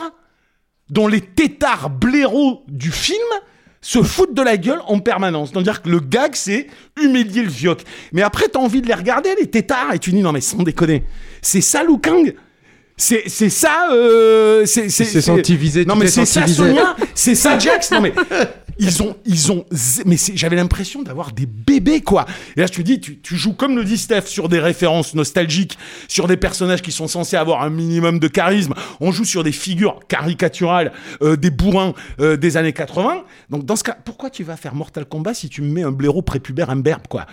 dont 0.90 1.08
les 1.08 1.22
têtards 1.22 1.90
blaireaux 1.90 2.64
du 2.68 2.92
film 2.92 3.18
se 3.82 4.02
foutent 4.02 4.34
de 4.34 4.42
la 4.42 4.58
gueule 4.58 4.82
en 4.88 5.00
permanence. 5.00 5.52
C'est-à-dire 5.54 5.82
que 5.82 5.90
le 5.90 6.00
gag, 6.00 6.32
c'est 6.34 6.68
humilier 7.00 7.44
le 7.44 7.50
vioc. 7.50 7.84
Mais 8.14 8.24
après, 8.24 8.48
t'as 8.48 8.60
envie 8.60 8.82
de 8.82 8.88
les 8.88 8.94
regarder, 8.96 9.30
les 9.40 9.48
têtards, 9.48 9.94
et 9.94 10.00
tu 10.00 10.12
dis, 10.12 10.22
non 10.22 10.32
mais 10.32 10.42
sans 10.42 10.64
déconner, 10.64 11.04
c'est 11.42 11.62
ça 11.62 11.84
Liu 11.84 12.00
Kang? 12.00 12.34
C'est 12.98 13.28
ça 13.28 13.90
euh, 13.92 14.66
c'est 14.66 14.88
c'est 14.90 15.04
C'est 15.04 15.20
senti 15.22 15.58
visé, 15.58 15.84
non 15.86 15.98
mais 15.98 16.08
c'est 16.08 16.26
ça. 16.26 16.48
Sonia? 16.48 16.96
C'est 17.14 17.36
ça 17.36 17.60
Jax? 17.60 17.92
Non 17.92 18.00
mais 18.00 18.14
ils 18.78 19.04
ont 19.04 19.16
ils 19.26 19.52
ont 19.52 19.66
mais 20.06 20.18
j'avais 20.36 20.56
l'impression 20.56 21.04
d'avoir 21.04 21.32
des 21.32 21.46
bébés 21.46 22.02
quoi. 22.02 22.26
Et 22.56 22.62
là 22.62 22.68
je 22.68 22.74
te 22.74 22.82
dis 22.82 23.00
tu, 23.00 23.20
tu 23.20 23.36
joues 23.36 23.54
comme 23.54 23.76
le 23.76 23.84
dit 23.84 23.98
Steph 23.98 24.26
sur 24.26 24.50
des 24.50 24.60
références 24.60 25.14
nostalgiques 25.14 25.78
sur 26.08 26.28
des 26.28 26.38
personnages 26.38 26.82
qui 26.82 26.92
sont 26.92 27.08
censés 27.08 27.38
avoir 27.38 27.62
un 27.62 27.70
minimum 27.70 28.20
de 28.20 28.28
charisme. 28.28 28.74
On 29.00 29.12
joue 29.12 29.26
sur 29.26 29.44
des 29.44 29.52
figures 29.52 30.00
caricaturales 30.08 30.92
euh, 31.22 31.36
des 31.36 31.52
bourrins 31.52 31.94
euh, 32.20 32.38
des 32.38 32.58
années 32.58 32.74
80 32.74 33.24
donc 33.50 33.66
dans 33.66 33.76
ce 33.76 33.84
cas 33.84 33.98
pourquoi 34.04 34.30
tu 34.30 34.44
vas 34.44 34.58
faire 34.58 34.76
Mortal 34.76 35.06
Kombat 35.06 35.34
si 35.34 35.50
tu 35.50 35.62
me 35.62 35.72
mets 35.72 35.84
un 35.84 35.92
blaireau 35.92 36.22
prépubère 36.22 36.70
imberbe 36.70 37.08
quoi? 37.08 37.26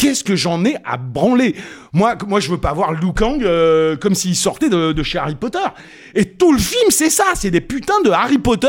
Qu'est-ce 0.00 0.24
que 0.24 0.34
j'en 0.34 0.64
ai 0.64 0.76
à 0.86 0.96
branler? 0.96 1.54
Moi, 1.92 2.14
moi, 2.26 2.40
je 2.40 2.50
veux 2.50 2.56
pas 2.58 2.72
voir 2.72 2.92
Liu 2.92 3.12
Kang 3.14 3.42
euh, 3.42 3.96
comme 3.96 4.14
s'il 4.14 4.34
sortait 4.36 4.68
de, 4.70 4.92
de 4.92 5.02
chez 5.02 5.18
Harry 5.18 5.34
Potter. 5.34 5.58
Et 6.14 6.24
tout 6.24 6.52
le 6.52 6.58
film, 6.58 6.90
c'est 6.90 7.10
ça, 7.10 7.24
c'est 7.34 7.50
des 7.50 7.60
putains 7.60 8.00
de 8.04 8.10
Harry 8.10 8.38
Potter 8.38 8.68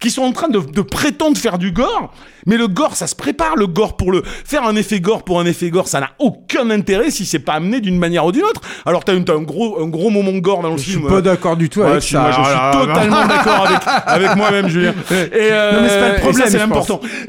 qui 0.00 0.10
sont 0.10 0.22
en 0.22 0.32
train 0.32 0.48
de, 0.48 0.58
de 0.58 0.80
prétendre 0.82 1.38
faire 1.38 1.56
du 1.56 1.70
gore. 1.72 2.12
Mais 2.46 2.56
le 2.56 2.66
gore, 2.68 2.96
ça 2.96 3.06
se 3.06 3.14
prépare. 3.14 3.56
Le 3.56 3.66
gore 3.66 3.96
pour 3.96 4.10
le 4.12 4.22
faire 4.24 4.64
un 4.64 4.74
effet 4.76 5.00
gore 5.00 5.22
pour 5.22 5.40
un 5.40 5.46
effet 5.46 5.70
gore, 5.70 5.86
ça 5.88 6.00
n'a 6.00 6.10
aucun 6.18 6.68
intérêt 6.70 7.10
si 7.10 7.24
c'est 7.26 7.38
pas 7.38 7.54
amené 7.54 7.80
d'une 7.80 7.98
manière 7.98 8.26
ou 8.26 8.32
d'une 8.32 8.44
autre. 8.44 8.60
Alors 8.84 9.04
t'as, 9.04 9.14
une- 9.14 9.24
t'as 9.24 9.34
un 9.36 9.42
gros, 9.42 9.80
un 9.82 9.86
gros 9.88 10.10
moment 10.10 10.32
gore 10.38 10.62
dans 10.62 10.70
le 10.72 10.76
Je 10.78 10.82
film. 10.82 11.00
suis 11.02 11.08
pas 11.08 11.20
d'accord 11.22 11.56
du 11.56 11.68
tout 11.70 11.80
Ouais, 11.80 11.86
avec 11.92 12.02
ça. 12.02 12.20
moi, 12.20 12.30
je 12.30 12.34
suis 12.34 12.42
là 12.44 12.70
là. 12.72 12.86
totalement 12.86 13.26
d'accord 13.26 13.66
avec, 13.66 13.80
avec 14.06 14.36
moi-même, 14.36 14.68
Julien. 14.68 14.94
Et, 15.10 15.14
euh, 15.32 15.72
Non, 15.72 15.80
mais 15.82 15.88
c'est 15.88 16.00
pas 16.00 16.08
le 16.12 16.20
problème, 16.20 16.48
c'est 16.50 16.58
je 16.58 16.62
important. 16.64 17.00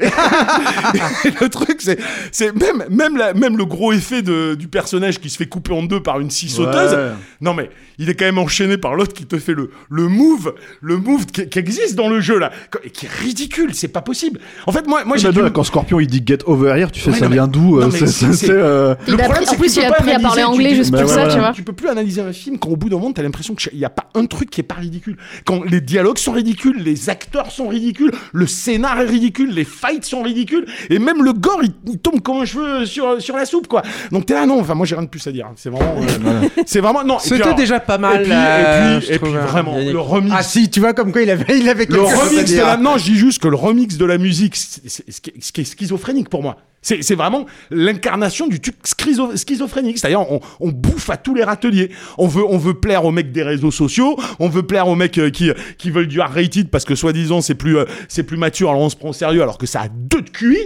Et 1.24 1.30
le 1.40 1.48
truc, 1.48 1.80
c'est, 1.80 1.98
c'est 2.32 2.52
même, 2.54 2.84
même, 2.90 3.16
la- 3.16 3.29
même 3.34 3.56
le 3.56 3.64
gros 3.64 3.92
effet 3.92 4.22
de, 4.22 4.54
du 4.54 4.68
personnage 4.68 5.20
qui 5.20 5.30
se 5.30 5.36
fait 5.36 5.46
couper 5.46 5.72
en 5.72 5.82
deux 5.82 6.00
par 6.00 6.20
une 6.20 6.30
scie 6.30 6.48
sauteuse. 6.48 6.92
Ouais. 6.92 7.10
Non, 7.40 7.54
mais 7.54 7.70
il 7.98 8.08
est 8.08 8.14
quand 8.14 8.24
même 8.24 8.38
enchaîné 8.38 8.78
par 8.78 8.94
l'autre 8.94 9.12
qui 9.12 9.26
te 9.26 9.38
fait 9.38 9.54
le, 9.54 9.70
le 9.90 10.08
move, 10.08 10.54
le 10.80 10.96
move 10.96 11.26
qui, 11.26 11.48
qui 11.48 11.58
existe 11.58 11.94
dans 11.94 12.08
le 12.08 12.20
jeu, 12.20 12.38
là, 12.38 12.50
et 12.82 12.90
qui 12.90 13.06
est 13.06 13.10
ridicule. 13.12 13.74
C'est 13.74 13.88
pas 13.88 14.02
possible. 14.02 14.40
En 14.66 14.72
fait, 14.72 14.86
moi, 14.86 15.04
moi, 15.04 15.16
j'ai 15.16 15.30
là, 15.30 15.50
quand 15.50 15.64
Scorpion 15.64 16.00
il 16.00 16.06
dit 16.06 16.22
get 16.24 16.38
over 16.46 16.74
here, 16.76 16.90
tu 16.90 17.00
fais 17.00 17.10
Ouais, 17.10 17.18
ça 17.18 17.26
non, 17.26 17.32
vient 17.32 17.48
d'où 17.48 17.78
euh, 17.78 17.90
euh, 17.90 18.94
Il 19.06 19.14
Le 19.14 19.20
a 19.20 19.24
problème, 19.24 19.68
c'est 19.68 19.84
a 19.84 19.88
appris 19.88 20.12
à 20.12 20.18
parler 20.18 20.42
anglais 20.44 20.74
juste 20.74 20.90
pour 20.90 21.08
ça, 21.08 21.14
voilà. 21.14 21.32
tu 21.32 21.38
vois. 21.38 21.52
tu 21.52 21.62
peux 21.62 21.72
plus 21.72 21.88
analyser 21.88 22.20
un 22.20 22.32
film 22.32 22.58
quand 22.58 22.70
au 22.70 22.76
bout 22.76 22.88
d'un 22.88 22.96
moment 22.96 23.12
t'as 23.12 23.22
l'impression 23.22 23.54
qu'il 23.54 23.76
n'y 23.78 23.84
a 23.84 23.90
pas 23.90 24.08
un 24.14 24.26
truc 24.26 24.50
qui 24.50 24.60
est 24.60 24.64
pas 24.64 24.76
ridicule. 24.76 25.16
Quand 25.44 25.62
les 25.64 25.80
dialogues 25.80 26.18
sont 26.18 26.32
ridicules, 26.32 26.82
les 26.82 27.10
acteurs 27.10 27.50
sont 27.50 27.68
ridicules, 27.68 28.12
le 28.32 28.46
scénar 28.46 29.00
est 29.00 29.06
ridicule, 29.06 29.52
les 29.52 29.64
fights 29.64 30.04
sont 30.04 30.22
ridicules, 30.22 30.66
et 30.88 30.98
même 30.98 31.22
le 31.22 31.32
gore 31.32 31.60
il, 31.62 31.72
il 31.86 31.98
tombe 31.98 32.20
comme 32.20 32.38
un 32.38 32.44
cheveu 32.44 32.86
sur, 32.86 33.19
sur 33.20 33.36
la 33.36 33.44
soupe 33.46 33.66
quoi. 33.68 33.82
Donc 34.10 34.26
t'es 34.26 34.34
là 34.34 34.46
non, 34.46 34.60
enfin 34.60 34.74
moi 34.74 34.86
j'ai 34.86 34.94
rien 34.94 35.04
de 35.04 35.08
plus 35.08 35.26
à 35.26 35.32
dire. 35.32 35.48
C'est 35.56 35.70
vraiment, 35.70 35.96
euh, 36.00 36.48
c'est 36.66 36.80
vraiment 36.80 37.04
non. 37.04 37.16
et 37.16 37.20
puis 37.20 37.28
C'était 37.30 37.42
alors- 37.42 37.54
déjà 37.54 37.80
pas 37.80 37.98
mal. 37.98 38.20
Et 38.20 38.24
puis, 38.24 38.32
euh, 38.34 38.96
et 38.96 38.98
puis, 38.98 39.06
je 39.06 39.12
et 39.12 39.18
puis 39.18 39.28
trouve, 39.30 39.36
hein. 39.36 39.46
vraiment 39.46 39.76
le 39.78 39.98
remix. 40.00 40.34
Ah 40.36 40.42
si, 40.42 40.68
tu 40.70 40.80
vois 40.80 40.92
comme 40.94 41.12
quoi 41.12 41.22
il 41.22 41.30
avait, 41.30 41.58
il 41.58 41.68
avait 41.68 41.86
Le 41.86 41.94
quelque 41.94 42.08
chose 42.10 42.18
à 42.20 42.24
remix 42.24 42.40
de 42.40 42.46
dire. 42.46 42.66
la... 42.66 42.76
Non, 42.76 42.96
je 42.98 43.04
dis 43.04 43.16
juste 43.16 43.40
que 43.42 43.48
le 43.48 43.56
remix 43.56 43.96
de 43.96 44.04
la 44.04 44.18
musique, 44.18 44.56
c'est 44.56 44.88
c'est- 44.88 45.10
ce 45.10 45.20
qui 45.20 45.30
est- 45.30 45.42
ce 45.42 45.52
qui 45.52 45.60
est 45.60 45.64
schizophrénique 45.64 46.28
pour 46.28 46.42
moi. 46.42 46.56
C'est 46.82 47.14
vraiment 47.14 47.44
l'incarnation 47.70 48.46
du 48.48 48.58
truc 48.58 48.76
schizo- 48.84 49.36
schizophrénique. 49.36 49.98
C'est-à-dire, 49.98 50.24
on, 50.60 50.68
bouffe 50.70 51.10
à 51.10 51.16
tous 51.18 51.34
les 51.34 51.44
râteliers. 51.44 51.90
On 52.16 52.26
veut, 52.26 52.74
plaire 52.74 53.04
aux 53.04 53.10
mecs 53.10 53.32
des 53.32 53.42
réseaux 53.42 53.70
sociaux. 53.70 54.16
On 54.38 54.48
veut 54.48 54.62
plaire 54.62 54.88
aux 54.88 54.94
mecs 54.94 55.18
euh, 55.18 55.30
qui, 55.30 55.50
qui 55.76 55.90
veulent 55.90 56.06
du 56.06 56.20
R-rated 56.20 56.70
parce 56.70 56.84
que 56.84 56.94
soi-disant 56.94 57.42
c'est 57.42 57.54
plus, 57.54 57.76
euh, 57.76 57.84
c'est 58.08 58.22
plus 58.22 58.38
mature. 58.38 58.70
Alors 58.70 58.80
on 58.82 58.88
se 58.88 58.96
prend 58.96 59.10
au 59.10 59.12
sérieux 59.12 59.42
alors 59.42 59.58
que 59.58 59.66
ça 59.66 59.82
a 59.82 59.88
deux 59.88 60.22
de 60.22 60.30
QI. 60.30 60.56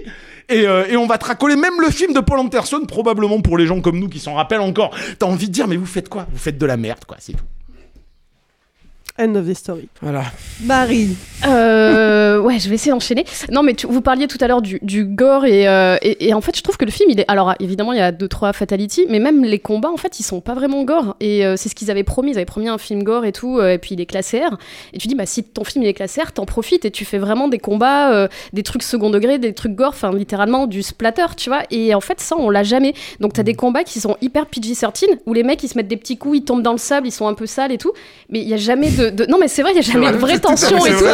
Et, 0.48 0.66
euh, 0.66 0.84
et 0.88 0.96
on 0.96 1.06
va 1.06 1.18
te 1.18 1.24
racoler 1.24 1.56
même 1.56 1.80
le 1.80 1.90
film 1.90 2.12
de 2.12 2.20
Paul 2.20 2.38
Anderson, 2.38 2.82
probablement 2.86 3.40
pour 3.40 3.58
les 3.58 3.66
gens 3.66 3.80
comme 3.80 3.98
nous 3.98 4.08
qui 4.08 4.18
s'en 4.20 4.34
rappellent 4.34 4.60
encore. 4.60 4.94
T'as 5.18 5.26
envie 5.26 5.48
de 5.48 5.52
dire, 5.52 5.66
mais 5.66 5.76
vous 5.76 5.86
faites 5.86 6.08
quoi? 6.08 6.26
Vous 6.30 6.38
faites 6.38 6.58
de 6.58 6.66
la 6.66 6.76
merde, 6.76 7.04
quoi, 7.06 7.16
c'est 7.18 7.32
tout. 7.32 7.44
End 9.16 9.36
of 9.36 9.46
the 9.46 9.54
story. 9.54 9.88
Voilà. 10.02 10.24
Marie. 10.64 11.16
Euh, 11.46 12.40
ouais, 12.40 12.58
je 12.58 12.68
vais 12.68 12.74
essayer 12.74 12.90
d'enchaîner. 12.90 13.24
Non, 13.52 13.62
mais 13.62 13.74
tu- 13.74 13.86
vous 13.86 14.00
parliez 14.00 14.26
tout 14.26 14.38
à 14.40 14.48
l'heure 14.48 14.60
du, 14.60 14.80
du 14.82 15.04
gore 15.04 15.44
et, 15.44 15.68
euh, 15.68 15.96
et, 16.02 16.26
et 16.28 16.34
en 16.34 16.40
fait, 16.40 16.56
je 16.56 16.62
trouve 16.62 16.76
que 16.76 16.84
le 16.84 16.90
film, 16.90 17.10
il 17.10 17.20
est. 17.20 17.24
Alors, 17.30 17.54
évidemment, 17.60 17.92
il 17.92 17.98
y 17.98 18.02
a 18.02 18.10
deux 18.10 18.26
trois 18.26 18.52
fatalities, 18.52 19.06
mais 19.08 19.20
même 19.20 19.44
les 19.44 19.60
combats, 19.60 19.90
en 19.90 19.96
fait, 19.96 20.18
ils 20.18 20.24
sont 20.24 20.40
pas 20.40 20.54
vraiment 20.54 20.82
gore. 20.82 21.14
Et 21.20 21.46
euh, 21.46 21.54
c'est 21.56 21.68
ce 21.68 21.76
qu'ils 21.76 21.92
avaient 21.92 22.02
promis. 22.02 22.32
Ils 22.32 22.38
avaient 22.38 22.44
promis 22.44 22.68
un 22.68 22.76
film 22.76 23.04
gore 23.04 23.24
et 23.24 23.30
tout, 23.30 23.60
euh, 23.60 23.74
et 23.74 23.78
puis 23.78 23.94
il 23.94 24.00
est 24.00 24.06
classé 24.06 24.40
R. 24.40 24.58
Et 24.92 24.98
tu 24.98 25.06
dis, 25.06 25.14
bah 25.14 25.26
si 25.26 25.44
ton 25.44 25.62
film 25.62 25.84
il 25.84 25.88
est 25.88 25.94
classé 25.94 26.20
R, 26.20 26.32
t'en 26.32 26.44
profites 26.44 26.84
et 26.84 26.90
tu 26.90 27.04
fais 27.04 27.18
vraiment 27.18 27.46
des 27.46 27.58
combats, 27.58 28.12
euh, 28.12 28.26
des 28.52 28.64
trucs 28.64 28.82
second 28.82 29.10
degré, 29.10 29.38
des 29.38 29.52
trucs 29.54 29.76
gore, 29.76 29.90
enfin 29.90 30.12
littéralement 30.12 30.66
du 30.66 30.82
splatter, 30.82 31.26
tu 31.36 31.50
vois. 31.50 31.62
Et 31.70 31.94
en 31.94 32.00
fait, 32.00 32.18
ça, 32.18 32.34
on 32.36 32.50
l'a 32.50 32.64
jamais. 32.64 32.94
Donc 33.20 33.34
t'as 33.34 33.44
des 33.44 33.54
combats 33.54 33.84
qui 33.84 34.00
sont 34.00 34.16
hyper 34.20 34.46
PG-13 34.46 35.18
où 35.26 35.34
les 35.34 35.44
mecs 35.44 35.62
ils 35.62 35.68
se 35.68 35.76
mettent 35.78 35.86
des 35.86 35.96
petits 35.96 36.16
coups, 36.18 36.38
ils 36.38 36.44
tombent 36.44 36.62
dans 36.62 36.72
le 36.72 36.78
sable, 36.78 37.06
ils 37.06 37.12
sont 37.12 37.28
un 37.28 37.34
peu 37.34 37.46
sales 37.46 37.70
et 37.70 37.78
tout. 37.78 37.92
Mais 38.28 38.40
il 38.40 38.48
y 38.48 38.54
a 38.54 38.56
jamais 38.56 38.90
de, 38.90 39.03
de- 39.10 39.26
non 39.26 39.38
mais 39.40 39.48
c'est 39.48 39.62
vrai, 39.62 39.72
il 39.72 39.76
y 39.76 39.78
a 39.78 39.82
jamais 39.82 40.10
de 40.12 40.16
vraie 40.16 40.38
tension 40.38 40.84
et 40.86 40.90
tout. 40.90 41.04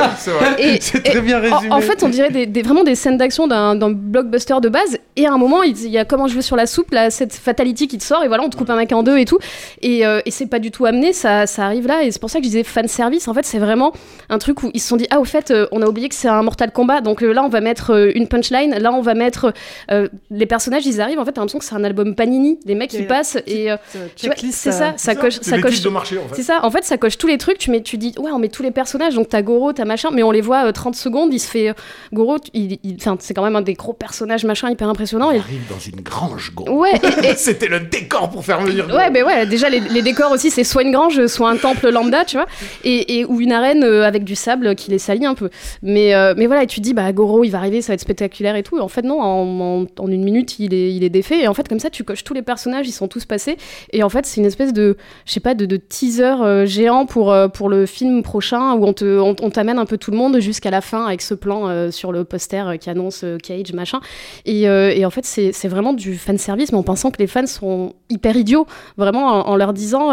C'est 0.80 1.02
très 1.02 1.20
bien 1.20 1.38
en- 1.38 1.40
résumé. 1.58 1.72
En, 1.72 1.80
fait, 1.80 2.02
on 2.02 2.08
dirait 2.08 2.30
des, 2.30 2.46
des- 2.46 2.62
vraiment 2.62 2.84
des 2.84 2.94
scènes 2.94 3.16
d'action 3.16 3.46
d'un 3.46 3.90
blockbuster 3.90 4.56
de 4.62 4.68
base. 4.68 4.98
Et 5.16 5.26
à 5.26 5.32
un 5.32 5.38
moment, 5.38 5.62
il, 5.62 5.76
il 5.84 5.90
y 5.90 5.98
a 5.98 6.04
comment 6.04 6.28
je 6.28 6.34
veux 6.34 6.42
sur 6.42 6.56
la 6.56 6.66
soupe, 6.66 6.90
là, 6.92 7.10
cette 7.10 7.32
fatality 7.34 7.88
qui 7.88 7.98
te 7.98 8.04
sort, 8.04 8.22
et 8.24 8.28
voilà, 8.28 8.42
on 8.44 8.48
te 8.48 8.56
coupe 8.56 8.70
un 8.70 8.76
mec 8.76 8.92
en 8.92 9.02
deux 9.02 9.18
et 9.18 9.24
tout. 9.24 9.38
Et, 9.82 10.06
euh, 10.06 10.20
et 10.24 10.30
c'est 10.30 10.46
pas 10.46 10.58
du 10.58 10.70
tout 10.70 10.86
amené, 10.86 11.12
ça, 11.12 11.46
ça 11.46 11.64
arrive 11.64 11.86
là. 11.86 12.02
Et 12.04 12.10
c'est 12.10 12.20
pour 12.20 12.30
ça 12.30 12.38
que 12.38 12.44
je 12.44 12.48
disais 12.50 12.64
fan 12.64 12.88
service. 12.88 13.28
En 13.28 13.34
fait, 13.34 13.44
c'est 13.44 13.58
vraiment 13.58 13.92
un 14.28 14.38
truc 14.38 14.62
où 14.62 14.70
ils 14.74 14.80
se 14.80 14.88
sont 14.88 14.96
dit, 14.96 15.06
ah, 15.10 15.20
au 15.20 15.24
fait, 15.24 15.50
euh, 15.50 15.66
on 15.72 15.82
a 15.82 15.86
oublié 15.86 16.08
que 16.08 16.14
c'est 16.14 16.28
un 16.28 16.42
Mortal 16.42 16.72
Kombat. 16.72 17.00
Donc 17.00 17.22
euh, 17.22 17.32
là, 17.32 17.42
on 17.44 17.48
va 17.48 17.60
mettre 17.60 17.90
euh, 17.94 18.12
une 18.14 18.28
punchline. 18.28 18.74
Là, 18.78 18.92
on 18.92 19.00
va 19.02 19.14
mettre 19.14 19.52
euh, 19.90 20.08
les 20.30 20.46
personnages, 20.46 20.86
ils 20.86 21.00
arrivent. 21.00 21.18
En 21.18 21.24
fait, 21.24 21.32
t'as 21.32 21.40
l'impression 21.40 21.58
que 21.58 21.64
c'est 21.64 21.74
un 21.74 21.84
album 21.84 22.14
Panini. 22.14 22.58
Les 22.66 22.74
mecs, 22.74 22.92
une 22.94 23.06
passent 23.06 23.38
et. 23.46 23.70
euh, 23.70 23.76
c'est 24.16 24.72
ça, 24.72 24.94
ça 24.96 25.14
coche, 25.14 25.38
C'est 25.42 25.50
ça 25.50 25.60
coche. 25.60 25.80
de 25.80 25.88
marché, 25.88 26.18
en 26.18 26.28
fait. 26.28 26.34
C'est 26.36 26.42
ça, 26.42 26.60
en 26.62 26.70
fait, 26.70 26.84
ça 26.84 26.96
coche 26.96 27.18
tous 27.18 27.26
les 27.26 27.38
trucs. 27.38 27.58
Tu, 27.58 27.70
mets, 27.70 27.79
tu 27.82 27.98
dis, 27.98 28.14
ouais, 28.18 28.30
on 28.32 28.38
met 28.38 28.48
tous 28.48 28.62
les 28.62 28.70
personnages. 28.70 29.14
Donc, 29.14 29.28
t'as 29.28 29.42
Goro, 29.42 29.72
t'as 29.72 29.84
machin, 29.84 30.10
mais 30.12 30.22
on 30.22 30.30
les 30.30 30.40
voit 30.40 30.66
euh, 30.66 30.72
30 30.72 30.94
secondes. 30.96 31.32
Il 31.32 31.38
se 31.40 31.48
fait. 31.48 31.70
euh, 31.70 31.72
Goro, 32.12 32.36
il, 32.54 32.78
c'est 33.20 33.34
quand 33.34 33.42
même 33.44 33.56
un 33.56 33.62
des 33.62 33.74
gros 33.74 33.92
personnages, 33.92 34.44
machin, 34.44 34.70
hyper 34.70 34.88
impressionnant. 34.88 35.30
Il 35.30 35.36
Et- 35.36 35.40
arrive 35.40 35.62
dans 35.70 35.78
une 35.78 36.00
grange, 36.02 36.52
gros. 36.54 36.70
Ouais, 36.80 36.92
et- 37.24 37.34
C'était 37.36 37.68
le 37.68 37.80
décor 37.80 38.30
pour 38.30 38.44
faire 38.44 38.60
venir. 38.60 38.86
Ouais, 38.94 39.10
ben 39.10 39.24
ouais, 39.24 39.46
déjà 39.46 39.68
les, 39.68 39.80
les 39.80 40.02
décors 40.02 40.30
aussi, 40.32 40.50
c'est 40.50 40.64
soit 40.64 40.82
une 40.82 40.92
grange, 40.92 41.26
soit 41.26 41.48
un 41.50 41.56
temple 41.56 41.88
lambda, 41.90 42.24
tu 42.24 42.36
vois, 42.36 42.46
et, 42.84 43.18
et- 43.20 43.24
ou 43.24 43.40
une 43.40 43.52
arène 43.52 43.84
euh, 43.84 44.04
avec 44.04 44.24
du 44.24 44.34
sable 44.36 44.74
qui 44.74 44.90
les 44.90 44.98
salit 44.98 45.26
un 45.26 45.34
peu. 45.34 45.48
Mais, 45.82 46.14
euh, 46.14 46.34
mais 46.36 46.46
voilà, 46.46 46.62
et 46.64 46.66
tu 46.66 46.80
te 46.80 46.84
dis, 46.84 46.94
bah 46.94 47.10
Goro, 47.12 47.44
il 47.44 47.50
va 47.50 47.58
arriver, 47.58 47.80
ça 47.82 47.88
va 47.88 47.94
être 47.94 48.00
spectaculaire 48.00 48.56
et 48.56 48.62
tout. 48.62 48.78
En 48.78 48.88
fait, 48.88 49.02
non, 49.02 49.20
en, 49.20 49.60
en- 49.82 49.86
en 49.98 50.10
une 50.10 50.22
minute, 50.24 50.58
il 50.58 50.74
est, 50.74 50.92
il 50.94 51.02
est 51.04 51.08
défait. 51.10 51.40
Et 51.40 51.48
en 51.48 51.54
fait, 51.54 51.68
comme 51.68 51.80
ça, 51.80 51.90
tu 51.90 52.04
coches 52.04 52.24
tous 52.24 52.34
les 52.34 52.42
personnages, 52.42 52.86
ils 52.88 52.92
sont 52.92 53.08
tous 53.08 53.24
passés. 53.24 53.56
Et 53.92 54.02
en 54.02 54.08
fait, 54.08 54.26
c'est 54.26 54.40
une 54.40 54.46
espèce 54.46 54.72
de, 54.72 54.96
je 55.24 55.32
sais 55.32 55.40
pas, 55.40 55.54
de, 55.54 55.64
de 55.66 55.76
teaser 55.76 56.24
euh, 56.42 56.66
géant 56.66 57.06
pour, 57.06 57.32
euh, 57.32 57.48
pour 57.48 57.68
le 57.70 57.86
film 57.86 58.22
prochain 58.22 58.74
où 58.74 58.84
on 58.84 58.92
te, 58.92 59.18
on, 59.18 59.34
t'amène 59.34 59.78
un 59.78 59.86
peu 59.86 59.96
tout 59.96 60.10
le 60.10 60.16
monde 60.16 60.38
jusqu'à 60.40 60.70
la 60.70 60.80
fin 60.80 61.06
avec 61.06 61.22
ce 61.22 61.34
plan 61.34 61.68
euh, 61.68 61.90
sur 61.90 62.12
le 62.12 62.24
poster 62.24 62.68
euh, 62.68 62.76
qui 62.76 62.90
annonce 62.90 63.22
euh, 63.24 63.38
Cage, 63.38 63.72
machin. 63.72 64.00
Et, 64.44 64.62
et 64.62 65.04
en 65.06 65.10
fait, 65.10 65.24
c'est 65.24 65.52
c'est 65.52 65.68
vraiment 65.68 65.92
du 65.92 66.16
fan 66.16 66.36
service, 66.36 66.72
mais 66.72 66.78
en 66.78 66.82
pensant 66.82 67.10
que 67.10 67.18
les 67.18 67.26
fans 67.26 67.46
sont 67.46 67.94
hyper 68.08 68.36
idiots, 68.36 68.66
vraiment 68.96 69.48
en, 69.48 69.56
leur 69.56 69.72
disant, 69.72 70.10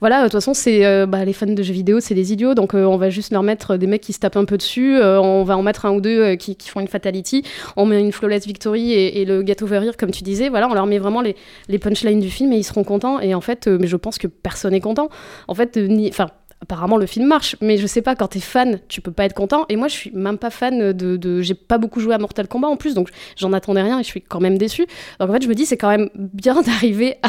voilà, 0.00 0.18
de 0.18 0.24
toute 0.24 0.32
façon, 0.32 0.54
c'est 0.54 1.06
bah, 1.06 1.24
les 1.24 1.32
fans 1.32 1.46
de 1.46 1.62
jeux 1.62 1.72
vidéo, 1.72 2.00
c'est 2.00 2.14
des 2.14 2.32
idiots, 2.32 2.54
donc 2.54 2.74
on 2.74 2.96
va 2.96 3.10
juste 3.10 3.32
leur 3.32 3.42
mettre 3.42 3.76
des 3.76 3.86
mecs 3.86 4.02
qui 4.02 4.12
se 4.12 4.18
tapent 4.18 4.36
un 4.36 4.44
peu 4.44 4.56
dessus, 4.56 4.98
on 5.00 5.44
va 5.44 5.56
en 5.56 5.62
mettre 5.62 5.86
un 5.86 5.92
ou 5.92 6.00
deux 6.00 6.34
qui, 6.36 6.56
qui 6.56 6.68
font 6.68 6.80
une 6.80 6.88
fatality, 6.88 7.42
on 7.76 7.86
met 7.86 8.00
une 8.00 8.12
flawless 8.12 8.46
victory 8.46 8.92
et, 8.92 9.22
et 9.22 9.24
le 9.24 9.44
over 9.62 9.80
here, 9.82 9.96
comme 9.96 10.10
tu 10.10 10.22
disais, 10.22 10.48
voilà, 10.48 10.68
on 10.68 10.74
leur 10.74 10.86
met 10.86 10.98
vraiment 10.98 11.22
les, 11.22 11.36
les 11.68 11.78
punchlines 11.78 12.20
du 12.20 12.30
film 12.30 12.52
et 12.52 12.56
ils 12.56 12.64
seront 12.64 12.84
contents. 12.84 13.20
Et 13.20 13.34
en 13.34 13.40
fait, 13.40 13.66
mais 13.66 13.86
je 13.86 13.96
pense 13.96 14.18
que 14.18 14.26
personne 14.26 14.72
n'est 14.72 14.80
content. 14.80 15.08
En 15.46 15.54
fait, 15.54 15.76
ni, 15.76 16.08
enfin 16.08 16.28
apparemment 16.60 16.96
le 16.96 17.06
film 17.06 17.26
marche, 17.26 17.56
mais 17.60 17.76
je 17.78 17.86
sais 17.86 18.02
pas, 18.02 18.14
quand 18.16 18.28
t'es 18.28 18.40
fan, 18.40 18.80
tu 18.88 19.00
peux 19.00 19.12
pas 19.12 19.24
être 19.24 19.34
content. 19.34 19.64
Et 19.68 19.76
moi, 19.76 19.88
je 19.88 19.94
suis 19.94 20.10
même 20.12 20.38
pas 20.38 20.50
fan 20.50 20.92
de. 20.92 21.16
de- 21.16 21.40
j'ai 21.40 21.54
pas 21.54 21.78
beaucoup 21.78 22.00
joué 22.00 22.14
à 22.14 22.18
Mortal 22.18 22.48
Kombat 22.48 22.68
en 22.68 22.76
plus, 22.76 22.94
donc 22.94 23.10
j'en 23.36 23.52
attendais 23.52 23.82
rien 23.82 23.98
et 24.00 24.02
je 24.02 24.08
suis 24.08 24.20
quand 24.22 24.40
même 24.40 24.58
déçue. 24.58 24.86
Donc 25.20 25.30
en 25.30 25.32
fait, 25.32 25.42
je 25.42 25.48
me 25.48 25.54
dis, 25.54 25.66
c'est 25.66 25.76
quand 25.76 25.88
même 25.88 26.08
bien 26.16 26.60
d'arriver 26.62 27.16
à, 27.22 27.28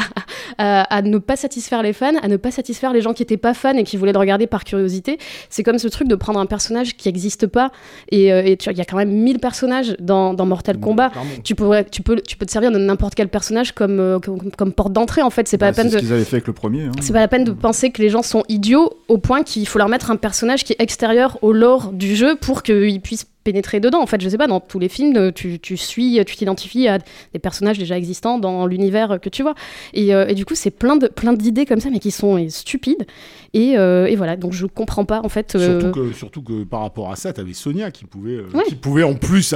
à, 0.58 0.96
à 0.96 1.02
ne 1.02 1.18
pas 1.18 1.36
satisfaire 1.36 1.82
les 1.82 1.92
fans, 1.92 2.16
à 2.22 2.28
ne 2.28 2.36
pas 2.36 2.50
satisfaire 2.50 2.92
les 2.92 3.00
gens 3.02 3.12
qui 3.12 3.22
étaient 3.22 3.36
pas 3.36 3.54
fans 3.54 3.74
et 3.76 3.84
qui 3.84 3.96
voulaient 3.96 4.12
le 4.12 4.18
regarder 4.18 4.46
par 4.46 4.64
curiosité. 4.64 5.18
C'est 5.48 5.62
comme 5.62 5.78
ce 5.78 5.88
truc 5.88 6.08
de 6.08 6.14
prendre 6.16 6.40
un 6.40 6.46
personnage 6.46 6.96
qui 6.96 7.08
existe 7.08 7.46
pas. 7.46 7.70
Et 8.10 8.32
euh, 8.32 8.42
et 8.44 8.56
tu 8.56 8.70
il 8.70 8.76
y 8.78 8.80
a 8.80 8.84
quand 8.84 8.96
même 8.96 9.10
1000 9.12 9.38
personnages 9.38 9.96
dans, 10.00 10.34
dans 10.34 10.46
Mortal 10.46 10.78
Kombat. 10.80 11.10
Tu, 11.44 11.54
pourrais, 11.54 11.84
tu, 11.84 12.02
peux, 12.02 12.16
tu 12.20 12.36
peux 12.36 12.46
te 12.46 12.50
servir 12.50 12.70
de 12.72 12.78
n'importe 12.78 13.14
quel 13.14 13.28
personnage 13.28 13.72
comme, 13.72 13.98
euh, 14.00 14.18
comme, 14.18 14.50
comme 14.56 14.72
porte 14.72 14.92
d'entrée, 14.92 15.22
en 15.22 15.30
fait. 15.30 15.46
C'est 15.48 15.58
pas 15.58 15.70
Bah, 15.72 15.76
la 15.82 15.82
peine 15.82 15.90
c'est 15.90 15.90
ce 15.90 15.96
de. 15.96 16.00
qu'ils 16.00 16.12
avaient 16.12 16.24
fait 16.24 16.36
avec 16.36 16.46
le 16.46 16.52
premier. 16.52 16.84
hein. 16.84 16.90
C'est 17.00 17.12
pas 17.12 17.20
la 17.20 17.28
peine 17.28 17.44
de 17.44 17.52
penser 17.52 17.90
que 17.90 18.00
les 18.02 18.08
gens 18.10 18.22
sont 18.22 18.42
idiots 18.48 18.90
au 19.08 19.18
point 19.20 19.42
qu'il 19.42 19.66
faut 19.68 19.78
leur 19.78 19.88
mettre 19.88 20.10
un 20.10 20.16
personnage 20.16 20.64
qui 20.64 20.72
est 20.72 20.80
extérieur 20.82 21.38
au 21.42 21.52
lore 21.52 21.92
du 21.92 22.16
jeu 22.16 22.34
pour 22.36 22.62
qu'ils 22.62 23.00
puissent 23.00 23.26
pénétrer 23.44 23.80
dedans. 23.80 24.00
En 24.02 24.06
fait, 24.06 24.20
je 24.20 24.28
sais 24.28 24.36
pas, 24.36 24.46
dans 24.46 24.60
tous 24.60 24.78
les 24.78 24.88
films, 24.90 25.32
tu, 25.32 25.58
tu 25.60 25.76
suis, 25.76 26.22
tu 26.26 26.36
t'identifies 26.36 26.88
à 26.88 26.98
des 26.98 27.38
personnages 27.38 27.78
déjà 27.78 27.96
existants 27.96 28.38
dans 28.38 28.66
l'univers 28.66 29.18
que 29.20 29.28
tu 29.30 29.42
vois. 29.42 29.54
Et, 29.94 30.14
euh, 30.14 30.26
et 30.26 30.34
du 30.34 30.44
coup, 30.44 30.54
c'est 30.54 30.70
plein 30.70 30.96
de 30.96 31.06
plein 31.08 31.32
d'idées 31.32 31.64
comme 31.64 31.80
ça, 31.80 31.88
mais 31.90 32.00
qui 32.00 32.10
sont 32.10 32.36
euh, 32.36 32.48
stupides. 32.50 33.06
Et, 33.54 33.78
euh, 33.78 34.06
et 34.06 34.16
voilà, 34.16 34.36
donc 34.36 34.52
je 34.52 34.66
comprends 34.66 35.04
pas 35.06 35.20
en 35.24 35.28
fait. 35.28 35.54
euh, 35.54 35.80
Surtout, 35.80 36.00
que, 36.00 36.12
surtout 36.12 36.42
que 36.42 36.64
par 36.64 36.80
rapport 36.80 37.10
à 37.10 37.16
ça, 37.16 37.32
t'avais 37.32 37.54
Sonia 37.54 37.90
qui 37.90 38.04
pouvait, 38.04 38.40
Ouais. 38.54 38.64
qui 38.68 38.74
pouvait 38.74 39.04
en 39.04 39.14
plus 39.14 39.54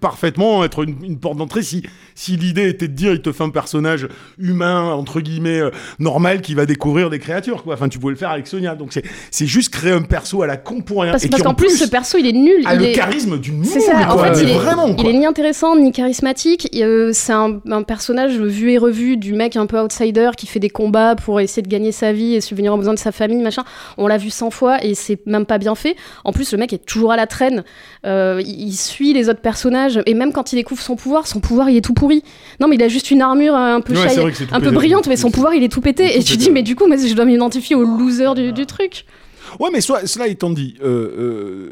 parfaitement 0.00 0.64
être 0.64 0.84
une, 0.84 0.96
une 1.04 1.18
porte 1.18 1.36
d'entrée 1.36 1.62
si, 1.62 1.82
si 2.14 2.36
l'idée 2.36 2.68
était 2.68 2.88
de 2.88 2.94
dire 2.94 3.12
il 3.12 3.20
te 3.20 3.30
fait 3.32 3.44
un 3.44 3.50
personnage 3.50 4.08
humain 4.38 4.92
entre 4.92 5.20
guillemets 5.20 5.60
euh, 5.60 5.70
normal 5.98 6.40
qui 6.40 6.54
va 6.54 6.64
découvrir 6.66 7.10
des 7.10 7.18
créatures 7.18 7.62
quoi 7.62 7.74
enfin 7.74 7.88
tu 7.88 7.98
pouvais 7.98 8.12
le 8.12 8.18
faire 8.18 8.30
avec 8.30 8.46
Sonia 8.46 8.74
donc 8.74 8.92
c'est 8.92 9.02
c'est 9.30 9.46
juste 9.46 9.72
créer 9.72 9.92
un 9.92 10.02
perso 10.02 10.42
à 10.42 10.46
la 10.46 10.56
con 10.56 10.80
pour 10.80 11.02
rien 11.02 11.12
Parce, 11.12 11.24
et 11.24 11.28
parce 11.28 11.42
qu'en 11.42 11.54
plus, 11.54 11.76
ce 11.76 11.88
perso, 11.88 12.18
il 12.18 12.26
est 12.26 12.32
nul. 12.32 12.66
a 12.66 12.74
il 12.74 12.80
le 12.80 12.86
est... 12.86 12.92
charisme 12.92 13.38
d'une 13.38 13.64
C'est 13.64 13.80
moule, 13.80 14.04
en 14.08 14.18
fait, 14.18 14.42
il 14.42 14.50
est, 14.50 14.54
vraiment 14.54 14.86
il 14.96 15.06
est 15.06 15.12
ni 15.12 15.26
intéressant 15.26 15.76
ni 15.76 15.92
charismatique. 15.92 16.68
Euh, 16.74 17.10
c'est 17.12 17.32
un, 17.32 17.60
un 17.70 17.82
personnage 17.82 18.32
vu 18.32 18.72
et 18.72 18.78
revu 18.78 19.16
du 19.16 19.32
mec 19.34 19.56
un 19.56 19.66
peu 19.66 19.80
outsider 19.80 20.30
qui 20.36 20.46
fait 20.46 20.60
des 20.60 20.70
combats 20.70 21.14
pour 21.16 21.40
essayer 21.40 21.62
de 21.62 21.68
gagner 21.68 21.92
sa 21.92 22.12
vie 22.12 22.34
et 22.34 22.40
subvenir 22.40 22.74
aux 22.74 22.76
besoins 22.78 22.94
de 22.94 22.98
sa 22.98 23.12
famille, 23.12 23.42
machin. 23.42 23.64
On 23.98 24.06
l'a 24.06 24.18
vu 24.18 24.30
100 24.30 24.50
fois 24.50 24.84
et 24.84 24.94
c'est 24.94 25.24
même 25.26 25.46
pas 25.46 25.58
bien 25.58 25.74
fait. 25.74 25.96
En 26.24 26.32
plus, 26.32 26.52
le 26.52 26.58
mec 26.58 26.72
est 26.72 26.84
toujours 26.84 27.12
à 27.12 27.16
la 27.16 27.26
traîne. 27.26 27.64
Euh, 28.06 28.40
il, 28.44 28.68
il 28.68 28.76
suit 28.76 29.12
les 29.12 29.28
autres 29.28 29.40
personnages 29.40 29.71
et 30.06 30.14
même 30.14 30.32
quand 30.32 30.52
il 30.52 30.56
découvre 30.56 30.80
son 30.82 30.96
pouvoir, 30.96 31.26
son 31.26 31.40
pouvoir 31.40 31.70
il 31.70 31.76
est 31.76 31.80
tout 31.80 31.94
pourri. 31.94 32.22
Non, 32.60 32.68
mais 32.68 32.76
il 32.76 32.82
a 32.82 32.88
juste 32.88 33.10
une 33.10 33.22
armure 33.22 33.54
un 33.54 33.80
peu, 33.80 33.94
Ouais, 33.94 34.18
un 34.52 34.60
peu 34.60 34.70
brillante, 34.70 35.06
mais 35.06 35.16
son 35.16 35.30
pouvoir 35.30 35.54
il 35.54 35.62
est 35.62 35.68
tout 35.72 35.80
pété. 35.80 36.16
et 36.18 36.22
tu 36.22 36.36
dis, 36.36 36.50
mais 36.50 36.62
du 36.62 36.76
coup, 36.76 36.86
moi, 36.86 36.96
je 36.96 37.14
dois 37.14 37.24
m'identifier 37.24 37.76
au 37.76 37.84
loser 37.84 38.34
du, 38.34 38.52
du 38.52 38.66
truc. 38.66 39.04
Ouais, 39.60 39.68
mais 39.72 39.80
soit, 39.80 40.06
cela 40.06 40.28
étant 40.28 40.50
dit, 40.50 40.76
euh, 40.82 40.88
euh, 41.18 41.70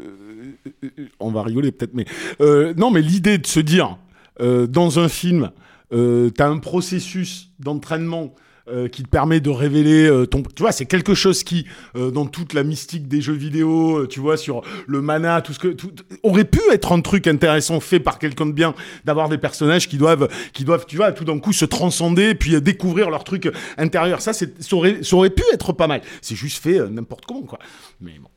euh, 0.83 0.89
on 1.19 1.31
va 1.31 1.41
rigoler 1.43 1.71
peut-être, 1.71 1.93
mais 1.93 2.05
euh, 2.41 2.73
non, 2.77 2.91
mais 2.91 3.01
l'idée 3.01 3.37
de 3.37 3.47
se 3.47 3.59
dire 3.59 3.97
euh, 4.39 4.67
dans 4.67 4.99
un 4.99 5.09
film, 5.09 5.51
euh, 5.93 6.29
t'as 6.29 6.47
un 6.47 6.57
processus 6.59 7.49
d'entraînement. 7.59 8.33
Euh, 8.67 8.87
qui 8.87 9.03
te 9.03 9.09
permet 9.09 9.39
de 9.39 9.49
révéler 9.49 10.07
euh, 10.07 10.25
ton 10.25 10.43
tu 10.43 10.61
vois 10.61 10.71
c'est 10.71 10.85
quelque 10.85 11.13
chose 11.13 11.43
qui 11.43 11.65
euh, 11.95 12.11
dans 12.11 12.25
toute 12.25 12.53
la 12.53 12.63
mystique 12.63 13.07
des 13.07 13.21
jeux 13.21 13.33
vidéo 13.33 13.99
euh, 13.99 14.07
tu 14.07 14.19
vois 14.19 14.37
sur 14.37 14.61
le 14.87 15.01
mana 15.01 15.41
tout 15.41 15.53
ce 15.53 15.59
que 15.59 15.69
tout, 15.69 15.91
aurait 16.23 16.45
pu 16.45 16.59
être 16.71 16.91
un 16.91 17.01
truc 17.01 17.27
intéressant 17.27 17.79
fait 17.79 17.99
par 17.99 18.19
quelqu'un 18.19 18.45
de 18.45 18.51
bien 18.51 18.73
d'avoir 19.05 19.29
des 19.29 19.37
personnages 19.37 19.87
qui 19.87 19.97
doivent 19.97 20.27
qui 20.53 20.63
doivent 20.63 20.85
tu 20.87 20.97
vois 20.97 21.11
tout 21.11 21.25
d'un 21.25 21.39
coup 21.39 21.53
se 21.53 21.65
transcender 21.65 22.35
puis 22.35 22.55
euh, 22.55 22.61
découvrir 22.61 23.09
leur 23.09 23.23
truc 23.23 23.51
intérieur. 23.77 24.21
Ça 24.21 24.33
c'est 24.33 24.61
ça 24.61 24.75
aurait, 24.75 25.03
ça 25.03 25.15
aurait 25.15 25.29
pu 25.29 25.43
être 25.53 25.73
pas 25.73 25.87
mal. 25.87 26.01
C'est 26.21 26.35
juste 26.35 26.61
fait 26.61 26.79
euh, 26.79 26.89
n'importe 26.89 27.25
comment 27.25 27.43
quoi. 27.43 27.59
Mais 27.99 28.13
bon 28.19 28.30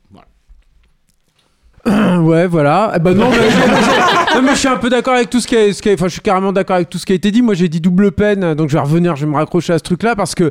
Ouais, 2.21 2.47
voilà. 2.47 2.93
Eh 2.95 2.99
ben 2.99 3.13
non, 3.13 3.29
mais, 4.41 4.53
je 4.53 4.59
suis 4.59 4.67
un 4.67 4.77
peu 4.77 4.89
d'accord 4.89 5.13
avec 5.13 5.29
tout 5.29 5.39
ce 5.39 5.47
qui 5.47 5.55
a, 5.55 5.71
ce 5.71 5.81
qui 5.81 5.91
enfin, 5.93 6.07
je 6.07 6.13
suis 6.13 6.21
carrément 6.21 6.51
d'accord 6.51 6.77
avec 6.77 6.89
tout 6.89 6.97
ce 6.97 7.05
qui 7.05 7.11
a 7.11 7.15
été 7.15 7.29
dit. 7.29 7.41
Moi, 7.41 7.53
j'ai 7.53 7.67
dit 7.69 7.79
double 7.81 8.11
peine, 8.11 8.53
donc 8.55 8.69
je 8.69 8.73
vais 8.73 8.79
revenir, 8.81 9.15
je 9.15 9.25
vais 9.25 9.31
me 9.31 9.35
raccrocher 9.37 9.73
à 9.73 9.77
ce 9.77 9.83
truc-là 9.83 10.15
parce 10.15 10.33
que 10.33 10.49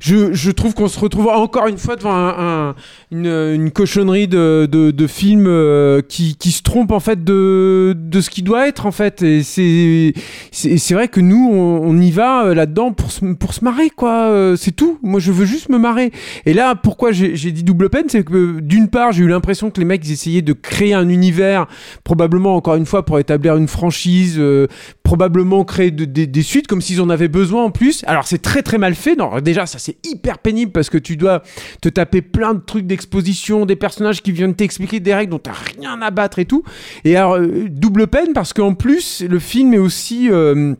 je, 0.00 0.32
je 0.34 0.50
trouve 0.50 0.74
qu'on 0.74 0.88
se 0.88 0.98
retrouve 1.00 1.28
encore 1.28 1.66
une 1.68 1.78
fois 1.78 1.96
devant 1.96 2.12
un, 2.14 2.68
un- 2.68 2.74
une, 3.10 3.26
une 3.26 3.70
cochonnerie 3.70 4.28
de, 4.28 4.68
de, 4.70 4.90
de 4.90 5.06
film 5.06 5.46
euh, 5.46 6.02
qui, 6.06 6.36
qui 6.36 6.50
se 6.50 6.62
trompe 6.62 6.90
en 6.92 7.00
fait 7.00 7.24
de, 7.24 7.94
de 7.96 8.20
ce 8.20 8.28
qui 8.28 8.42
doit 8.42 8.68
être 8.68 8.84
en 8.86 8.92
fait. 8.92 9.22
Et 9.22 9.42
c'est, 9.42 10.12
c'est, 10.52 10.94
vrai 10.94 11.08
que 11.08 11.20
nous, 11.20 11.48
on, 11.50 11.98
y 11.98 12.10
va 12.10 12.44
euh, 12.46 12.54
là-dedans 12.54 12.92
pour 12.92 13.10
se, 13.10 13.24
pour 13.34 13.54
se 13.54 13.64
marrer, 13.64 13.88
quoi. 13.90 14.28
Euh, 14.28 14.56
C'est 14.56 14.72
tout. 14.72 14.98
Moi, 15.02 15.18
je 15.20 15.32
veux 15.32 15.46
juste 15.46 15.70
me 15.70 15.78
marrer. 15.78 16.12
Et 16.44 16.52
là, 16.52 16.74
pourquoi 16.74 17.12
j'ai 17.12 17.32
dit 17.52 17.62
double 17.62 17.88
peine, 17.88 18.04
c'est 18.08 18.22
que 18.24 18.60
d'une 18.60 18.88
part, 18.88 19.12
j'ai 19.12 19.24
eu 19.24 19.28
l'impression 19.28 19.70
que 19.70 19.78
les 19.80 19.86
mecs 19.86 20.06
ils 20.06 20.12
essayaient 20.12 20.42
de 20.42 20.52
créer 20.52 20.73
un 20.82 21.08
univers, 21.08 21.66
probablement 22.02 22.56
encore 22.56 22.74
une 22.74 22.86
fois 22.86 23.04
pour 23.04 23.18
établir 23.18 23.56
une 23.56 23.68
franchise, 23.68 24.36
euh, 24.38 24.66
probablement 25.02 25.64
créer 25.64 25.90
de- 25.90 26.04
des- 26.04 26.42
suites 26.42 26.66
comme 26.66 26.80
s'ils 26.80 27.00
en 27.00 27.08
avaient 27.10 27.28
besoin 27.28 27.64
en 27.64 27.70
plus. 27.70 28.02
Alors 28.06 28.26
c'est 28.26 28.42
très 28.42 28.62
très 28.62 28.78
mal 28.78 28.94
fait. 28.94 29.16
Non, 29.16 29.40
déjà 29.40 29.66
ça 29.66 29.78
c'est 29.78 29.96
hyper 30.06 30.38
pénible 30.38 30.72
parce 30.72 30.90
que 30.90 30.98
tu 30.98 31.16
dois 31.16 31.42
te 31.80 31.88
taper 31.88 32.22
plein 32.22 32.54
de 32.54 32.60
trucs 32.60 32.86
d'exposition, 32.86 33.66
des 33.66 33.76
personnages 33.76 34.22
qui 34.22 34.32
viennent 34.32 34.54
t'expliquer 34.54 35.00
des 35.00 35.14
règles 35.14 35.30
dont 35.30 35.38
t'as 35.38 35.52
rien 35.52 36.00
à 36.02 36.10
battre 36.10 36.38
et 36.38 36.44
tout. 36.44 36.62
Et 37.04 37.16
alors 37.16 37.36
euh, 37.36 37.66
double 37.70 38.06
peine 38.08 38.32
parce 38.34 38.52
qu'en 38.52 38.74
plus 38.74 39.22
le 39.28 39.38
film 39.38 39.72
est 39.74 39.78
aussi 39.78 40.28
euh, 40.30 40.74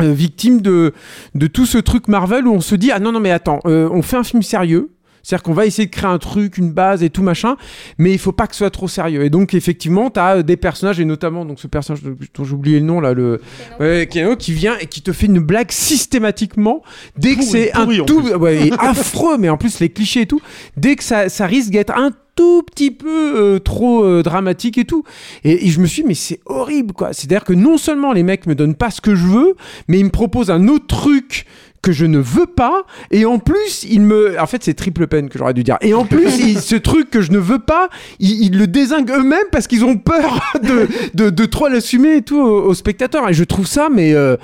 victime 0.00 0.60
de, 0.60 0.92
tout 1.52 1.66
ce 1.66 1.78
truc 1.78 2.08
Marvel 2.08 2.46
où 2.46 2.52
on 2.52 2.60
se 2.60 2.74
dit 2.74 2.90
ah 2.92 2.98
non 2.98 3.12
non 3.12 3.20
mais 3.20 3.30
attends 3.30 3.60
on 3.64 4.02
fait 4.02 4.16
un 4.16 4.24
film 4.24 4.42
sérieux 4.42 4.90
c'est-à-dire 5.26 5.42
qu'on 5.42 5.54
va 5.54 5.66
essayer 5.66 5.86
de 5.86 5.90
créer 5.90 6.08
un 6.08 6.18
truc, 6.18 6.56
une 6.56 6.70
base 6.70 7.02
et 7.02 7.10
tout 7.10 7.24
machin, 7.24 7.56
mais 7.98 8.12
il 8.12 8.18
faut 8.18 8.30
pas 8.30 8.46
que 8.46 8.52
ce 8.52 8.58
soit 8.58 8.70
trop 8.70 8.86
sérieux. 8.86 9.24
Et 9.24 9.30
donc 9.30 9.54
effectivement, 9.54 10.08
tu 10.08 10.20
as 10.20 10.44
des 10.44 10.56
personnages 10.56 11.00
et 11.00 11.04
notamment 11.04 11.44
donc 11.44 11.58
ce 11.58 11.66
personnage 11.66 12.00
dont 12.04 12.44
j'ai 12.44 12.54
oublié 12.54 12.78
le 12.78 12.86
nom 12.86 13.00
là, 13.00 13.12
le 13.12 13.40
ouais, 13.80 14.08
qui 14.08 14.52
vient 14.52 14.78
et 14.78 14.86
qui 14.86 15.02
te 15.02 15.10
fait 15.10 15.26
une 15.26 15.40
blague 15.40 15.72
systématiquement 15.72 16.82
dès 17.16 17.34
que 17.34 17.42
c'est 17.42 17.72
un 17.74 17.86
tout 18.04 18.22
ouais, 18.34 18.68
et 18.68 18.72
affreux, 18.78 19.36
mais 19.36 19.48
en 19.48 19.56
plus 19.56 19.80
les 19.80 19.88
clichés 19.88 20.20
et 20.20 20.26
tout, 20.26 20.40
dès 20.76 20.94
que 20.94 21.02
ça, 21.02 21.28
ça 21.28 21.46
risque 21.46 21.70
d'être 21.70 21.90
un 21.96 22.12
tout 22.36 22.62
petit 22.62 22.90
peu 22.90 23.34
euh, 23.36 23.58
trop 23.58 24.04
euh, 24.04 24.22
dramatique 24.22 24.78
et 24.78 24.84
tout. 24.84 25.02
Et, 25.42 25.66
et 25.66 25.70
je 25.70 25.80
me 25.80 25.86
suis 25.86 26.02
dit, 26.02 26.08
mais 26.08 26.14
c'est 26.14 26.40
horrible, 26.46 26.92
quoi. 26.92 27.12
C'est-à-dire 27.12 27.44
que 27.44 27.52
non 27.54 27.78
seulement 27.78 28.12
les 28.12 28.22
mecs 28.22 28.46
me 28.46 28.54
donnent 28.54 28.74
pas 28.76 28.90
ce 28.90 29.00
que 29.00 29.14
je 29.14 29.24
veux, 29.26 29.56
mais 29.88 29.98
ils 29.98 30.04
me 30.04 30.10
proposent 30.10 30.50
un 30.50 30.68
autre 30.68 30.86
truc 30.86 31.46
que 31.82 31.92
je 31.92 32.04
ne 32.04 32.18
veux 32.18 32.46
pas, 32.46 32.84
et 33.12 33.26
en 33.26 33.38
plus, 33.38 33.86
ils 33.88 34.00
me... 34.00 34.40
En 34.40 34.46
fait, 34.46 34.64
c'est 34.64 34.74
triple 34.74 35.06
peine 35.06 35.28
que 35.28 35.38
j'aurais 35.38 35.54
dû 35.54 35.62
dire. 35.62 35.76
Et 35.82 35.94
en 35.94 36.04
plus, 36.04 36.58
ce 36.60 36.74
truc 36.74 37.10
que 37.10 37.20
je 37.22 37.30
ne 37.30 37.38
veux 37.38 37.60
pas, 37.60 37.90
ils, 38.18 38.46
ils 38.46 38.58
le 38.58 38.66
désinguent 38.66 39.12
eux-mêmes 39.12 39.46
parce 39.52 39.66
qu'ils 39.68 39.84
ont 39.84 39.96
peur 39.96 40.40
de, 40.62 40.88
de, 41.14 41.30
de 41.30 41.44
trop 41.46 41.68
l'assumer 41.68 42.16
et 42.16 42.22
tout 42.22 42.40
aux, 42.40 42.64
aux 42.64 42.74
spectateurs. 42.74 43.28
Et 43.28 43.34
je 43.34 43.44
trouve 43.44 43.66
ça, 43.66 43.88
mais... 43.90 44.14
euh, 44.14 44.36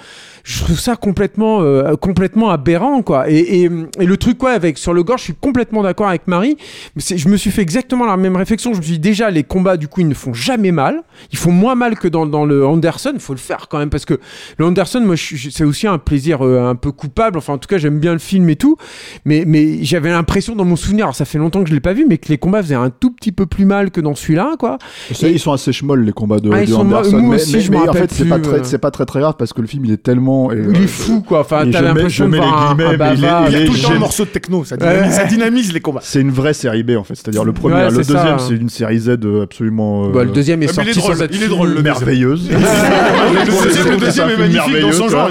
je 0.45 0.63
trouve 0.65 0.79
ça 0.79 0.97
complètement, 0.97 1.61
euh, 1.63 1.95
complètement 1.97 2.51
aberrant, 2.51 3.03
quoi. 3.03 3.31
Et, 3.31 3.39
et, 3.65 3.71
et 4.01 4.07
le 4.07 4.17
truc, 4.17 4.39
quoi, 4.39 4.51
avec 4.53 4.79
sur 4.79 4.93
le 4.93 5.03
gore, 5.03 5.19
je 5.19 5.25
suis 5.25 5.35
complètement 5.35 5.83
d'accord 5.83 6.09
avec 6.09 6.27
Marie. 6.27 6.57
Je 6.97 7.29
me 7.29 7.37
suis 7.37 7.51
fait 7.51 7.63
exactement 7.63 8.05
la 8.07 8.17
même 8.17 8.37
réflexion. 8.37 8.73
Je 8.73 8.79
me 8.79 8.83
suis 8.83 8.93
dit, 8.95 8.99
déjà, 8.99 9.31
les 9.31 9.45
combats, 9.45 9.77
du 9.77 9.89
coup, 9.89 10.01
ils 10.01 10.09
ne 10.09 10.15
font 10.15 10.35
jamais 10.35 10.73
mal. 10.73 11.03
Ils 11.33 11.39
font 11.39 11.53
moins 11.53 11.75
mal 11.75 11.97
que 11.99 12.09
dans, 12.09 12.27
dans 12.27 12.45
le 12.45 12.67
Anderson. 12.67 13.13
Il 13.15 13.21
faut 13.21 13.35
le 13.35 13.39
faire 13.39 13.69
quand 13.69 13.79
même, 13.79 13.91
parce 13.91 14.05
que 14.05 14.19
le 14.59 14.65
Anderson, 14.65 15.01
moi, 15.05 15.15
c'est 15.17 15.65
aussi 15.65 15.87
un 15.87 15.99
plaisir 15.99 16.45
euh, 16.45 16.69
un 16.69 16.75
peu 16.75 16.91
coupable. 16.93 17.39
Enfin, 17.39 17.53
en 17.55 17.59
tout 17.59 17.69
cas, 17.69 17.79
j'aime 17.79 17.99
bien 18.01 18.13
le 18.13 18.19
film 18.19 18.49
et 18.49 18.57
tout. 18.57 18.77
Mais, 19.25 19.45
mais 19.47 19.85
j'avais 19.85 20.11
l'impression 20.11 20.57
dans 20.57 20.65
mon 20.65 20.77
souvenir, 20.77 21.05
alors 21.07 21.15
ça 21.15 21.25
fait 21.25 21.39
longtemps 21.39 21.63
que 21.63 21.69
je 21.69 21.75
l'ai 21.75 21.81
pas 21.81 21.93
vu, 21.93 22.07
mais 22.09 22.19
que 22.19 22.29
les 22.29 22.39
combats 22.39 22.63
faisaient 22.63 22.75
un 22.75 22.91
tout 22.91 23.11
petit 23.11 23.33
peu 23.33 23.47
plus 23.47 23.65
mal 23.65 23.91
que 23.91 24.01
dans 24.01 24.15
celui-là, 24.15 24.57
quoi. 24.59 24.79
Sais, 25.13 25.31
Ils 25.33 25.39
sont 25.39 25.53
assez 25.53 25.73
schmolles 25.73 26.05
les 26.05 26.13
combats 26.13 26.39
de, 26.41 26.51
Ah, 26.53 26.65
de 26.65 26.75
Anderson, 26.75 27.25
aussi, 27.29 27.57
mais- 27.71 27.79
mais 27.83 27.89
en 27.89 27.93
fait 27.93 28.11
c'est 28.13 28.25
pas 28.25 28.39
euh. 28.39 28.79
pas 28.79 28.91
très 28.91 29.07
très 29.07 29.21
grave 29.21 29.35
parce 29.39 29.53
que 29.53 29.61
le 29.61 29.67
film 29.67 29.85
il 29.85 29.93
est 29.93 30.03
tellement 30.03 30.32
et, 30.53 30.57
Il 30.57 30.61
euh, 30.81 30.83
est 30.85 30.87
fou, 30.87 31.23
quoi. 31.27 31.41
Enfin, 31.41 31.65
t'as 31.71 31.79
je 31.79 31.83
mets- 31.83 31.89
l'impression 31.89 32.25
je 32.25 32.31
de 32.31 32.33
mets 32.37 32.41
les 32.41 32.47
voir 32.47 32.71
un- 32.71 32.75
bavard. 32.75 33.45
il 33.49 33.53
y 33.59 33.63
a 33.63 33.67
tout 33.67 33.73
le 33.73 33.79
temps 33.81 33.93
un 33.93 33.99
morceau 33.99 34.25
de 34.25 34.31
techno 34.31 34.65
ça 34.65 34.77
dynamise, 34.77 35.13
ça 35.13 35.25
dynamise 35.25 35.73
les 35.73 35.81
combats 35.81 36.01
C'est 36.03 36.21
une 36.21 36.31
vraie 36.31 36.55
série 36.55 36.83
B 36.83 36.93
en 36.97 37.05
fait, 37.05 37.15
c'est-à-dire 37.15 37.45
le 37.45 37.53
premier, 37.53 37.75
Ouais, 37.77 37.91
le 37.91 38.03
c'est 38.03 38.13
deuxième 38.13 38.39
c'est 38.39 38.55
une 38.55 38.69
série 38.69 38.99
Z 38.99 39.09
euh, 39.25 39.43
absolument 39.45 40.07
euh, 40.07 40.13
Bah, 40.13 40.25
le 40.25 40.31
deuxième 40.31 40.63
est 40.63 40.69
sorti 40.73 40.95
sans 40.95 41.21
être 41.23 41.31
il 41.33 41.37
est 41.37 41.45
fini. 41.45 41.49
drôle, 41.49 41.69
le 41.69 41.75
deuxième. 41.83 41.93
merveilleuse. 41.95 42.49
le 42.51 43.97
deuxième, 43.99 44.31
est 44.31 44.37
magnifique 44.37 44.81
dans 44.81 44.93
son 44.93 45.09
genre 45.09 45.29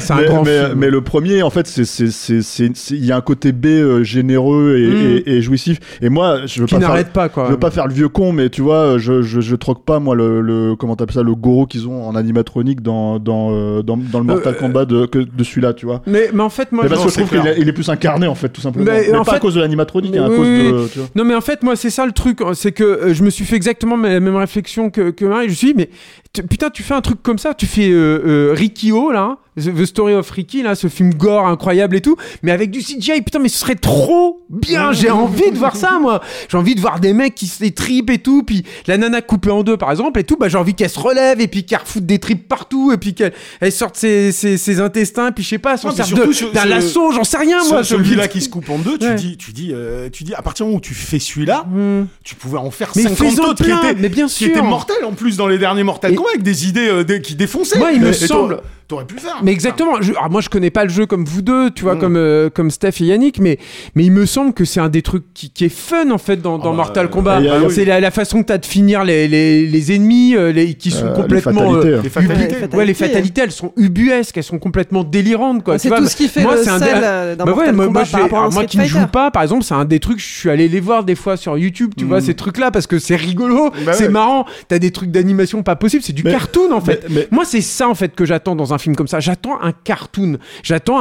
c'est 0.00 0.12
un 0.12 0.16
mais, 0.16 0.24
grand 0.26 0.44
mais- 0.44 0.58
film. 0.66 0.74
mais 0.76 0.90
le 0.90 1.00
premier, 1.00 1.42
en 1.42 1.50
fait, 1.50 1.70
il 2.90 3.04
y 3.04 3.12
a 3.12 3.16
un 3.16 3.20
côté 3.20 3.52
B 3.52 3.66
euh, 3.66 4.02
généreux 4.02 4.76
et, 4.78 4.86
Mm. 4.86 5.22
et, 5.26 5.42
jouissif. 5.42 5.78
Et 6.00 6.08
moi, 6.08 6.40
je 6.46 6.60
veux 6.60 6.66
pas 6.66 6.78
faire, 6.78 6.88
n'arrête 6.88 7.12
pas, 7.12 7.28
quoi. 7.28 7.46
je 7.46 7.52
veux 7.52 7.58
pas 7.58 7.70
faire 7.70 7.86
le 7.86 7.92
vieux 7.94 8.08
con, 8.08 8.32
mais 8.32 8.48
tu 8.50 8.62
vois, 8.62 8.98
je 8.98 9.22
je, 9.22 9.40
je 9.40 9.56
troque 9.56 9.84
pas 9.84 9.98
moi 9.98 10.14
le, 10.14 10.74
comment 10.78 10.96
t'appelles 10.96 11.14
ça, 11.14 11.22
le 11.22 11.34
Goro 11.34 11.66
qu'ils 11.66 11.88
ont 11.88 12.06
en 12.06 12.14
animatronique 12.14 12.82
dans 12.82 13.18
dans 13.18 14.15
dans, 14.16 14.20
le 14.20 14.34
Mortal 14.34 14.54
Euh, 14.54 14.58
Kombat 14.58 14.84
de 14.84 15.06
que 15.06 15.18
de 15.18 15.44
celui-là, 15.44 15.72
tu 15.74 15.86
vois. 15.86 16.02
Mais, 16.06 16.30
mais 16.32 16.42
en 16.42 16.50
fait, 16.50 16.72
moi, 16.72 16.84
Mais 16.84 16.88
parce 16.88 17.00
non, 17.00 17.06
que 17.06 17.10
je 17.12 17.16
c'est 17.16 17.24
trouve 17.26 17.54
qu'il 17.56 17.68
est, 17.68 17.72
plus 17.72 17.88
incarné 17.88 18.26
en 18.26 18.34
fait, 18.34 18.48
tout 18.48 18.60
simplement. 18.60 18.84
Mais, 18.84 19.08
Mais, 19.10 19.16
en 19.16 19.24
pas 19.24 19.32
fait- 19.32 19.36
à 19.36 19.40
cause 19.40 19.54
de 19.54 19.60
l'animatronique, 19.60 20.12
mais 20.12 20.18
à 20.18 20.28
oui, 20.28 20.36
cause 20.70 20.82
de. 20.84 20.88
Tu 20.92 20.98
vois. 20.98 21.08
Non, 21.14 21.24
mais 21.24 21.34
en 21.34 21.40
fait, 21.40 21.62
moi, 21.62 21.76
c'est 21.76 21.90
ça 21.90 22.06
le 22.06 22.12
truc. 22.12 22.40
C'est 22.54 22.72
que 22.72 22.84
euh, 22.84 23.14
je 23.14 23.22
me 23.22 23.30
suis 23.30 23.44
fait 23.44 23.56
exactement 23.56 23.96
la 23.96 24.20
même 24.20 24.36
réflexion 24.36 24.90
que, 24.90 25.10
que 25.10 25.24
Marie. 25.24 25.46
Je 25.46 25.50
me 25.50 25.54
suis 25.54 25.66
dit, 25.68 25.74
mais 25.76 25.90
putain, 26.42 26.70
tu 26.70 26.82
fais 26.82 26.94
un 26.94 27.00
truc 27.00 27.22
comme 27.22 27.38
ça. 27.38 27.54
Tu 27.54 27.66
fais 27.66 27.88
euh, 27.88 28.22
euh, 28.26 28.52
Rikio, 28.54 29.12
là, 29.12 29.38
The 29.58 29.74
The 29.74 29.86
Story 29.86 30.12
of 30.14 30.28
Ricky, 30.30 30.62
là, 30.62 30.74
ce 30.74 30.88
film 30.88 31.14
gore 31.14 31.46
incroyable 31.46 31.96
et 31.96 32.00
tout, 32.02 32.16
mais 32.42 32.52
avec 32.52 32.70
du 32.70 32.80
CGI. 32.80 33.22
Putain, 33.22 33.38
mais 33.38 33.48
ce 33.48 33.58
serait 33.58 33.74
trop 33.74 34.44
bien. 34.50 34.92
J'ai 34.92 35.10
envie 35.10 35.50
de 35.50 35.56
voir 35.56 35.76
ça, 35.76 35.98
moi. 35.98 36.20
J'ai 36.50 36.58
envie 36.58 36.74
de 36.74 36.80
voir 36.80 37.00
des 37.00 37.14
mecs 37.14 37.34
qui 37.34 37.46
se 37.46 37.62
les 37.62 37.70
tripent 37.70 38.10
et 38.10 38.18
tout. 38.18 38.42
Puis 38.42 38.64
la 38.86 38.98
nana 38.98 39.22
coupée 39.22 39.50
en 39.50 39.62
deux, 39.62 39.76
par 39.78 39.90
exemple, 39.90 40.20
et 40.20 40.24
tout. 40.24 40.36
Bah, 40.36 40.48
j'ai 40.48 40.58
envie 40.58 40.74
qu'elle 40.74 40.90
se 40.90 40.98
relève 40.98 41.40
et 41.40 41.48
puis 41.48 41.64
qu'elle 41.64 41.78
refoute 41.78 42.04
des 42.04 42.18
tripes 42.18 42.46
partout 42.48 42.92
et 42.92 42.98
puis 42.98 43.14
qu'elle 43.14 43.32
elle 43.60 43.72
sorte 43.72 43.96
ses, 43.96 44.30
ses, 44.32 44.58
ses 44.58 44.80
intestins. 44.80 45.32
Puis 45.32 45.42
je 45.42 45.48
sais 45.48 45.58
pas, 45.58 45.76
s'en 45.78 45.90
sert 45.90 46.06
d'un 46.52 46.64
lasso, 46.66 47.12
j'en 47.12 47.24
sais 47.24 47.38
rien, 47.38 47.64
moi. 47.68 47.82
Ce- 47.82 47.96
Celui-là 47.96 48.28
qui 48.28 48.42
se 48.42 48.50
coupe 48.50 48.68
en 48.68 48.78
deux, 48.78 48.98
tu 48.98 49.06
Ouais. 49.06 49.14
dis, 49.14 49.36
tu 49.38 49.52
dis, 49.52 49.70
euh, 49.72 50.10
tu 50.12 50.24
dis, 50.24 50.34
à 50.34 50.42
partir 50.42 50.66
du 50.66 50.68
moment 50.68 50.78
où 50.78 50.82
tu 50.82 50.92
fais 50.94 51.18
celui-là, 51.18 51.64
tu 52.24 52.34
pouvais 52.34 52.58
en 52.58 52.70
faire 52.70 52.90
Mais 52.94 53.02
50 53.04 53.16
fais-en 53.16 53.44
autres 53.44 53.54
qui 53.56 53.62
plein, 53.64 53.80
étaient, 53.82 54.00
mais 54.00 54.08
bien 54.10 54.26
qui 54.26 54.34
sûr. 54.34 54.48
étaient 54.48 54.60
mortels 54.62 55.04
en 55.04 55.12
plus 55.12 55.36
dans 55.38 55.46
les 55.48 55.56
derniers 55.58 55.82
Mortal 55.82 56.14
Kombat 56.14 56.25
avec 56.30 56.42
des 56.42 56.68
idées 56.68 56.88
euh, 56.88 57.04
des- 57.04 57.20
qui 57.20 57.34
défonçaient. 57.34 57.78
Moi, 57.78 57.92
il 57.92 58.00
me 58.00 58.08
Et 58.12 58.16
toi, 58.18 58.26
semble- 58.26 58.60
T'aurais 58.88 59.04
pu 59.04 59.14
le 59.16 59.20
faire. 59.20 59.40
Mais 59.42 59.50
exactement. 59.52 60.00
Je, 60.00 60.12
alors 60.12 60.30
moi, 60.30 60.40
je 60.40 60.48
connais 60.48 60.70
pas 60.70 60.84
le 60.84 60.90
jeu 60.90 61.06
comme 61.06 61.24
vous 61.24 61.42
deux, 61.42 61.70
tu 61.72 61.82
vois, 61.82 61.96
Mm. 61.96 61.98
comme 61.98 62.16
euh, 62.16 62.50
comme 62.50 62.70
Steph 62.70 63.00
et 63.00 63.04
Yannick, 63.06 63.40
mais 63.40 63.58
mais 63.96 64.04
il 64.04 64.12
me 64.12 64.26
semble 64.26 64.52
que 64.52 64.64
c'est 64.64 64.78
un 64.80 64.88
des 64.88 65.02
trucs 65.02 65.24
qui, 65.34 65.50
qui 65.50 65.64
est 65.64 65.68
fun 65.68 66.10
en 66.10 66.18
fait 66.18 66.36
dans, 66.40 66.58
dans 66.58 66.70
bah, 66.70 66.76
Mortal 66.76 67.06
euh, 67.06 67.08
Kombat. 67.08 67.36
a- 67.38 67.68
C'est 67.70 67.84
la, 67.84 67.98
la 68.00 68.10
façon 68.12 68.42
que 68.42 68.46
t'as 68.46 68.58
de 68.58 68.66
finir 68.66 69.02
les, 69.02 69.26
les, 69.26 69.66
les 69.66 69.92
ennemis, 69.92 70.36
euh, 70.36 70.52
les 70.52 70.74
qui 70.74 70.90
sont 70.92 71.06
Euh, 71.06 71.08
les 71.10 71.14
complètement 71.22 71.52
fatalités, 71.52 71.88
euh, 71.88 71.98
hein. 71.98 72.00
Les 72.04 72.08
fatalités. 72.10 72.76
Ouais, 72.76 72.84
les 72.86 72.94
fatalités, 72.94 73.40
elles 73.42 73.50
sont 73.50 73.72
ubuesques, 73.76 74.36
elles 74.36 74.44
sont 74.44 74.58
complètement 74.60 75.02
délirantes, 75.02 75.64
quoi. 75.64 75.78
C'est 75.78 75.90
tout 75.90 76.06
ce 76.06 76.14
qui 76.16 76.28
fait 76.28 76.42
moi, 76.42 76.54
le 76.56 76.62
c'est 76.62 76.70
un 76.70 76.78
sel 76.78 76.94
des- 76.98 77.04
euh, 77.04 77.36
dans 77.36 77.44
bah 77.44 77.52
ouais, 77.52 77.56
Mortal 77.56 77.74
moi, 77.74 77.86
Kombat 77.86 77.98
moi, 78.00 78.04
je 78.04 78.10
par 78.12 78.18
vais- 78.20 78.22
rapport 78.24 78.38
à 78.38 78.42
alors, 78.42 78.52
moi 78.54 78.64
qui 78.66 78.78
ne 78.78 78.84
joue 78.84 79.06
pas, 79.12 79.30
par 79.32 79.42
exemple, 79.42 79.64
c'est 79.64 79.74
un 79.74 79.84
des 79.84 79.98
trucs, 80.00 80.20
je 80.20 80.26
suis 80.26 80.50
allé 80.50 80.68
les 80.68 80.80
voir 80.80 81.02
des 81.02 81.14
fois 81.16 81.36
sur 81.36 81.58
YouTube, 81.58 81.92
tu 81.96 82.04
vois, 82.04 82.18
Mm. 82.18 82.22
ces 82.22 82.34
trucs-là, 82.34 82.70
parce 82.70 82.86
que 82.86 82.98
c'est 83.00 83.16
rigolo, 83.16 83.70
Bah 83.84 83.94
c'est 83.94 84.08
marrant, 84.08 84.44
t'as 84.68 84.78
des 84.78 84.90
trucs 84.92 85.10
d'animation 85.10 85.62
pas 85.62 85.74
possible, 85.76 86.02
c'est 86.04 86.12
du 86.12 86.22
cartoon 86.22 86.70
en 86.72 86.80
fait. 86.80 87.06
Moi, 87.32 87.44
c'est 87.44 87.60
ça 87.62 87.88
en 87.88 87.94
fait 87.94 88.14
que 88.14 88.24
j'attends 88.24 88.54
dans 88.54 88.72
un 88.74 88.75
film 88.78 88.96
comme 88.96 89.08
ça. 89.08 89.20
J'attends 89.20 89.60
un 89.60 89.72
cartoon. 89.72 90.38
J'attends 90.62 91.00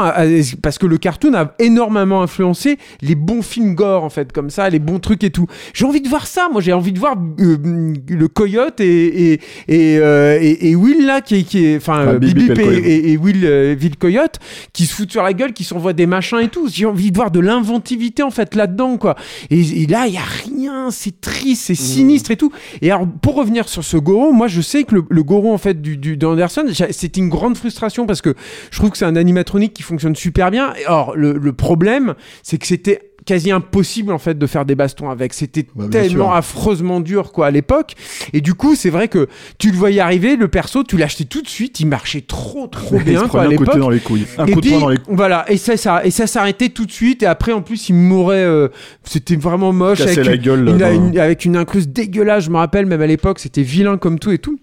parce 0.61 0.77
que 0.77 0.85
le 0.85 0.97
cartoon 0.97 1.33
a 1.33 1.53
énormément 1.59 2.21
influencé 2.21 2.77
les 3.01 3.15
bons 3.15 3.41
films 3.41 3.75
gore 3.75 4.03
en 4.03 4.09
fait, 4.09 4.31
comme 4.31 4.49
ça, 4.49 4.69
les 4.69 4.79
bons 4.79 4.99
trucs 4.99 5.23
et 5.23 5.29
tout. 5.31 5.47
J'ai 5.73 5.85
envie 5.85 6.01
de 6.01 6.09
voir 6.09 6.27
ça. 6.27 6.49
Moi, 6.51 6.61
j'ai 6.61 6.73
envie 6.73 6.91
de 6.93 6.99
voir 6.99 7.15
euh, 7.39 7.93
le 8.07 8.27
coyote 8.27 8.79
et 8.79 9.31
et 9.33 9.39
et, 9.67 9.97
euh, 9.99 10.38
et- 10.41 10.69
et 10.69 10.75
Will 10.75 11.05
là 11.05 11.21
qui 11.21 11.35
est 11.35 11.43
qui 11.43 11.65
est 11.65 11.77
enfin 11.77 12.05
Ah, 12.07 12.13
Bip 12.19 12.38
et 12.59 13.17
Will 13.17 13.45
euh, 13.45 13.75
Will 13.81 13.97
Coyote 13.97 14.39
qui 14.73 14.85
se 14.85 14.93
foutent 14.95 15.11
sur 15.11 15.23
la 15.23 15.33
gueule, 15.33 15.53
qui 15.53 15.63
s'envoient 15.63 15.93
des 15.93 16.05
machins 16.07 16.39
et 16.39 16.49
tout. 16.49 16.67
J'ai 16.71 16.85
envie 16.85 17.11
de 17.11 17.15
voir 17.17 17.31
de 17.31 17.39
l'inventivité 17.39 18.23
en 18.23 18.31
fait 18.31 18.55
là-dedans 18.55 18.97
quoi. 18.97 19.15
Et, 19.49 19.85
là, 19.88 20.07
il 20.07 20.13
y 20.13 20.17
a 20.17 20.21
rien. 20.21 20.91
C'est 20.91 21.19
triste, 21.21 21.63
c'est 21.67 21.75
sinistre 21.75 22.31
et 22.31 22.38
tout. 22.38 22.51
Et 22.81 22.91
alors, 22.91 23.07
pour 23.21 23.35
revenir 23.35 23.67
sur 23.67 23.83
ce 23.83 23.97
Goro, 23.97 24.31
moi, 24.31 24.47
je 24.47 24.61
sais 24.61 24.83
que 24.83 24.95
le, 24.95 25.05
le 25.09 25.23
Goro, 25.23 25.53
en 25.53 25.57
fait, 25.57 25.81
du, 25.81 25.97
du, 25.97 26.17
d'Anderson, 26.17 26.65
c'était 26.91 27.19
une 27.19 27.29
grande 27.29 27.57
frustration 27.65 28.06
parce 28.06 28.21
que 28.21 28.36
je 28.71 28.78
trouve 28.78 28.91
que 28.91 28.97
c'est 28.97 29.06
un 29.06 29.15
animatronique 29.15 29.73
qui 29.73 29.84
fonctionne 29.84 30.15
super 30.15 30.51
bien. 30.51 30.73
Or, 30.88 31.15
le, 31.15 31.34
le 31.34 31.54
problème, 31.54 32.13
c'est 32.43 32.58
que 32.58 32.67
c'était 32.67 33.12
quasi 33.25 33.49
impossible 33.49 34.13
en 34.13 34.19
fait 34.19 34.38
de 34.38 34.45
faire 34.45 34.65
des 34.65 34.75
bastons 34.75 35.10
avec 35.10 35.34
c'était 35.34 35.65
Bah, 35.75 35.86
tellement 35.89 36.25
sûr. 36.28 36.34
affreusement 36.36 36.99
dur 36.99 37.32
quoi 37.32 37.47
à 37.47 37.51
l'époque 37.51 37.93
et 38.34 38.41
du 38.41 38.54
coup 38.54 38.75
c'est 38.75 38.91
vrai 38.91 39.08
que 39.08 39.28
tu 39.58 39.71
le 39.71 39.78
voyais 39.78 39.99
arriver 39.99 40.36
le 40.36 40.47
perso 40.47 40.84
tu 40.84 40.95
l'achetais 40.95 41.23
tout 41.23 41.41
de 41.41 41.47
suite 41.47 41.80
il 41.80 41.88
marchait 41.88 42.21
trop 42.21 42.67
trop 42.67 42.97
Il 42.99 43.04
bien 43.04 43.28
quoi 43.28 43.41
à 43.41 43.47
l'époque 43.47 43.80
dans 43.80 43.89
les 43.89 43.99
couilles. 43.99 44.28
Un 44.38 44.45
et 44.45 44.51
coup 44.51 44.62
de 44.62 44.67
puis, 44.67 44.80
dans 44.80 44.89
les 44.89 44.97
couilles. 44.97 45.15
Voilà, 45.15 45.43
et 45.51 45.58
ça, 45.58 45.75
ça, 45.75 46.06
et 46.06 46.12
ça 46.12 46.28
s'arrêtait 46.28 46.69
tout 46.69 46.86
de 46.86 46.91
suite. 46.91 47.23
Et 47.23 47.25
après, 47.25 47.51
en 47.51 47.63
plus, 47.63 47.89
il 47.89 47.95
mourait. 47.95 48.43
euh, 48.43 48.67
c'était 49.04 49.36
vraiment 49.38 49.73
moche. 49.73 50.01
Avec 50.01 50.17
la 50.23 50.36
une, 50.36 50.41
gueule, 50.41 50.69
une- 50.69 50.78
là, 50.78 50.91
une- 50.91 51.17
avec 51.17 51.45
une 51.45 51.56
incruste 51.58 51.89
dégueulasse, 51.89 52.43
je 52.45 52.51
me 52.51 52.58
rappelle, 52.58 52.86
même 52.86 53.01
à 53.01 53.08
l'époque, 53.08 53.39
c'était 53.39 53.63
vilain 53.63 53.97
comme 53.97 54.19
tout 54.19 54.32
et 54.32 54.38
tout. 54.38 54.60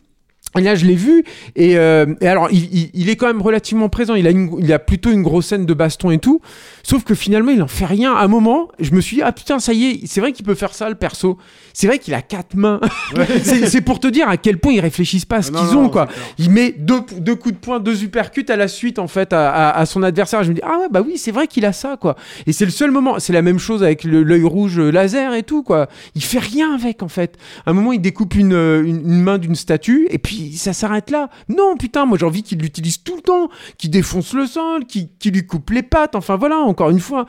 Et 0.58 0.60
là, 0.60 0.74
je 0.74 0.84
l'ai 0.84 0.94
vu. 0.94 1.24
Et, 1.56 1.78
euh, 1.78 2.06
et 2.20 2.28
alors, 2.28 2.48
il, 2.52 2.64
il- 2.74 2.90
il 2.94 3.08
est 3.08 3.16
quand 3.16 3.26
même 3.26 3.40
relativement 3.40 3.88
présent. 3.88 4.14
Il 4.14 4.26
a, 4.26 4.30
une- 4.30 4.54
il 4.58 4.72
a 4.72 4.78
plutôt 4.78 5.10
une 5.10 5.22
grosse 5.22 5.46
scène 5.46 5.64
de 5.64 5.74
baston 5.74 6.10
et 6.10 6.18
tout. 6.18 6.40
Sauf 6.82 7.04
que 7.04 7.14
finalement, 7.14 7.50
il 7.52 7.62
en 7.62 7.68
fait 7.68 7.86
rien. 7.86 8.12
À 8.14 8.22
un 8.24 8.28
moment, 8.28 8.68
je 8.78 8.92
me 8.92 9.00
suis 9.00 9.16
dit, 9.16 9.22
ah 9.22 9.32
putain, 9.32 9.58
ça 9.60 9.72
y 9.72 9.84
est, 9.86 10.00
c'est 10.06 10.20
vrai 10.20 10.32
qu'il 10.32 10.44
peut 10.44 10.54
faire 10.54 10.74
ça, 10.74 10.88
le 10.88 10.94
perso. 10.94 11.38
C'est 11.72 11.86
vrai 11.86 11.98
qu'il 11.98 12.12
a 12.12 12.20
quatre 12.22 12.54
mains. 12.54 12.80
c'est 13.42 13.66
c'est 13.66 13.80
pour 13.80 13.98
te 14.00 14.06
dire 14.08 14.28
à 14.28 14.36
quel 14.36 14.58
point 14.58 14.72
ils 14.72 14.80
réfléchissent 14.80 15.24
pas 15.24 15.36
à 15.36 15.42
ce 15.42 15.52
Non, 15.52 15.60
qu'ils 15.64 15.74
non, 15.74 15.84
ont, 15.84 15.88
quoi. 15.88 16.08
Il 16.38 16.50
met 16.50 16.74
deux, 16.76 17.00
deux 17.18 17.34
coups 17.34 17.54
de 17.54 17.58
poing, 17.60 17.80
deux 17.80 18.02
uppercuts 18.04 18.44
à 18.48 18.56
la 18.56 18.68
suite, 18.68 18.98
en 18.98 19.08
fait, 19.08 19.32
à, 19.32 19.50
à- 19.50 19.78
à 19.80 19.86
son 19.86 20.02
adversaire. 20.02 20.42
Je 20.44 20.50
me 20.50 20.54
dis, 20.54 20.60
ah 20.64 20.78
ouais, 20.80 20.88
bah 20.90 21.02
oui, 21.06 21.16
c'est 21.16 21.30
vrai 21.32 21.46
qu'il 21.46 21.64
a 21.64 21.72
ça, 21.72 21.96
quoi. 21.98 22.16
Et 22.46 22.52
c'est 22.52 22.64
le 22.66 22.70
seul 22.70 22.90
moment. 22.90 23.18
C'est 23.18 23.32
la 23.32 23.42
même 23.42 23.58
chose 23.58 23.82
avec 23.82 24.04
l'œil 24.04 24.44
rouge 24.44 24.78
euh, 24.78 24.90
laser 24.90 25.32
et 25.34 25.44
tout, 25.44 25.62
quoi. 25.62 25.88
Il 26.14 26.22
fait 26.22 26.38
rien 26.40 26.74
avec, 26.74 27.02
en 27.02 27.08
fait. 27.08 27.36
À 27.64 27.70
un 27.70 27.72
moment, 27.72 27.92
il 27.92 28.00
découpe 28.00 28.34
une, 28.34 28.52
euh, 28.52 28.82
une, 28.84 28.96
une 29.00 29.22
main 29.22 29.38
d'une 29.38 29.54
statue 29.54 30.06
et 30.10 30.18
puis 30.18 30.41
ça 30.52 30.72
s'arrête 30.72 31.10
là. 31.10 31.30
Non, 31.48 31.76
putain, 31.76 32.04
moi 32.06 32.18
j'ai 32.18 32.26
envie 32.26 32.42
qu'il 32.42 32.58
l'utilise 32.58 33.02
tout 33.02 33.16
le 33.16 33.22
temps, 33.22 33.48
qu'il 33.78 33.90
défonce 33.90 34.32
le 34.34 34.46
sol, 34.46 34.84
qu'il 34.86 35.32
lui 35.32 35.46
coupe 35.46 35.70
les 35.70 35.82
pattes. 35.82 36.14
Enfin 36.16 36.36
voilà, 36.36 36.56
encore 36.56 36.90
une 36.90 37.00
fois, 37.00 37.26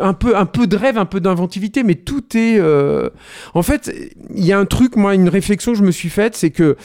un, 0.00 0.14
peu, 0.14 0.36
un 0.36 0.46
peu 0.46 0.66
de 0.66 0.76
rêve, 0.76 0.98
un 0.98 1.04
peu 1.04 1.20
d'inventivité, 1.20 1.82
mais 1.82 1.94
tout 1.94 2.36
est. 2.36 2.58
euh, 2.58 3.10
En 3.54 3.62
fait, 3.62 3.92
il 4.34 4.44
y 4.44 4.52
a 4.52 4.58
un 4.58 4.66
truc, 4.66 4.96
moi, 4.96 5.14
une 5.14 5.28
réflexion 5.28 5.72
que 5.72 5.78
je 5.78 5.84
me 5.84 5.90
suis 5.92 6.08
faite, 6.10 6.36
c'est 6.36 6.50
que 6.50 6.76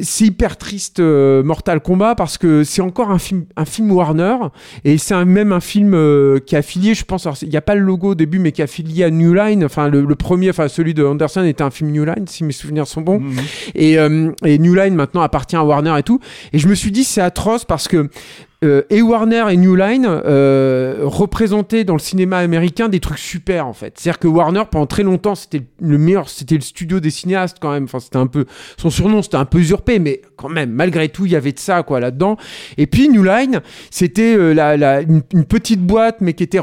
c'est 0.00 0.26
hyper 0.26 0.56
triste 0.56 1.00
euh, 1.00 1.42
Mortal 1.42 1.80
Kombat 1.80 2.14
parce 2.14 2.36
que 2.36 2.62
c'est 2.62 2.82
encore 2.82 3.10
un 3.10 3.18
film, 3.18 3.46
un 3.56 3.64
film 3.64 3.90
Warner 3.90 4.36
et 4.84 4.98
c'est 4.98 5.24
même 5.24 5.52
un 5.52 5.60
film 5.60 5.94
euh, 5.94 6.38
qui 6.40 6.54
est 6.54 6.58
affilié, 6.58 6.94
je 6.94 7.04
pense, 7.04 7.26
il 7.42 7.48
n'y 7.48 7.56
a 7.56 7.62
pas 7.62 7.74
le 7.74 7.80
logo 7.80 8.10
au 8.10 8.14
début, 8.14 8.38
mais 8.38 8.52
qui 8.52 8.60
est 8.60 8.64
affilié 8.64 9.04
à 9.04 9.10
New 9.10 9.32
Line. 9.32 9.64
Enfin, 9.64 9.88
le, 9.88 10.04
le 10.04 10.14
premier, 10.14 10.50
enfin 10.50 10.68
celui 10.68 10.94
de 10.94 11.04
Anderson 11.04 11.42
était 11.44 11.62
un 11.62 11.70
film 11.70 11.90
New 11.90 12.04
Line, 12.04 12.26
si 12.26 12.44
mes 12.44 12.52
souvenirs 12.52 12.86
sont 12.86 13.00
bons. 13.00 13.22
Et, 13.74 13.98
euh, 13.98 14.30
et 14.44 14.58
New 14.58 14.74
Line 14.74 14.94
maintenant 14.94 15.22
appartient 15.22 15.56
à 15.56 15.64
Warner 15.64 15.94
et 15.98 16.02
tout. 16.02 16.20
Et 16.52 16.58
je 16.58 16.68
me 16.68 16.74
suis 16.74 16.90
dit 16.90 17.04
c'est 17.04 17.22
atroce 17.22 17.64
parce 17.64 17.88
que 17.88 18.10
euh, 18.64 18.82
et 18.90 19.02
Warner 19.02 19.44
et 19.50 19.56
New 19.56 19.76
Line 19.76 20.04
euh, 20.08 20.96
représentaient 21.02 21.84
dans 21.84 21.92
le 21.92 22.00
cinéma 22.00 22.38
américain 22.38 22.88
des 22.88 22.98
trucs 22.98 23.18
super 23.18 23.68
en 23.68 23.72
fait. 23.72 23.96
C'est-à-dire 23.96 24.18
que 24.18 24.26
Warner 24.26 24.64
pendant 24.68 24.86
très 24.86 25.04
longtemps 25.04 25.36
c'était 25.36 25.62
le 25.80 25.96
meilleur, 25.96 26.28
c'était 26.28 26.56
le 26.56 26.60
studio 26.62 26.98
des 26.98 27.10
cinéastes 27.10 27.58
quand 27.60 27.70
même. 27.70 27.84
Enfin 27.84 28.00
c'était 28.00 28.16
un 28.16 28.26
peu 28.26 28.46
son 28.76 28.90
surnom 28.90 29.22
c'était 29.22 29.36
un 29.36 29.44
peu 29.44 29.58
usurpé, 29.58 30.00
mais 30.00 30.22
quand 30.36 30.48
même 30.48 30.70
malgré 30.70 31.08
tout 31.08 31.24
il 31.24 31.32
y 31.32 31.36
avait 31.36 31.52
de 31.52 31.58
ça 31.60 31.84
quoi 31.84 32.00
là-dedans. 32.00 32.36
Et 32.78 32.88
puis 32.88 33.08
New 33.08 33.22
Line 33.22 33.60
c'était 33.90 34.34
euh, 34.36 34.52
la, 34.52 35.02
une, 35.02 35.22
une 35.32 35.44
petite 35.44 35.80
boîte 35.80 36.16
mais 36.20 36.32
qui 36.32 36.42
était 36.42 36.58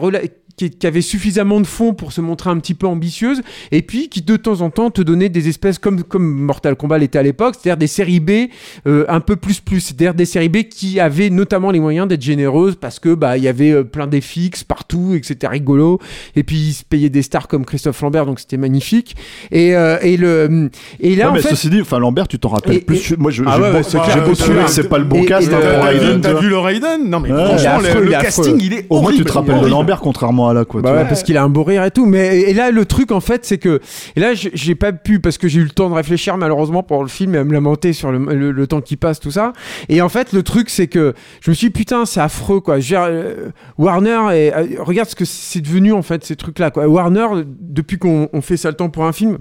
qui, 0.58 0.70
qui 0.70 0.88
avait 0.88 1.02
suffisamment 1.02 1.60
de 1.60 1.66
fonds 1.68 1.94
pour 1.94 2.12
se 2.12 2.22
montrer 2.22 2.50
un 2.50 2.58
petit 2.60 2.74
peu 2.74 2.88
ambitieuse 2.88 3.42
et 3.72 3.82
puis 3.82 4.10
qui 4.10 4.22
de 4.22 4.36
temps 4.38 4.62
en 4.62 4.70
temps 4.70 4.90
te 4.90 5.02
donnait 5.02 5.30
des 5.30 5.48
espèces 5.50 5.80
comme 5.80 6.04
comme 6.04 6.24
Mortal 6.26 6.76
Kombat 6.76 6.98
l'était 7.00 7.20
à 7.20 7.24
l'époque, 7.24 7.56
c'est-à-dire 7.60 7.78
des 7.78 7.88
séries 7.88 8.20
B 8.20 8.32
euh, 8.88 9.06
un 9.10 9.20
peu 9.20 9.36
plus 9.36 9.60
plus, 9.60 9.80
c'est-à-dire 9.82 10.14
des 10.14 10.26
séries 10.26 10.50
B 10.50 10.64
qui 10.64 11.00
avaient 11.00 11.30
notamment 11.30 11.72
les 11.72 11.80
moyens 11.80 12.08
d'être 12.08 12.22
généreuses 12.22 12.76
parce 12.76 13.00
que 13.00 13.14
bah 13.14 13.38
il 13.38 13.44
y 13.44 13.48
avait 13.48 13.72
euh, 13.72 13.84
plein 13.84 14.08
d'effixes 14.08 14.64
partout 14.64 15.14
et 15.16 15.22
que 15.22 15.26
c'était 15.28 15.48
rigolo. 15.48 16.00
Et 16.36 16.44
puis 16.44 16.56
ils 16.58 16.74
se 16.74 16.84
payaient 16.84 17.10
des 17.10 17.22
stars 17.22 17.48
comme 17.48 17.66
Christophe 17.66 18.02
Lambert 18.02 18.26
donc 18.26 18.40
c'était 18.40 18.58
magnifique. 18.58 19.16
Et 19.52 19.76
euh, 19.76 19.98
et 20.02 20.18
le 20.18 20.70
et 21.00 21.16
là 21.16 21.26
Ouais, 21.26 21.32
en 21.32 21.34
mais 21.34 21.42
fait 21.42 21.50
ceci 21.50 21.70
dit, 21.70 21.82
enfin 21.82 22.00
Lambert, 22.00 22.28
tu 22.28 22.40
t'en 22.40 22.50
rappelles 22.50 22.76
Et- 22.76 22.80
plus. 22.82 23.12
et- 23.12 23.16
Moi, 23.18 23.32
je, 23.32 23.44
Ah 23.48 23.54
j'ai 23.56 23.62
ouais, 23.62 23.84
c'est 23.84 23.98
Ouais, 23.98 24.04
ouais, 24.58 24.64
que 24.66 24.70
c'est 24.72 24.88
pas 24.90 24.98
le 25.00 25.06
bon 25.06 25.24
cast 25.24 25.48
hein, 25.52 25.58
pour 25.58 25.62
T'as 25.62 25.84
Raiden, 25.84 26.16
vu- 26.16 26.22
T'as 26.22 26.42
le 26.42 26.58
Raiden 26.58 27.10
Non 27.10 27.20
mais 27.20 27.30
franchement, 27.30 27.80
le, 27.80 27.90
il 28.04 28.06
le 28.06 28.14
est 28.14 28.22
casting 28.22 28.58
il 28.60 28.74
est 28.74 28.86
Au 28.90 28.96
moins, 29.02 29.12
tu 29.12 29.16
horrible. 29.16 29.26
te 29.26 29.32
rappelles 29.34 29.54
de 29.56 29.60
Horrible. 29.60 29.70
Lambert, 29.72 30.00
contrairement 30.02 30.45
là, 30.54 30.66
quoi. 30.66 30.82
Bah 30.82 30.94
ouais, 30.94 31.06
parce 31.06 31.24
qu'il 31.24 31.38
a 31.38 31.44
un 31.44 31.50
beau 31.50 31.64
rire 31.64 31.84
et 31.84 31.92
tout. 31.92 32.06
Mais 32.06 32.42
et 32.42 32.54
là, 32.54 32.72
le 32.72 32.86
truc 32.86 33.12
en 33.12 33.20
fait, 33.22 33.46
c'est 33.46 33.58
que 33.58 33.80
et 34.16 34.20
là, 34.20 34.34
j'ai- 34.34 34.76
pas 34.76 34.92
pu 34.92 35.20
parce 35.20 35.38
que 35.38 35.48
j'ai 35.48 35.62
eu 35.62 35.64
le 35.64 35.70
temps 35.70 35.90
de 35.90 35.96
réfléchir 35.96 36.38
malheureusement 36.38 36.84
pour 36.84 37.02
le 37.02 37.08
film 37.10 37.34
et 37.36 37.38
à 37.38 37.44
me 37.44 37.54
lamenter 37.54 37.94
sur 37.94 38.12
le, 38.12 38.18
le- 38.20 38.52
le 38.52 38.68
temps 38.68 38.82
qui 38.82 38.98
passe, 38.98 39.20
tout 39.20 39.32
ça. 39.32 39.54
Et 39.90 40.02
en 40.02 40.10
fait, 40.10 40.34
le 40.34 40.44
truc, 40.44 40.70
c'est 40.70 40.88
que 40.88 41.14
je 41.42 41.50
me 41.50 41.56
suis 41.56 41.68
dit, 41.68 41.74
putain, 41.74 42.06
c'est 42.06 42.20
affreux 42.20 42.60
quoi. 42.60 42.80
Je 42.80 42.96
euh, 42.98 43.50
Warner 43.78 44.20
et 44.34 44.54
euh, 44.54 44.66
regarde 44.80 45.10
ce 45.10 45.16
que 45.16 45.26
c'est 45.26 45.62
devenu 45.62 45.94
en 45.94 46.02
fait 46.02 46.24
ces 46.26 46.36
trucs 46.36 46.60
là 46.60 46.72
quoi. 46.72 46.88
Warner, 46.88 47.28
depuis 47.60 47.98
qu'on 47.98 48.30
on 48.34 48.42
fait 48.42 48.58
ça 48.58 48.70
le 48.70 48.76
temps 48.76 48.90
pour 48.90 49.06
un 49.06 49.12
film. 49.14 49.38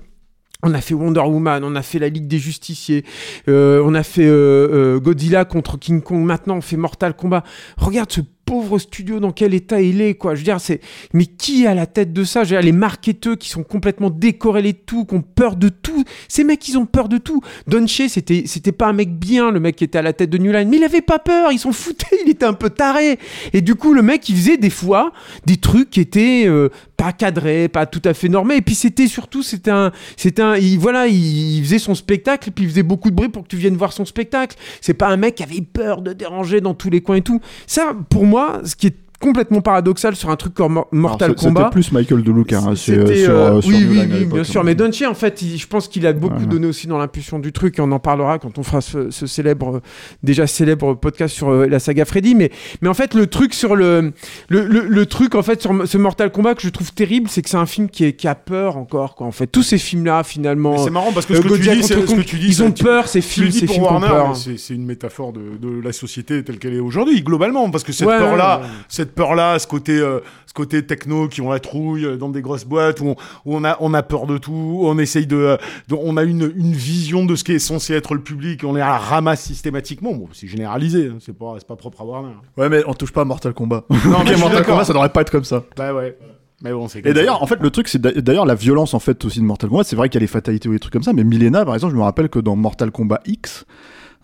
On 0.67 0.73
a 0.73 0.81
fait 0.81 0.95
Wonder 0.95 1.21
Woman, 1.21 1.63
on 1.63 1.75
a 1.77 1.83
fait 1.83 1.99
la 1.99 2.09
Ligue 2.09 2.27
des 2.27 2.39
Justiciers, 2.39 3.05
euh, 3.49 3.83
on 3.85 3.95
a 3.95 4.03
fait 4.03 4.25
euh, 4.25 4.95
euh, 4.97 4.99
Godzilla 4.99 5.45
contre 5.45 5.79
King 5.79 6.01
Kong. 6.01 6.25
Maintenant, 6.25 6.57
on 6.57 6.61
fait 6.63 6.79
Mortal 6.79 7.13
Kombat. 7.15 7.45
Regarde 7.77 8.11
ce 8.11 8.23
pauvre 8.45 8.79
studio 8.79 9.21
dans 9.21 9.33
quel 9.33 9.55
état 9.55 9.81
il 9.81 10.01
est, 10.01 10.15
quoi. 10.15 10.35
Je 10.35 10.41
veux 10.41 10.45
dire, 10.45 10.61
c'est 10.61 10.81
mais 11.13 11.27
qui 11.27 11.65
est 11.65 11.67
à 11.67 11.75
la 11.75 11.87
tête 11.87 12.13
de 12.13 12.25
ça? 12.25 12.45
Je 12.45 12.51
veux 12.51 12.61
dire, 12.61 12.65
les 12.65 12.73
marketeurs 12.73 13.39
qui 13.39 13.49
sont 13.49 13.63
complètement 13.63 14.11
décorrélés 14.11 14.73
de 14.73 14.79
tout, 14.85 15.05
qui 15.05 15.15
ont 15.15 15.23
peur 15.23 15.57
de 15.57 15.69
tout. 15.69 16.05
Ces 16.29 16.45
mecs, 16.45 16.67
ils 16.69 16.79
ont 16.79 16.87
peur 16.87 17.09
de 17.09 17.19
tout. 17.19 17.41
Don 17.67 17.87
Che, 17.87 18.09
c'était 18.09 18.45
c'était 18.47 18.73
pas 18.73 18.89
un 18.89 18.93
mec 18.93 19.19
bien, 19.19 19.51
le 19.51 19.61
mec 19.61 19.77
qui 19.77 19.85
était 19.85 19.99
à 19.99 20.03
la 20.03 20.13
tête 20.13 20.31
de 20.31 20.39
New 20.39 20.53
Line, 20.53 20.69
mais 20.69 20.77
il 20.77 20.85
avait 20.85 21.01
pas 21.01 21.19
peur. 21.19 21.53
Ils 21.53 21.59
s'en 21.59 21.73
foutaient. 21.73 22.05
Il 22.25 22.31
était 22.31 22.47
un 22.47 22.55
peu 22.55 22.71
taré. 22.71 23.19
Et 23.53 23.61
du 23.61 23.75
coup, 23.75 23.93
le 23.93 24.03
mec, 24.03 24.29
il 24.29 24.37
faisait 24.37 24.57
des 24.57 24.71
fois 24.71 25.13
des 25.47 25.57
trucs 25.57 25.91
qui 25.91 26.01
étaient 26.01 26.45
euh, 26.47 26.71
pas 26.97 27.13
cadrés, 27.13 27.69
pas 27.69 27.87
tout 27.87 28.01
à 28.05 28.15
fait 28.15 28.29
normés. 28.29 28.57
Et 28.57 28.63
puis 28.63 28.75
c'était 28.75 29.09
surtout, 29.09 29.43
c'était 29.43 29.71
un, 29.71 29.93
c'était 30.17 30.43
un, 30.43 30.57
il, 30.57 30.79
voilà, 30.79 31.07
il, 31.07 31.59
il 31.59 31.65
faisait 31.65 31.79
son 31.79 31.95
spectacle, 31.95 32.51
puis 32.51 32.65
il 32.65 32.71
faisait 32.71 32.83
beaucoup 32.83 33.11
de 33.11 33.15
bruit 33.15 33.29
pour 33.29 33.43
que 33.43 33.49
tu 33.49 33.57
viennes 33.57 33.77
voir 33.77 33.93
son 33.93 34.05
spectacle. 34.05 34.57
C'est 34.81 34.95
pas 34.95 35.09
un 35.09 35.17
mec 35.17 35.37
qui 35.37 35.43
avait 35.43 35.61
peur 35.61 36.01
de 36.01 36.13
déranger 36.13 36.61
dans 36.61 36.75
tous 36.75 36.91
les 36.91 37.01
coins 37.01 37.17
et 37.17 37.23
tout. 37.23 37.41
Ça, 37.67 37.95
pour 38.09 38.25
moi, 38.25 38.34
ce 38.65 38.77
qui 38.77 38.89
est 38.89 39.04
complètement 39.25 39.63
paradoxal 39.63 40.15
sur 40.17 40.29
un 40.31 40.37
truc 40.37 40.53
comme 40.53 40.75
Mor- 40.75 40.89
Mortal 40.93 41.31
Alors, 41.31 41.41
c'est- 41.41 41.47
Kombat. 41.47 41.61
C'était 41.63 41.71
plus 41.73 41.93
Michael 41.93 42.23
DeLuca. 42.23 42.59
hein, 42.59 42.75
c'est, 42.77 42.93
euh, 42.99 43.15
sur, 43.25 43.31
euh, 43.31 43.51
euh, 43.57 43.61
sur 43.63 43.71
oui, 43.71 43.87
oui, 43.89 44.25
bien 44.27 44.41
hein. 44.41 44.45
sûr. 44.45 44.63
Mais 44.65 44.75
Daichi, 44.75 45.07
en 45.07 45.15
fait, 45.15 45.41
il- 45.43 45.57
je 45.59 45.67
pense 45.67 45.89
qu'il 45.89 46.07
a 46.07 46.13
beaucoup 46.13 46.35
Voilà. 46.35 46.47
donné 46.51 46.67
aussi 46.67 46.87
dans 46.87 46.99
l'impulsion 46.99 47.39
du 47.39 47.53
truc 47.53 47.79
et 47.79 47.83
on 47.83 47.91
en 47.93 47.99
parlera 47.99 48.39
quand 48.39 48.59
on 48.59 48.63
fera 48.63 48.81
ce, 48.83 49.11
ce 49.11 49.27
célèbre, 49.27 49.81
déjà 50.23 50.47
célèbre 50.47 50.95
podcast 50.95 51.35
sur 51.35 51.49
euh, 51.51 51.67
la 51.67 51.79
saga 51.79 52.05
Freddy. 52.05 52.35
Mais, 52.35 52.51
mais 52.83 52.89
en 52.89 52.95
fait, 52.95 53.15
le 53.15 53.27
truc 53.27 53.55
sur 53.55 53.75
le, 53.77 54.13
le, 54.49 54.67
le, 54.67 54.81
le 54.87 55.07
truc 55.07 55.35
en 55.35 55.43
fait 55.43 55.63
sur 55.63 55.73
ce 55.87 55.97
Mortal 55.99 56.31
Kombat 56.31 56.55
que 56.55 56.63
je 56.63 56.69
trouve 56.69 56.93
terrible, 56.93 57.29
c'est 57.31 57.41
que 57.41 57.49
c'est 57.49 57.57
un 57.57 57.67
film 57.67 57.89
qui, 57.89 58.05
est, 58.05 58.13
qui 58.13 58.29
a 58.29 58.35
peur 58.35 58.77
encore. 58.77 59.15
Quoi. 59.15 59.27
En 59.27 59.33
fait, 59.33 59.47
tous 59.47 59.63
ces 59.63 59.79
films-là, 59.79 60.23
finalement. 60.23 60.77
C'est 60.85 60.91
marrant 60.91 61.13
parce 61.13 61.25
que 61.27 61.33
euh, 61.33 61.37
ce 61.37 61.41
que, 61.43 61.47
tu 61.49 61.55
Godzilla 61.55 61.75
dis, 61.77 61.83
ce 61.83 61.95
que 61.95 62.01
Kong, 62.07 62.25
tu 62.27 62.37
dis, 62.39 62.47
ils 62.49 62.63
ont 62.63 62.73
peur 62.73 63.09
ces 63.09 63.21
films, 63.21 63.51
ces 63.51 63.67
films 63.67 63.85
ont 63.85 64.01
peur. 64.01 64.35
mais 64.47 64.57
c'est- 64.59 64.75
une 64.75 64.85
métaphore 64.87 65.33
de, 65.33 65.41
de 65.61 65.81
la 65.83 65.93
société 65.93 66.43
telle 66.43 66.59
qu'elle 66.59 66.75
est 66.75 66.81
aujourd'hui, 66.81 67.23
globalement, 67.23 67.71
parce 67.71 67.85
que 67.85 67.93
cette 67.93 68.09
peur-là, 68.09 68.61
ouais. 68.61 68.67
Cette 69.15 69.25
peur-là, 69.25 69.59
ce 69.59 69.67
côté, 69.67 69.99
euh, 69.99 70.21
ce 70.47 70.53
côté 70.53 70.85
techno 70.85 71.29
qui 71.29 71.41
ont 71.41 71.51
la 71.51 71.61
trouille 71.61 72.05
euh, 72.05 72.17
dans 72.17 72.29
des 72.29 72.43
grosses 72.43 72.65
boîtes 72.65 73.01
où 73.01 73.07
on, 73.09 73.17
où 73.45 73.57
on 73.57 73.65
a, 73.65 73.77
on 73.81 73.95
a 73.95 74.03
peur 74.03 74.27
de 74.27 74.39
tout, 74.39 74.53
où 74.53 74.87
on 74.89 74.99
essaye 74.99 75.27
de, 75.27 75.37
euh, 75.37 75.57
de- 75.89 75.95
on 75.95 76.17
a 76.17 76.25
une, 76.25 76.53
une 76.57 76.73
vision 76.73 77.25
de 77.25 77.37
ce 77.37 77.45
qui 77.45 77.53
est 77.53 77.59
censé 77.61 77.95
être 77.95 78.15
le 78.15 78.21
public, 78.21 78.63
on 78.65 78.77
est 78.77 78.81
à 78.81 78.87
la 78.89 78.99
ramasse 78.99 79.43
systématiquement. 79.43 80.13
Bon, 80.13 80.29
c'est 80.33 80.49
généralisé, 80.49 81.11
hein, 81.13 81.19
c'est 81.21 81.37
pas, 81.37 81.55
c'est 81.59 81.67
pas 81.67 81.77
propre 81.77 82.01
à 82.01 82.05
Warner. 82.05 82.35
Ouais, 82.57 82.69
mais 82.69 82.83
on 82.87 82.95
touche 82.95 83.13
pas 83.13 83.23
à 83.23 83.25
Mortal 83.25 83.55
Kombat. 83.55 83.85
Non, 84.07 84.25
mais 84.25 84.37
Mortal. 84.39 84.65
Kombat, 84.65 84.85
ça 84.85 84.93
devrait 84.93 85.09
pas 85.11 85.21
être 85.23 85.31
comme 85.31 85.45
ça. 85.45 85.63
Bah 85.77 85.95
ouais. 85.95 86.17
Mais 86.63 86.73
bon, 86.73 86.89
c'est 86.89 87.05
Et 87.07 87.13
d'ailleurs, 87.13 87.43
en 87.43 87.47
fait, 87.47 87.61
le 87.61 87.71
truc, 87.71 87.89
c'est 87.89 88.01
d'a- 88.01 88.13
d'ailleurs 88.13 88.47
la 88.47 88.55
violence 88.55 88.95
en 88.95 88.99
fait 88.99 89.25
aussi 89.25 89.39
de 89.41 89.45
Mortal 89.45 89.69
Kombat. 89.71 89.85
C'est 89.85 89.97
vrai 89.97 90.09
qu'il 90.09 90.19
y 90.19 90.23
a 90.23 90.25
les 90.25 90.27
fatalités 90.27 90.69
ou 90.69 90.73
des 90.73 90.79
trucs 90.79 90.93
comme 90.93 91.03
ça, 91.03 91.13
mais 91.13 91.23
Milena, 91.25 91.65
par 91.65 91.75
exemple, 91.75 91.93
je 91.93 91.99
me 91.99 92.03
rappelle 92.03 92.29
que 92.29 92.39
dans 92.39 92.57
Mortal 92.57 92.91
Kombat 92.91 93.21
X, 93.27 93.65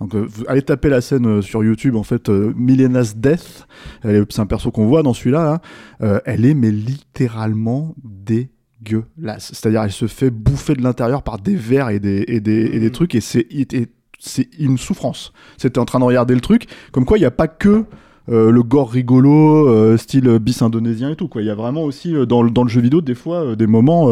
donc 0.00 0.14
euh, 0.14 0.26
allez 0.48 0.62
taper 0.62 0.88
la 0.88 1.00
scène 1.00 1.26
euh, 1.26 1.42
sur 1.42 1.62
YouTube, 1.62 1.94
en 1.94 2.02
fait, 2.02 2.28
euh, 2.28 2.52
Milena's 2.56 3.16
Death, 3.16 3.66
c'est 4.02 4.38
un 4.38 4.46
perso 4.46 4.70
qu'on 4.70 4.86
voit 4.86 5.02
dans 5.02 5.12
celui-là, 5.12 5.44
là. 5.44 5.60
Euh, 6.02 6.20
elle 6.24 6.44
est 6.44 6.54
mais 6.54 6.70
littéralement 6.70 7.94
dégueulasse. 8.02 9.52
C'est-à-dire, 9.52 9.82
elle 9.82 9.92
se 9.92 10.06
fait 10.06 10.30
bouffer 10.30 10.74
de 10.74 10.82
l'intérieur 10.82 11.22
par 11.22 11.38
des 11.38 11.54
vers 11.54 11.90
et 11.90 12.00
des 12.00 12.24
et 12.28 12.40
des, 12.40 12.70
et 12.72 12.80
des 12.80 12.90
trucs, 12.90 13.14
et 13.14 13.20
c'est 13.20 14.48
une 14.58 14.78
souffrance. 14.78 15.32
C'était 15.58 15.78
en 15.78 15.84
train 15.84 15.98
de 15.98 16.04
regarder 16.04 16.34
le 16.34 16.40
truc, 16.40 16.66
comme 16.92 17.04
quoi 17.04 17.18
il 17.18 17.20
n'y 17.20 17.26
a 17.26 17.30
pas 17.30 17.48
que 17.48 17.84
euh, 18.30 18.50
le 18.50 18.62
gore 18.62 18.90
rigolo, 18.90 19.66
euh, 19.68 19.96
style 19.96 20.38
bis 20.38 20.62
indonésien 20.62 21.10
et 21.10 21.16
tout. 21.16 21.26
Quoi. 21.26 21.42
Il 21.42 21.46
y 21.46 21.50
a 21.50 21.54
vraiment 21.54 21.82
aussi 21.82 22.14
euh, 22.14 22.26
dans, 22.26 22.42
le, 22.42 22.50
dans 22.50 22.62
le 22.62 22.68
jeu 22.68 22.80
vidéo 22.80 23.00
des 23.00 23.14
fois 23.14 23.56
des 23.56 23.66
moments 23.66 24.08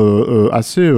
assez. 0.51 0.90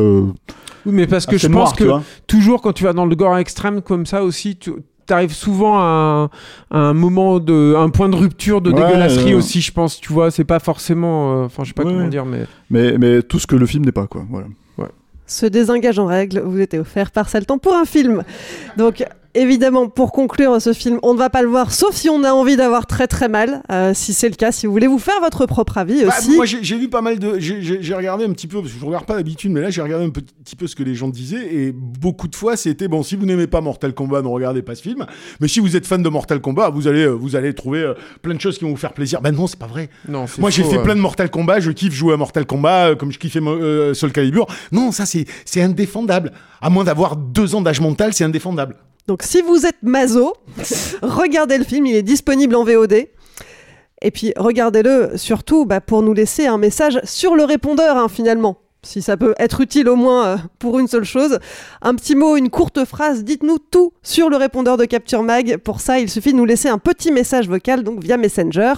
Oui, 0.86 0.92
mais 0.92 1.06
parce 1.06 1.26
que 1.26 1.36
assez 1.36 1.48
je 1.48 1.52
pense 1.52 1.72
que 1.72 1.84
toujours 2.26 2.62
quand 2.62 2.72
tu 2.72 2.84
vas 2.84 2.92
dans 2.92 3.06
le 3.06 3.14
gore 3.16 3.38
extrême 3.38 3.82
comme 3.82 4.06
ça 4.06 4.22
aussi, 4.24 4.56
tu 4.56 4.72
arrives 5.08 5.34
souvent 5.34 5.78
à 5.78 5.82
un, 5.82 6.24
à 6.70 6.78
un 6.78 6.92
moment 6.94 7.40
de 7.40 7.74
un 7.76 7.88
point 7.90 8.08
de 8.08 8.16
rupture 8.16 8.60
de 8.60 8.70
Ouais, 8.70 8.80
dégueulasserie 8.80 9.32
euh, 9.32 9.38
aussi 9.38 9.60
je 9.60 9.72
pense 9.72 10.00
tu 10.00 10.12
vois 10.12 10.30
c'est 10.30 10.44
pas 10.44 10.60
forcément 10.60 11.42
euh, 11.42 11.44
enfin 11.46 11.64
je 11.64 11.68
sais 11.68 11.74
pas 11.74 11.82
Ouais, 11.82 11.92
comment 11.92 12.06
dire 12.06 12.24
mais 12.24 12.46
mais, 12.70 12.96
mais 12.96 13.22
tout 13.22 13.40
ce 13.40 13.46
que 13.48 13.56
le 13.56 13.66
film 13.66 13.84
n'est 13.84 13.92
pas. 13.92 14.06
Quoi. 14.06 14.24
Voilà. 14.30 14.46
Ce 15.26 15.46
désengage 15.46 16.00
en 16.00 16.06
règle 16.06 16.40
vous 16.40 16.58
était 16.60 16.80
offert 16.80 17.12
par 17.12 17.28
Saltan 17.28 17.58
pour 17.58 17.74
un 17.74 17.84
film. 17.84 18.24
Donc, 18.76 19.04
évidemment, 19.34 19.88
pour 19.88 20.12
conclure 20.12 20.60
ce 20.60 20.72
film, 20.72 20.98
on 21.02 21.14
ne 21.14 21.18
va 21.18 21.30
pas 21.30 21.42
le 21.42 21.48
voir, 21.48 21.72
sauf 21.72 21.94
si 21.94 22.08
on 22.08 22.24
a 22.24 22.32
envie 22.32 22.56
d'avoir 22.56 22.86
très 22.86 23.06
très 23.06 23.28
mal. 23.28 23.62
Euh, 23.70 23.92
si 23.94 24.12
c'est 24.12 24.28
le 24.28 24.34
cas, 24.34 24.52
si 24.52 24.66
vous 24.66 24.72
voulez 24.72 24.86
vous 24.86 24.98
faire 24.98 25.20
votre 25.20 25.46
propre 25.46 25.78
avis 25.78 26.04
Bah, 26.04 26.12
aussi. 26.18 26.34
moi, 26.36 26.46
j'ai 26.46 26.62
j'ai 26.62 26.76
vu 26.78 26.88
pas 26.88 27.00
mal 27.02 27.18
de. 27.18 27.38
J'ai 27.38 27.62
j'ai- 27.62 27.82
j'ai 27.82 27.94
regardé 27.94 28.24
un 28.24 28.32
petit 28.32 28.46
peu, 28.46 28.60
parce 28.60 28.72
que 28.72 28.78
je 28.80 28.84
regarde 28.84 29.06
pas 29.06 29.16
d'habitude, 29.16 29.50
mais 29.52 29.60
là, 29.60 29.70
j'ai 29.70 29.82
regardé 29.82 30.04
un 30.06 30.10
petit, 30.10 30.56
peu 30.56 30.66
ce 30.66 30.74
que 30.76 30.82
les 30.82 30.94
gens 30.94 31.08
disaient, 31.08 31.54
et 31.54 31.72
beaucoup 31.72 32.28
de 32.28 32.34
fois, 32.36 32.56
c'était 32.56 32.88
bon, 32.88 33.02
si 33.02 33.16
vous 33.16 33.24
n'aimez 33.26 33.46
pas 33.46 33.60
Mortal 33.60 33.94
Kombat, 33.94 34.22
ne 34.22 34.28
regardez 34.28 34.62
pas 34.62 34.74
ce 34.74 34.82
film. 34.82 35.06
Mais 35.40 35.48
si 35.48 35.60
vous 35.60 35.76
êtes 35.76 35.86
fan 35.86 36.02
de 36.02 36.08
Mortal 36.08 36.40
Kombat, 36.40 36.70
vous 36.70 36.88
allez, 36.88 37.04
euh, 37.04 37.10
vous 37.10 37.36
allez 37.36 37.54
trouver 37.54 37.80
euh, 37.80 37.94
plein 38.22 38.34
de 38.34 38.40
choses 38.40 38.58
qui 38.58 38.64
vont 38.64 38.70
vous 38.70 38.76
faire 38.76 38.92
plaisir. 38.92 39.20
Ben 39.22 39.32
non, 39.34 39.46
c'est 39.46 39.58
pas 39.58 39.66
vrai. 39.66 39.90
non 40.08 40.26
c'est 40.26 40.40
Moi, 40.40 40.50
j'ai 40.50 40.64
fait 40.64 40.82
plein 40.82 40.94
de 40.96 41.00
Mortal 41.00 41.30
Kombat, 41.30 41.60
je 41.60 41.70
kiffe 41.70 41.92
jouer 41.94 42.14
à 42.14 42.16
Mortal 42.16 42.46
Kombat, 42.46 42.90
euh, 42.90 42.94
comme 42.96 43.12
je 43.12 43.18
kiffais 43.18 43.40
euh, 43.40 43.94
Soul 43.94 44.12
Calibur. 44.12 44.46
Non, 44.72 44.92
ça, 44.92 45.06
c'est 45.06 45.24
c'est 45.44 45.62
indéfendable. 45.62 46.32
À 46.60 46.68
moins 46.68 46.84
d'avoir 46.84 47.16
deux 47.16 47.54
ans 47.54 47.60
d'âge 47.62 47.80
mental, 47.80 48.12
c'est 48.12 48.24
indéfendable. 48.24 48.76
Donc, 49.06 49.22
si 49.22 49.42
vous 49.42 49.66
êtes 49.66 49.82
maso, 49.82 50.34
regardez 51.02 51.58
le 51.58 51.64
film, 51.64 51.86
il 51.86 51.96
est 51.96 52.02
disponible 52.02 52.54
en 52.54 52.64
VOD. 52.64 53.06
Et 54.02 54.10
puis, 54.10 54.32
regardez-le 54.36 55.16
surtout 55.16 55.66
bah, 55.66 55.80
pour 55.80 56.02
nous 56.02 56.14
laisser 56.14 56.46
un 56.46 56.58
message 56.58 57.00
sur 57.04 57.34
le 57.34 57.44
répondeur, 57.44 57.96
hein, 57.96 58.08
finalement. 58.08 58.58
Si 58.82 59.02
ça 59.02 59.18
peut 59.18 59.34
être 59.38 59.60
utile 59.60 59.90
au 59.90 59.96
moins 59.96 60.26
euh, 60.26 60.36
pour 60.58 60.78
une 60.78 60.88
seule 60.88 61.04
chose. 61.04 61.38
Un 61.82 61.94
petit 61.94 62.16
mot, 62.16 62.36
une 62.36 62.48
courte 62.48 62.86
phrase, 62.86 63.24
dites-nous 63.24 63.58
tout 63.58 63.92
sur 64.02 64.30
le 64.30 64.36
répondeur 64.36 64.78
de 64.78 64.86
Capture 64.86 65.22
Mag. 65.22 65.58
Pour 65.58 65.80
ça, 65.80 65.98
il 65.98 66.08
suffit 66.08 66.32
de 66.32 66.38
nous 66.38 66.46
laisser 66.46 66.70
un 66.70 66.78
petit 66.78 67.12
message 67.12 67.46
vocal, 67.46 67.82
donc 67.82 68.02
via 68.02 68.16
Messenger. 68.16 68.72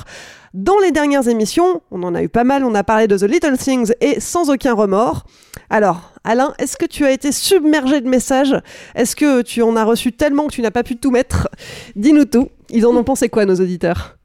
Dans 0.54 0.78
les 0.80 0.90
dernières 0.90 1.28
émissions, 1.28 1.82
on 1.92 2.02
en 2.02 2.16
a 2.16 2.22
eu 2.22 2.28
pas 2.28 2.42
mal, 2.42 2.64
on 2.64 2.74
a 2.74 2.82
parlé 2.82 3.06
de 3.06 3.16
The 3.16 3.22
Little 3.22 3.56
Things 3.56 3.92
et 4.00 4.18
sans 4.18 4.50
aucun 4.50 4.74
remords. 4.74 5.24
Alors, 5.72 6.12
Alain, 6.22 6.52
est-ce 6.58 6.76
que 6.76 6.85
tu 6.85 7.06
as 7.06 7.12
été 7.12 7.32
submergé 7.32 8.02
de 8.02 8.06
messages? 8.06 8.54
Est-ce 8.94 9.16
que 9.16 9.40
tu 9.40 9.62
en 9.62 9.74
as 9.74 9.85
reçu 9.85 10.12
tellement 10.12 10.46
que 10.46 10.52
tu 10.52 10.61
n'as 10.61 10.70
pas 10.70 10.82
pu 10.82 10.98
tout 10.98 11.11
mettre? 11.11 11.48
Dis-nous 11.96 12.26
tout. 12.26 12.50
Ils 12.68 12.85
en 12.85 12.94
ont 12.94 13.04
pensé 13.04 13.30
quoi, 13.30 13.46
nos 13.46 13.54
auditeurs? 13.54 14.18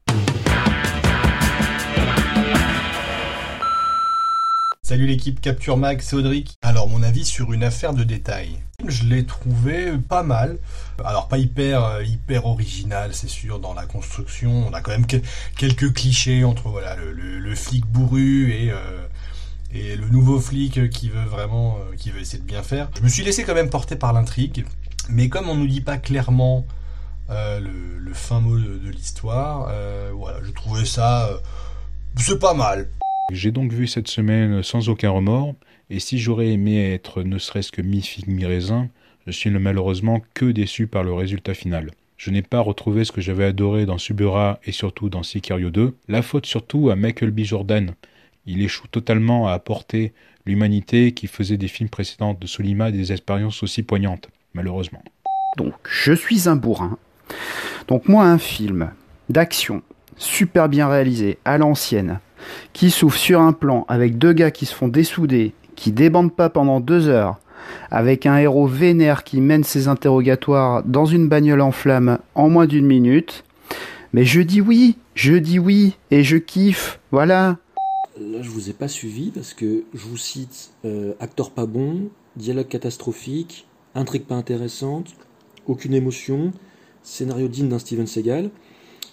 Salut 4.82 5.06
l'équipe 5.08 5.40
Capture 5.40 5.78
Mag, 5.78 6.02
c'est 6.02 6.18
Audric. 6.18 6.58
Alors 6.62 6.90
mon 6.90 7.02
avis 7.02 7.24
sur 7.24 7.54
une 7.54 7.64
affaire 7.64 7.94
de 7.94 8.04
détail. 8.04 8.50
Je 8.86 9.06
l'ai 9.06 9.26
trouvé 9.26 9.94
pas 10.10 10.24
mal. 10.24 10.58
Alors 11.06 11.30
pas 11.30 11.38
hyper 11.38 11.86
euh, 11.86 12.40
original, 12.44 13.12
c'est 13.14 13.30
sûr 13.30 13.60
dans 13.60 13.74
la 13.74 13.86
construction. 13.86 14.68
On 14.70 14.74
a 14.74 14.82
quand 14.82 14.92
même 14.92 15.08
que- 15.08 15.16
quelques 15.58 15.94
clichés 15.94 16.44
entre 16.44 16.74
le 17.14 17.56
flic 17.56 17.86
bourru 17.86 18.52
et 18.52 18.72
euh, 18.72 18.76
et 19.74 19.96
le 19.96 20.08
nouveau 20.10 20.40
flic 20.40 20.90
qui 20.90 21.10
veut 21.10 21.26
vraiment 21.26 21.78
euh, 21.78 21.96
qui 21.96 22.12
veut 22.12 22.22
essayer 22.22 22.40
de 22.40 22.48
bien 22.48 22.64
faire. 22.64 22.90
Je 22.98 23.04
me 23.04 23.10
suis 23.10 23.24
laissé 23.24 23.44
quand 23.44 23.54
même 23.54 23.70
porter 23.70 23.96
par 23.96 24.14
l'intrigue, 24.14 24.66
mais 25.10 25.30
comme 25.30 25.50
on 25.50 25.56
nous 25.56 25.68
dit 25.68 25.82
pas 25.82 25.98
clairement 25.98 26.66
euh, 27.30 27.60
le, 27.60 28.14
fin 28.14 28.40
mot 28.40 28.58
de, 28.58 28.90
l'histoire, 28.90 29.68
euh, 29.70 30.12
voilà, 30.14 30.40
je 30.44 30.52
trouvais 30.52 30.86
ça 30.86 31.28
euh, 31.28 31.38
c'est 32.16 32.40
pas 32.40 32.54
mal. 32.54 32.88
J'ai 33.32 33.52
donc 33.52 33.74
vu 33.74 33.86
cette 33.86 34.08
semaine 34.08 34.64
sans 34.64 34.88
aucun 34.88 35.10
remords, 35.10 35.54
et 35.90 36.00
si 36.00 36.20
j'aurais 36.20 36.48
aimé 36.48 36.94
être 36.94 37.24
ne 37.24 37.38
serait-ce 37.38 37.72
que 37.74 37.82
mi-figue 37.82 38.30
mi-raisin, 38.30 38.88
je 39.26 39.32
suis 39.32 39.50
malheureusement 39.50 40.22
que 40.34 40.46
déçu 40.46 40.88
par 40.88 41.04
le 41.04 41.14
résultat 41.14 41.54
final. 41.54 41.92
Je 42.16 42.32
n'ai 42.32 42.42
pas 42.42 42.62
retrouvé 42.62 43.04
ce 43.04 43.12
que 43.12 43.22
j'avais 43.22 43.46
adoré 43.46 43.86
dans 43.86 43.98
Subura 43.98 44.60
et 44.64 44.72
surtout 44.72 45.10
dans 45.10 45.22
Sicario 45.22 45.70
2, 45.70 45.98
la 46.08 46.22
faute 46.22 46.46
surtout 46.46 46.90
à 46.90 46.96
Michael 46.96 47.32
B. 47.32 47.42
Jordan. 47.42 47.94
Il 48.48 48.64
échoue 48.64 48.88
totalement 48.88 49.48
à 49.48 49.52
apporter 49.52 50.14
l'humanité 50.46 51.12
qui 51.12 51.28
faisait 51.28 51.58
des 51.58 51.68
films 51.68 51.90
précédents 51.90 52.34
de 52.34 52.48
Solima 52.48 52.92
des 52.92 53.12
expériences 53.12 53.62
aussi 53.62 53.84
poignantes, 53.84 54.30
malheureusement. 54.54 55.04
Donc, 55.58 55.74
je 55.84 56.14
suis 56.14 56.48
un 56.48 56.56
bourrin. 56.56 56.98
Donc, 57.90 58.08
moi, 58.08 58.24
un 58.24 58.38
film 58.38 58.92
d'action, 59.30 59.82
super 60.16 60.70
bien 60.70 60.88
réalisé, 60.88 61.40
à 61.44 61.58
l'ancienne, 61.58 62.20
qui 62.72 62.90
s'ouvre 62.90 63.18
sur 63.18 63.42
un 63.42 63.52
plan 63.52 63.86
avec 63.90 64.18
deux 64.18 64.32
gars 64.32 64.52
qui 64.52 64.66
se 64.66 64.74
font 64.74 64.88
dessouder, 64.88 65.54
qui 65.76 65.92
débandent 65.92 66.34
pas 66.34 66.50
pendant 66.50 66.80
deux 66.80 67.10
heures, 67.10 67.40
avec 67.92 68.26
un 68.26 68.38
héros 68.38 68.68
vénère 68.68 69.26
qui 69.26 69.42
mène 69.42 69.66
ses 69.66 69.90
interrogatoires 69.90 70.84
dans 70.84 71.06
une 71.06 71.28
bagnole 71.28 71.60
en 71.60 71.72
flammes 71.72 72.20
en 72.34 72.50
moins 72.50 72.66
d'une 72.66 72.86
minute. 72.86 73.44
Mais 74.14 74.24
je 74.24 74.40
dis 74.40 74.62
oui, 74.62 74.98
je 75.16 75.34
dis 75.34 75.60
oui, 75.60 75.98
et 76.12 76.24
je 76.24 76.38
kiffe, 76.38 77.00
voilà. 77.12 77.58
Là, 78.20 78.42
je 78.42 78.50
vous 78.50 78.70
ai 78.70 78.74
pas 78.74 78.88
suivi 78.88 79.30
parce 79.30 79.54
que 79.54 79.84
je 79.94 80.08
vous 80.08 80.18
cite 80.18 80.72
euh, 80.86 81.14
acteur 81.20 81.52
pas 81.52 81.68
bon, 81.68 82.10
dialogue 82.36 82.68
catastrophique, 82.68 83.68
intrigue 83.94 84.24
pas 84.24 84.36
intéressante, 84.36 85.14
aucune 85.68 85.94
émotion, 85.94 86.52
scénario 87.04 87.48
digne 87.48 87.70
d'un 87.70 87.80
Steven 87.80 88.08
Seagal. 88.08 88.50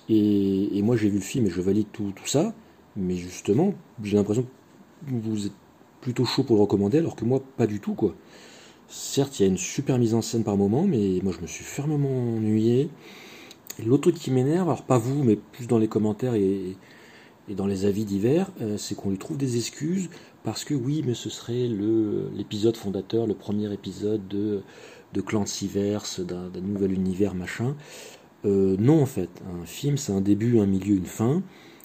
Et, 0.08 0.80
moi, 0.82 0.96
j'ai 0.96 1.08
vu 1.08 1.16
le 1.16 1.24
film 1.24 1.46
et 1.46 1.50
je 1.50 1.60
valide 1.60 1.86
tout, 1.92 2.12
ça. 2.24 2.54
Mais 2.96 3.16
justement, 3.16 3.74
j'ai 4.02 4.16
l'impression 4.16 4.42
que 4.42 5.10
vous 5.10 5.46
êtes 5.46 5.52
plutôt 6.00 6.24
chaud 6.24 6.44
pour 6.44 6.56
le 6.56 6.62
recommander, 6.62 6.98
alors 6.98 7.16
que 7.16 7.24
moi, 7.24 7.42
pas 7.56 7.66
du 7.66 7.80
tout, 7.80 7.94
quoi. 7.94 8.14
Certes, 8.88 9.40
il 9.40 9.42
y 9.42 9.46
a 9.46 9.48
une 9.48 9.58
super 9.58 9.98
mise 9.98 10.14
en 10.14 10.22
scène 10.22 10.44
par 10.44 10.56
moment, 10.56 10.84
mais 10.84 11.20
moi, 11.22 11.32
je 11.36 11.40
me 11.40 11.46
suis 11.46 11.64
fermement 11.64 12.36
ennuyé. 12.36 12.90
L'autre 13.84 14.10
truc 14.10 14.16
qui 14.16 14.30
m'énerve, 14.30 14.68
alors 14.68 14.84
pas 14.84 14.98
vous, 14.98 15.24
mais 15.24 15.36
plus 15.36 15.66
dans 15.66 15.78
les 15.78 15.88
commentaires 15.88 16.34
et, 16.34 16.76
et 17.48 17.54
dans 17.54 17.66
les 17.66 17.84
avis 17.84 18.04
divers, 18.04 18.50
euh, 18.60 18.76
c'est 18.76 18.94
qu'on 18.94 19.10
lui 19.10 19.18
trouve 19.18 19.36
des 19.36 19.56
excuses 19.56 20.08
parce 20.44 20.64
que 20.64 20.74
oui, 20.74 21.02
mais 21.06 21.14
ce 21.14 21.30
serait 21.30 21.68
l'épisode 22.34 22.76
fondateur, 22.76 23.26
le 23.26 23.34
premier 23.34 23.72
épisode 23.72 24.26
de, 24.28 24.62
de 25.12 25.20
Clancyverse, 25.20 26.20
d'un 26.20 26.50
nouvel 26.60 26.92
univers, 26.92 27.34
machin. 27.34 27.76
Euh, 28.44 28.76
non, 28.78 29.02
en 29.02 29.06
fait, 29.06 29.30
un 29.58 29.64
film, 29.64 29.96
c'est 29.96 30.12
un 30.12 30.20
début, 30.20 30.58
un 30.58 30.66
milieu, 30.66 30.96
une 30.96 31.06
fin. 31.06 31.42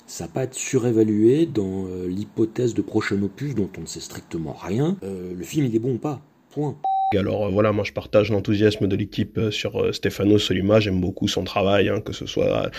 Ça 0.08 0.26
n'a 0.26 0.30
pas 0.30 0.44
être 0.44 0.56
surévalué 0.56 1.46
dans 1.46 1.86
euh, 1.86 2.08
l'hypothèse 2.08 2.74
de 2.74 2.82
prochain 2.82 3.22
opus 3.22 3.56
dont 3.56 3.70
on 3.78 3.82
ne 3.82 3.86
sait 3.86 4.02
strictement 4.02 4.54
rien. 4.54 4.98
Le 5.02 5.44
film, 5.44 5.66
il 5.66 5.76
est 5.76 5.80
bon 5.80 5.94
ou 5.94 6.00
pas? 6.00 6.22
Point. 6.50 6.76
Alors 7.18 7.48
euh, 7.48 7.50
voilà, 7.50 7.72
moi 7.72 7.84
je 7.84 7.92
partage 7.92 8.30
l'enthousiasme 8.30 8.88
de 8.88 8.96
l'équipe 8.96 9.38
euh, 9.40 9.50
sur 9.50 9.82
euh, 9.82 9.92
Stefano 9.92 10.38
Solima, 10.38 10.80
j'aime 10.80 11.02
beaucoup 11.02 11.28
son 11.28 11.44
travail, 11.44 11.90
hein, 11.90 12.02
que 12.02 12.14
ce 12.14 12.28
soit 12.28 12.70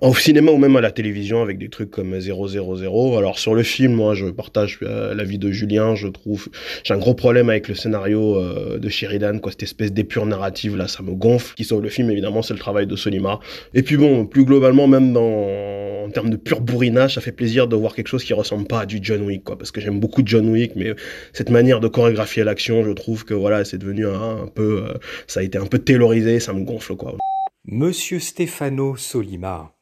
au 0.00 0.14
cinéma 0.14 0.52
ou 0.52 0.58
même 0.58 0.76
à 0.76 0.80
la 0.80 0.92
télévision 0.92 1.42
avec 1.42 1.58
des 1.58 1.68
trucs 1.68 1.90
comme 1.90 2.18
000. 2.18 3.18
Alors 3.18 3.38
sur 3.38 3.54
le 3.54 3.62
film, 3.64 3.94
moi 3.94 4.14
je 4.14 4.26
partage 4.26 4.78
l'avis 4.80 5.38
de 5.38 5.50
Julien, 5.50 5.94
je 5.94 6.08
trouve, 6.08 6.48
j'ai 6.84 6.94
un 6.94 6.98
gros 6.98 7.14
problème 7.14 7.50
avec 7.50 7.68
le 7.68 7.74
scénario 7.74 8.40
de 8.78 8.88
Sheridan, 8.88 9.38
quoi, 9.38 9.50
cette 9.50 9.64
espèce 9.64 9.92
d'épure 9.92 10.26
narrative 10.26 10.76
là, 10.76 10.86
ça 10.86 11.02
me 11.02 11.12
gonfle. 11.12 11.54
Qui 11.54 11.64
sauve 11.64 11.82
le 11.82 11.88
film 11.88 12.10
évidemment, 12.10 12.42
c'est 12.42 12.54
le 12.54 12.60
travail 12.60 12.86
de 12.86 12.96
Solima. 12.96 13.40
Et 13.74 13.82
puis 13.82 13.96
bon, 13.96 14.26
plus 14.26 14.44
globalement, 14.44 14.86
même 14.86 15.12
dans 15.12 15.81
en 16.02 16.10
termes 16.10 16.30
de 16.30 16.36
pur 16.36 16.60
bourrinage, 16.60 17.14
ça 17.14 17.20
fait 17.20 17.32
plaisir 17.32 17.68
de 17.68 17.76
voir 17.76 17.94
quelque 17.94 18.08
chose 18.08 18.24
qui 18.24 18.32
ressemble 18.32 18.66
pas 18.66 18.80
à 18.80 18.86
du 18.86 18.98
John 19.00 19.22
Wick, 19.22 19.44
quoi, 19.44 19.56
parce 19.56 19.70
que 19.70 19.80
j'aime 19.80 20.00
beaucoup 20.00 20.22
John 20.24 20.48
Wick, 20.48 20.76
mais 20.76 20.94
cette 21.32 21.50
manière 21.50 21.80
de 21.80 21.88
chorégraphier 21.88 22.44
l'action, 22.44 22.82
je 22.84 22.90
trouve 22.90 23.24
que 23.24 23.34
voilà, 23.34 23.64
c'est 23.64 23.78
devenu 23.78 24.06
un, 24.06 24.46
peu, 24.46 24.84
euh, 24.84 24.98
ça 25.26 25.40
a 25.40 25.42
été 25.42 25.58
un 25.58 25.66
peu 25.66 25.78
taylorisé, 25.78 26.40
ça 26.40 26.52
me 26.52 26.64
gonfle 26.64 26.96
quoi. 26.96 27.16
Monsieur 27.64 28.18
Stefano 28.18 28.96
Solima, 28.96 29.74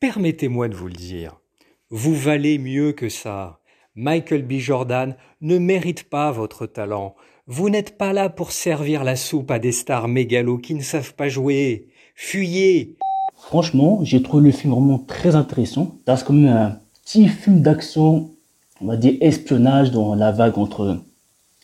permettez-moi 0.00 0.68
de 0.68 0.74
vous 0.74 0.88
le 0.88 0.94
dire, 0.94 1.40
vous 1.90 2.14
valez 2.14 2.58
mieux 2.58 2.92
que 2.92 3.08
ça. 3.08 3.58
Michael 3.94 4.42
B. 4.42 4.54
Jordan 4.54 5.16
ne 5.42 5.58
mérite 5.58 6.04
pas 6.04 6.32
votre 6.32 6.64
talent. 6.66 7.14
Vous 7.46 7.68
n'êtes 7.68 7.98
pas 7.98 8.14
là 8.14 8.30
pour 8.30 8.52
servir 8.52 9.04
la 9.04 9.16
soupe 9.16 9.50
à 9.50 9.58
des 9.58 9.72
stars 9.72 10.08
mégalos 10.08 10.56
qui 10.58 10.74
ne 10.74 10.82
savent 10.82 11.14
pas 11.14 11.28
jouer. 11.28 11.88
Fuyez 12.14 12.96
Franchement, 13.46 14.00
j'ai 14.02 14.22
trouvé 14.22 14.44
le 14.44 14.50
film 14.52 14.72
vraiment 14.72 14.98
très 14.98 15.34
intéressant. 15.34 15.96
C'est 16.06 16.24
comme 16.24 16.46
un 16.46 16.78
petit 17.04 17.28
film 17.28 17.60
d'action, 17.60 18.30
on 18.80 18.86
va 18.86 18.96
dire 18.96 19.14
espionnage 19.20 19.90
dans 19.90 20.14
la 20.14 20.32
vague 20.32 20.56
entre 20.58 20.98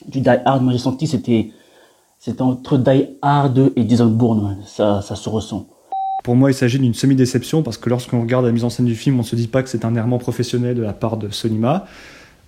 du 0.06 0.20
Die 0.20 0.28
Hard. 0.44 0.62
Moi, 0.62 0.72
j'ai 0.72 0.78
senti 0.78 1.06
c'était 1.06 1.50
c'était 2.18 2.42
entre 2.42 2.78
Die 2.78 3.06
Hard 3.22 3.72
et 3.76 3.84
Bourne. 3.84 4.58
Ça, 4.66 5.02
ça 5.02 5.14
se 5.14 5.28
ressent. 5.28 5.66
Pour 6.24 6.34
moi, 6.34 6.50
il 6.50 6.54
s'agit 6.54 6.80
d'une 6.80 6.94
semi-déception 6.94 7.62
parce 7.62 7.78
que 7.78 7.88
lorsqu'on 7.88 8.20
regarde 8.20 8.44
la 8.44 8.52
mise 8.52 8.64
en 8.64 8.70
scène 8.70 8.86
du 8.86 8.96
film, 8.96 9.14
on 9.14 9.22
ne 9.22 9.24
se 9.24 9.36
dit 9.36 9.46
pas 9.46 9.62
que 9.62 9.68
c'est 9.68 9.84
un 9.84 9.94
errement 9.94 10.18
professionnel 10.18 10.74
de 10.74 10.82
la 10.82 10.92
part 10.92 11.16
de 11.16 11.30
Sonima. 11.30 11.86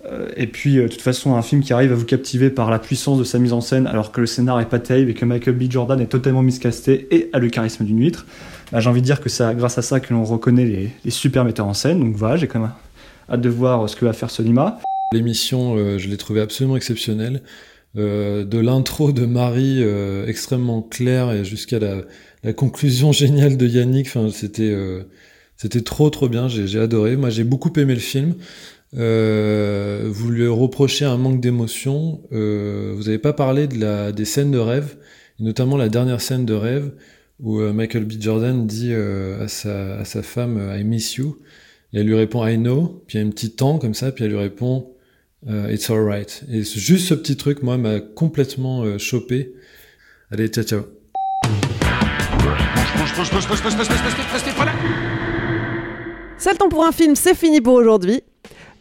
Euh, 0.05 0.29
et 0.35 0.47
puis, 0.47 0.77
euh, 0.77 0.83
de 0.83 0.87
toute 0.89 1.01
façon, 1.01 1.35
un 1.35 1.41
film 1.41 1.61
qui 1.61 1.73
arrive 1.73 1.91
à 1.91 1.95
vous 1.95 2.05
captiver 2.05 2.49
par 2.49 2.69
la 2.69 2.79
puissance 2.79 3.17
de 3.17 3.23
sa 3.23 3.39
mise 3.39 3.53
en 3.53 3.61
scène 3.61 3.87
alors 3.87 4.11
que 4.11 4.19
le 4.19 4.27
scénar 4.27 4.59
est 4.59 4.69
pas 4.69 4.79
terrible 4.79 5.11
et 5.11 5.13
que 5.13 5.25
Michael 5.25 5.55
B. 5.55 5.63
Jordan 5.69 5.99
est 6.01 6.07
totalement 6.07 6.41
miscasté 6.41 7.07
et 7.11 7.29
a 7.33 7.39
le 7.39 7.49
charisme 7.49 7.85
d'une 7.85 7.99
huître, 7.99 8.25
bah, 8.71 8.79
j'ai 8.79 8.89
envie 8.89 9.01
de 9.01 9.05
dire 9.05 9.21
que 9.21 9.29
c'est 9.29 9.55
grâce 9.55 9.77
à 9.77 9.81
ça 9.81 9.99
que 9.99 10.13
l'on 10.13 10.23
reconnaît 10.23 10.65
les, 10.65 11.11
super 11.11 11.45
metteurs 11.45 11.67
en 11.67 11.73
scène. 11.73 11.99
Donc 11.99 12.15
voilà, 12.15 12.37
j'ai 12.37 12.47
quand 12.47 12.59
même 12.59 12.71
hâte 13.29 13.41
de 13.41 13.49
voir 13.49 13.89
ce 13.89 13.95
que 13.95 14.05
va 14.05 14.13
faire 14.13 14.29
Sonima. 14.29 14.79
L'émission, 15.13 15.75
euh, 15.75 15.97
je 15.97 16.07
l'ai 16.07 16.17
trouvée 16.17 16.41
absolument 16.41 16.77
exceptionnelle. 16.77 17.41
Euh, 17.97 18.45
de 18.45 18.57
l'intro 18.57 19.11
de 19.11 19.25
Marie 19.25 19.83
euh, 19.83 20.25
extrêmement 20.25 20.81
claire 20.81 21.33
et 21.33 21.43
jusqu'à 21.43 21.77
la, 21.79 22.53
conclusion 22.53 23.11
géniale 23.11 23.57
de 23.57 23.67
Yannick, 23.67 24.07
enfin 24.07 24.29
c'était 24.31 24.71
euh, 24.71 25.03
c'était 25.57 25.81
trop 25.81 26.09
trop 26.09 26.29
bien, 26.29 26.47
j'ai 26.47 26.79
adoré. 26.79 27.17
Moi 27.17 27.29
j'ai 27.29 27.43
beaucoup 27.43 27.71
aimé 27.77 27.93
le 27.93 27.99
film. 27.99 28.35
Euh, 28.97 30.07
vous 30.09 30.29
lui 30.29 30.47
reprochez 30.47 31.05
un 31.05 31.17
manque 31.17 31.41
d'émotion. 31.41 32.21
Euh, 32.31 32.93
vous 32.95 33.03
n'avez 33.03 33.19
pas 33.19 33.33
parlé 33.33 33.67
de 33.67 33.79
la, 33.79 34.11
des 34.11 34.25
scènes 34.25 34.51
de 34.51 34.57
rêve, 34.57 34.95
notamment 35.39 35.77
la 35.77 35.89
dernière 35.89 36.21
scène 36.21 36.45
de 36.45 36.53
rêve 36.53 36.91
où 37.41 37.59
euh, 37.59 37.73
Michael 37.73 38.05
B. 38.05 38.13
Jordan 38.19 38.65
dit 38.67 38.91
euh, 38.93 39.45
à, 39.45 39.47
sa, 40.05 40.23
femme 40.23 40.57
euh, 40.57 40.77
I 40.77 40.83
miss 40.83 41.15
you. 41.15 41.39
Et 41.93 41.99
elle 41.99 42.07
lui 42.07 42.15
répond 42.15 42.45
I 42.47 42.57
know. 42.57 43.03
Puis 43.07 43.17
il 43.17 43.21
y 43.21 43.23
a 43.23 43.27
un 43.27 43.31
petit 43.31 43.51
temps 43.51 43.79
comme 43.79 43.93
ça, 43.93 44.11
puis 44.11 44.23
elle 44.23 44.31
lui 44.31 44.39
répond 44.39 44.87
It's 45.47 45.89
alright. 45.89 46.43
Et 46.51 46.63
juste 46.63 47.07
ce 47.07 47.15
petit 47.15 47.35
truc, 47.35 47.63
moi, 47.63 47.75
m'a 47.75 47.99
complètement 47.99 48.99
chopé. 48.99 49.53
Allez, 50.29 50.49
ciao 50.49 50.63
ciao. 50.63 50.81
C'est 56.37 56.51
le 56.51 56.57
temps 56.57 56.69
pour 56.69 56.85
un 56.85 56.91
film, 56.91 57.15
c'est 57.15 57.33
fini 57.33 57.59
pour 57.59 57.73
aujourd'hui. 57.73 58.21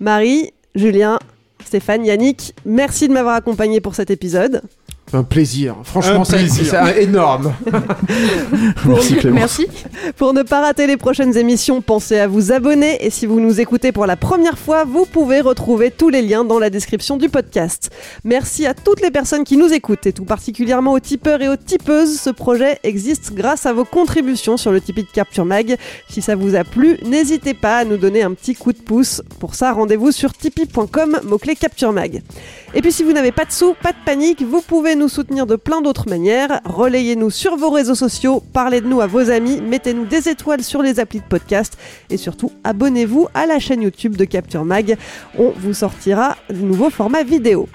Marie, 0.01 0.53
Julien, 0.75 1.19
Stéphane, 1.65 2.05
Yannick, 2.05 2.55
merci 2.67 3.09
de 3.09 3.15
m'avoir 3.15 3.37
accompagné 3.37 3.81
pour 3.81 3.95
cet 3.95 4.11
épisode. 4.11 4.61
Un 5.13 5.25
plaisir. 5.25 5.77
Franchement, 5.83 6.25
c'est 6.25 7.03
énorme. 7.03 7.53
Merci 8.87 9.17
Clément. 9.17 9.37
Merci. 9.37 9.67
Pour 10.17 10.33
ne 10.35 10.43
pas 10.43 10.61
rater 10.61 10.87
les 10.87 10.97
prochaines 10.97 11.37
émissions, 11.37 11.81
pensez 11.83 12.19
à 12.19 12.29
vous 12.29 12.53
abonner 12.53 13.05
et 13.05 13.11
si 13.11 13.27
vous 13.27 13.41
nous 13.41 13.61
écoutez 13.61 13.91
pour 13.91 14.07
la 14.07 14.17
première 14.17 14.57
fois, 14.57 14.85
vous 14.85 15.07
pouvez 15.07 15.41
retrouver 15.41 15.91
tous 15.91 16.11
les 16.11 16.23
liens 16.23 16.45
dans 16.45 16.61
la 16.61 16.71
description 16.71 17.17
du 17.17 17.29
podcast. 17.29 17.91
Merci 18.23 18.67
à 18.67 18.75
toutes 18.75 19.01
les 19.01 19.11
personnes 19.11 19.43
qui 19.43 19.57
nous 19.57 19.73
écoutent 19.73 20.07
et 20.07 20.13
tout 20.13 20.25
particulièrement 20.25 20.93
aux 20.93 21.01
tipeurs 21.01 21.43
et 21.43 21.49
aux 21.49 21.57
tipeuses. 21.57 22.21
Ce 22.21 22.31
projet 22.31 22.79
existe 22.85 23.33
grâce 23.35 23.67
à 23.67 23.73
vos 23.73 23.85
contributions 23.85 24.57
sur 24.57 24.71
le 24.71 24.81
Tipeee 24.81 25.03
de 25.03 25.09
Capture 25.09 25.45
Mag. 25.45 25.77
Si 26.09 26.23
ça 26.23 26.37
vous 26.37 26.55
a 26.55 26.63
plu, 26.63 26.99
n'hésitez 27.05 27.55
pas 27.55 27.79
à 27.79 27.85
nous 27.85 27.97
donner 27.97 28.23
un 28.23 28.33
petit 28.33 28.55
coup 28.55 28.73
de 28.73 28.79
pouce. 28.79 29.23
Pour 29.41 29.57
ça, 29.57 29.73
rendez-vous 29.73 30.13
sur 30.13 30.33
tipeee.com, 30.35 31.21
mot-clé 31.25 31.57
Capture 31.57 31.93
Mag. 31.93 32.23
Et 32.75 32.81
puis 32.81 32.93
si 32.93 33.03
vous 33.03 33.13
n'avez 33.13 33.33
pas 33.33 33.45
de 33.45 33.51
sous, 33.53 33.75
pas 33.83 33.91
de 33.91 33.99
panique, 34.05 34.43
vous 34.43 34.61
pouvez 34.61 34.95
nous 35.01 35.09
soutenir 35.09 35.47
de 35.47 35.57
plein 35.57 35.81
d'autres 35.81 36.09
manières. 36.11 36.61
Relayez-nous 36.67 37.31
sur 37.31 37.57
vos 37.57 37.71
réseaux 37.71 37.95
sociaux, 37.95 38.43
parlez 38.53 38.83
de 38.83 38.87
nous 38.87 39.01
à 39.01 39.07
vos 39.07 39.31
amis, 39.31 39.61
mettez-nous 39.63 40.05
des 40.05 40.29
étoiles 40.29 40.63
sur 40.63 40.83
les 40.83 41.01
applis 41.01 41.21
de 41.21 41.25
podcast 41.25 41.79
et 42.11 42.19
surtout 42.19 42.53
abonnez-vous 42.65 43.27
à 43.33 43.47
la 43.47 43.59
chaîne 43.59 43.81
YouTube 43.81 44.17
de 44.17 44.27
Capture 44.27 44.67
Mag. 44.67 44.99
On 45.39 45.53
vous 45.57 45.73
sortira 45.73 46.37
de 46.51 46.57
nouveaux 46.57 46.91
formats 46.91 47.23
vidéo. 47.23 47.67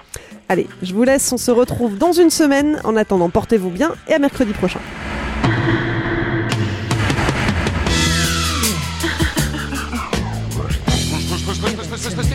Allez, 0.50 0.68
je 0.84 0.94
vous 0.94 1.04
laisse, 1.04 1.32
on 1.34 1.38
se 1.38 1.50
retrouve 1.50 1.98
dans 1.98 2.12
une 2.12 2.30
semaine. 2.30 2.80
En 2.84 2.96
attendant, 2.96 3.30
portez-vous 3.32 3.72
bien 3.72 3.96
et 4.08 4.14
à 4.14 4.20
mercredi 4.20 4.54
prochain. 4.54 4.80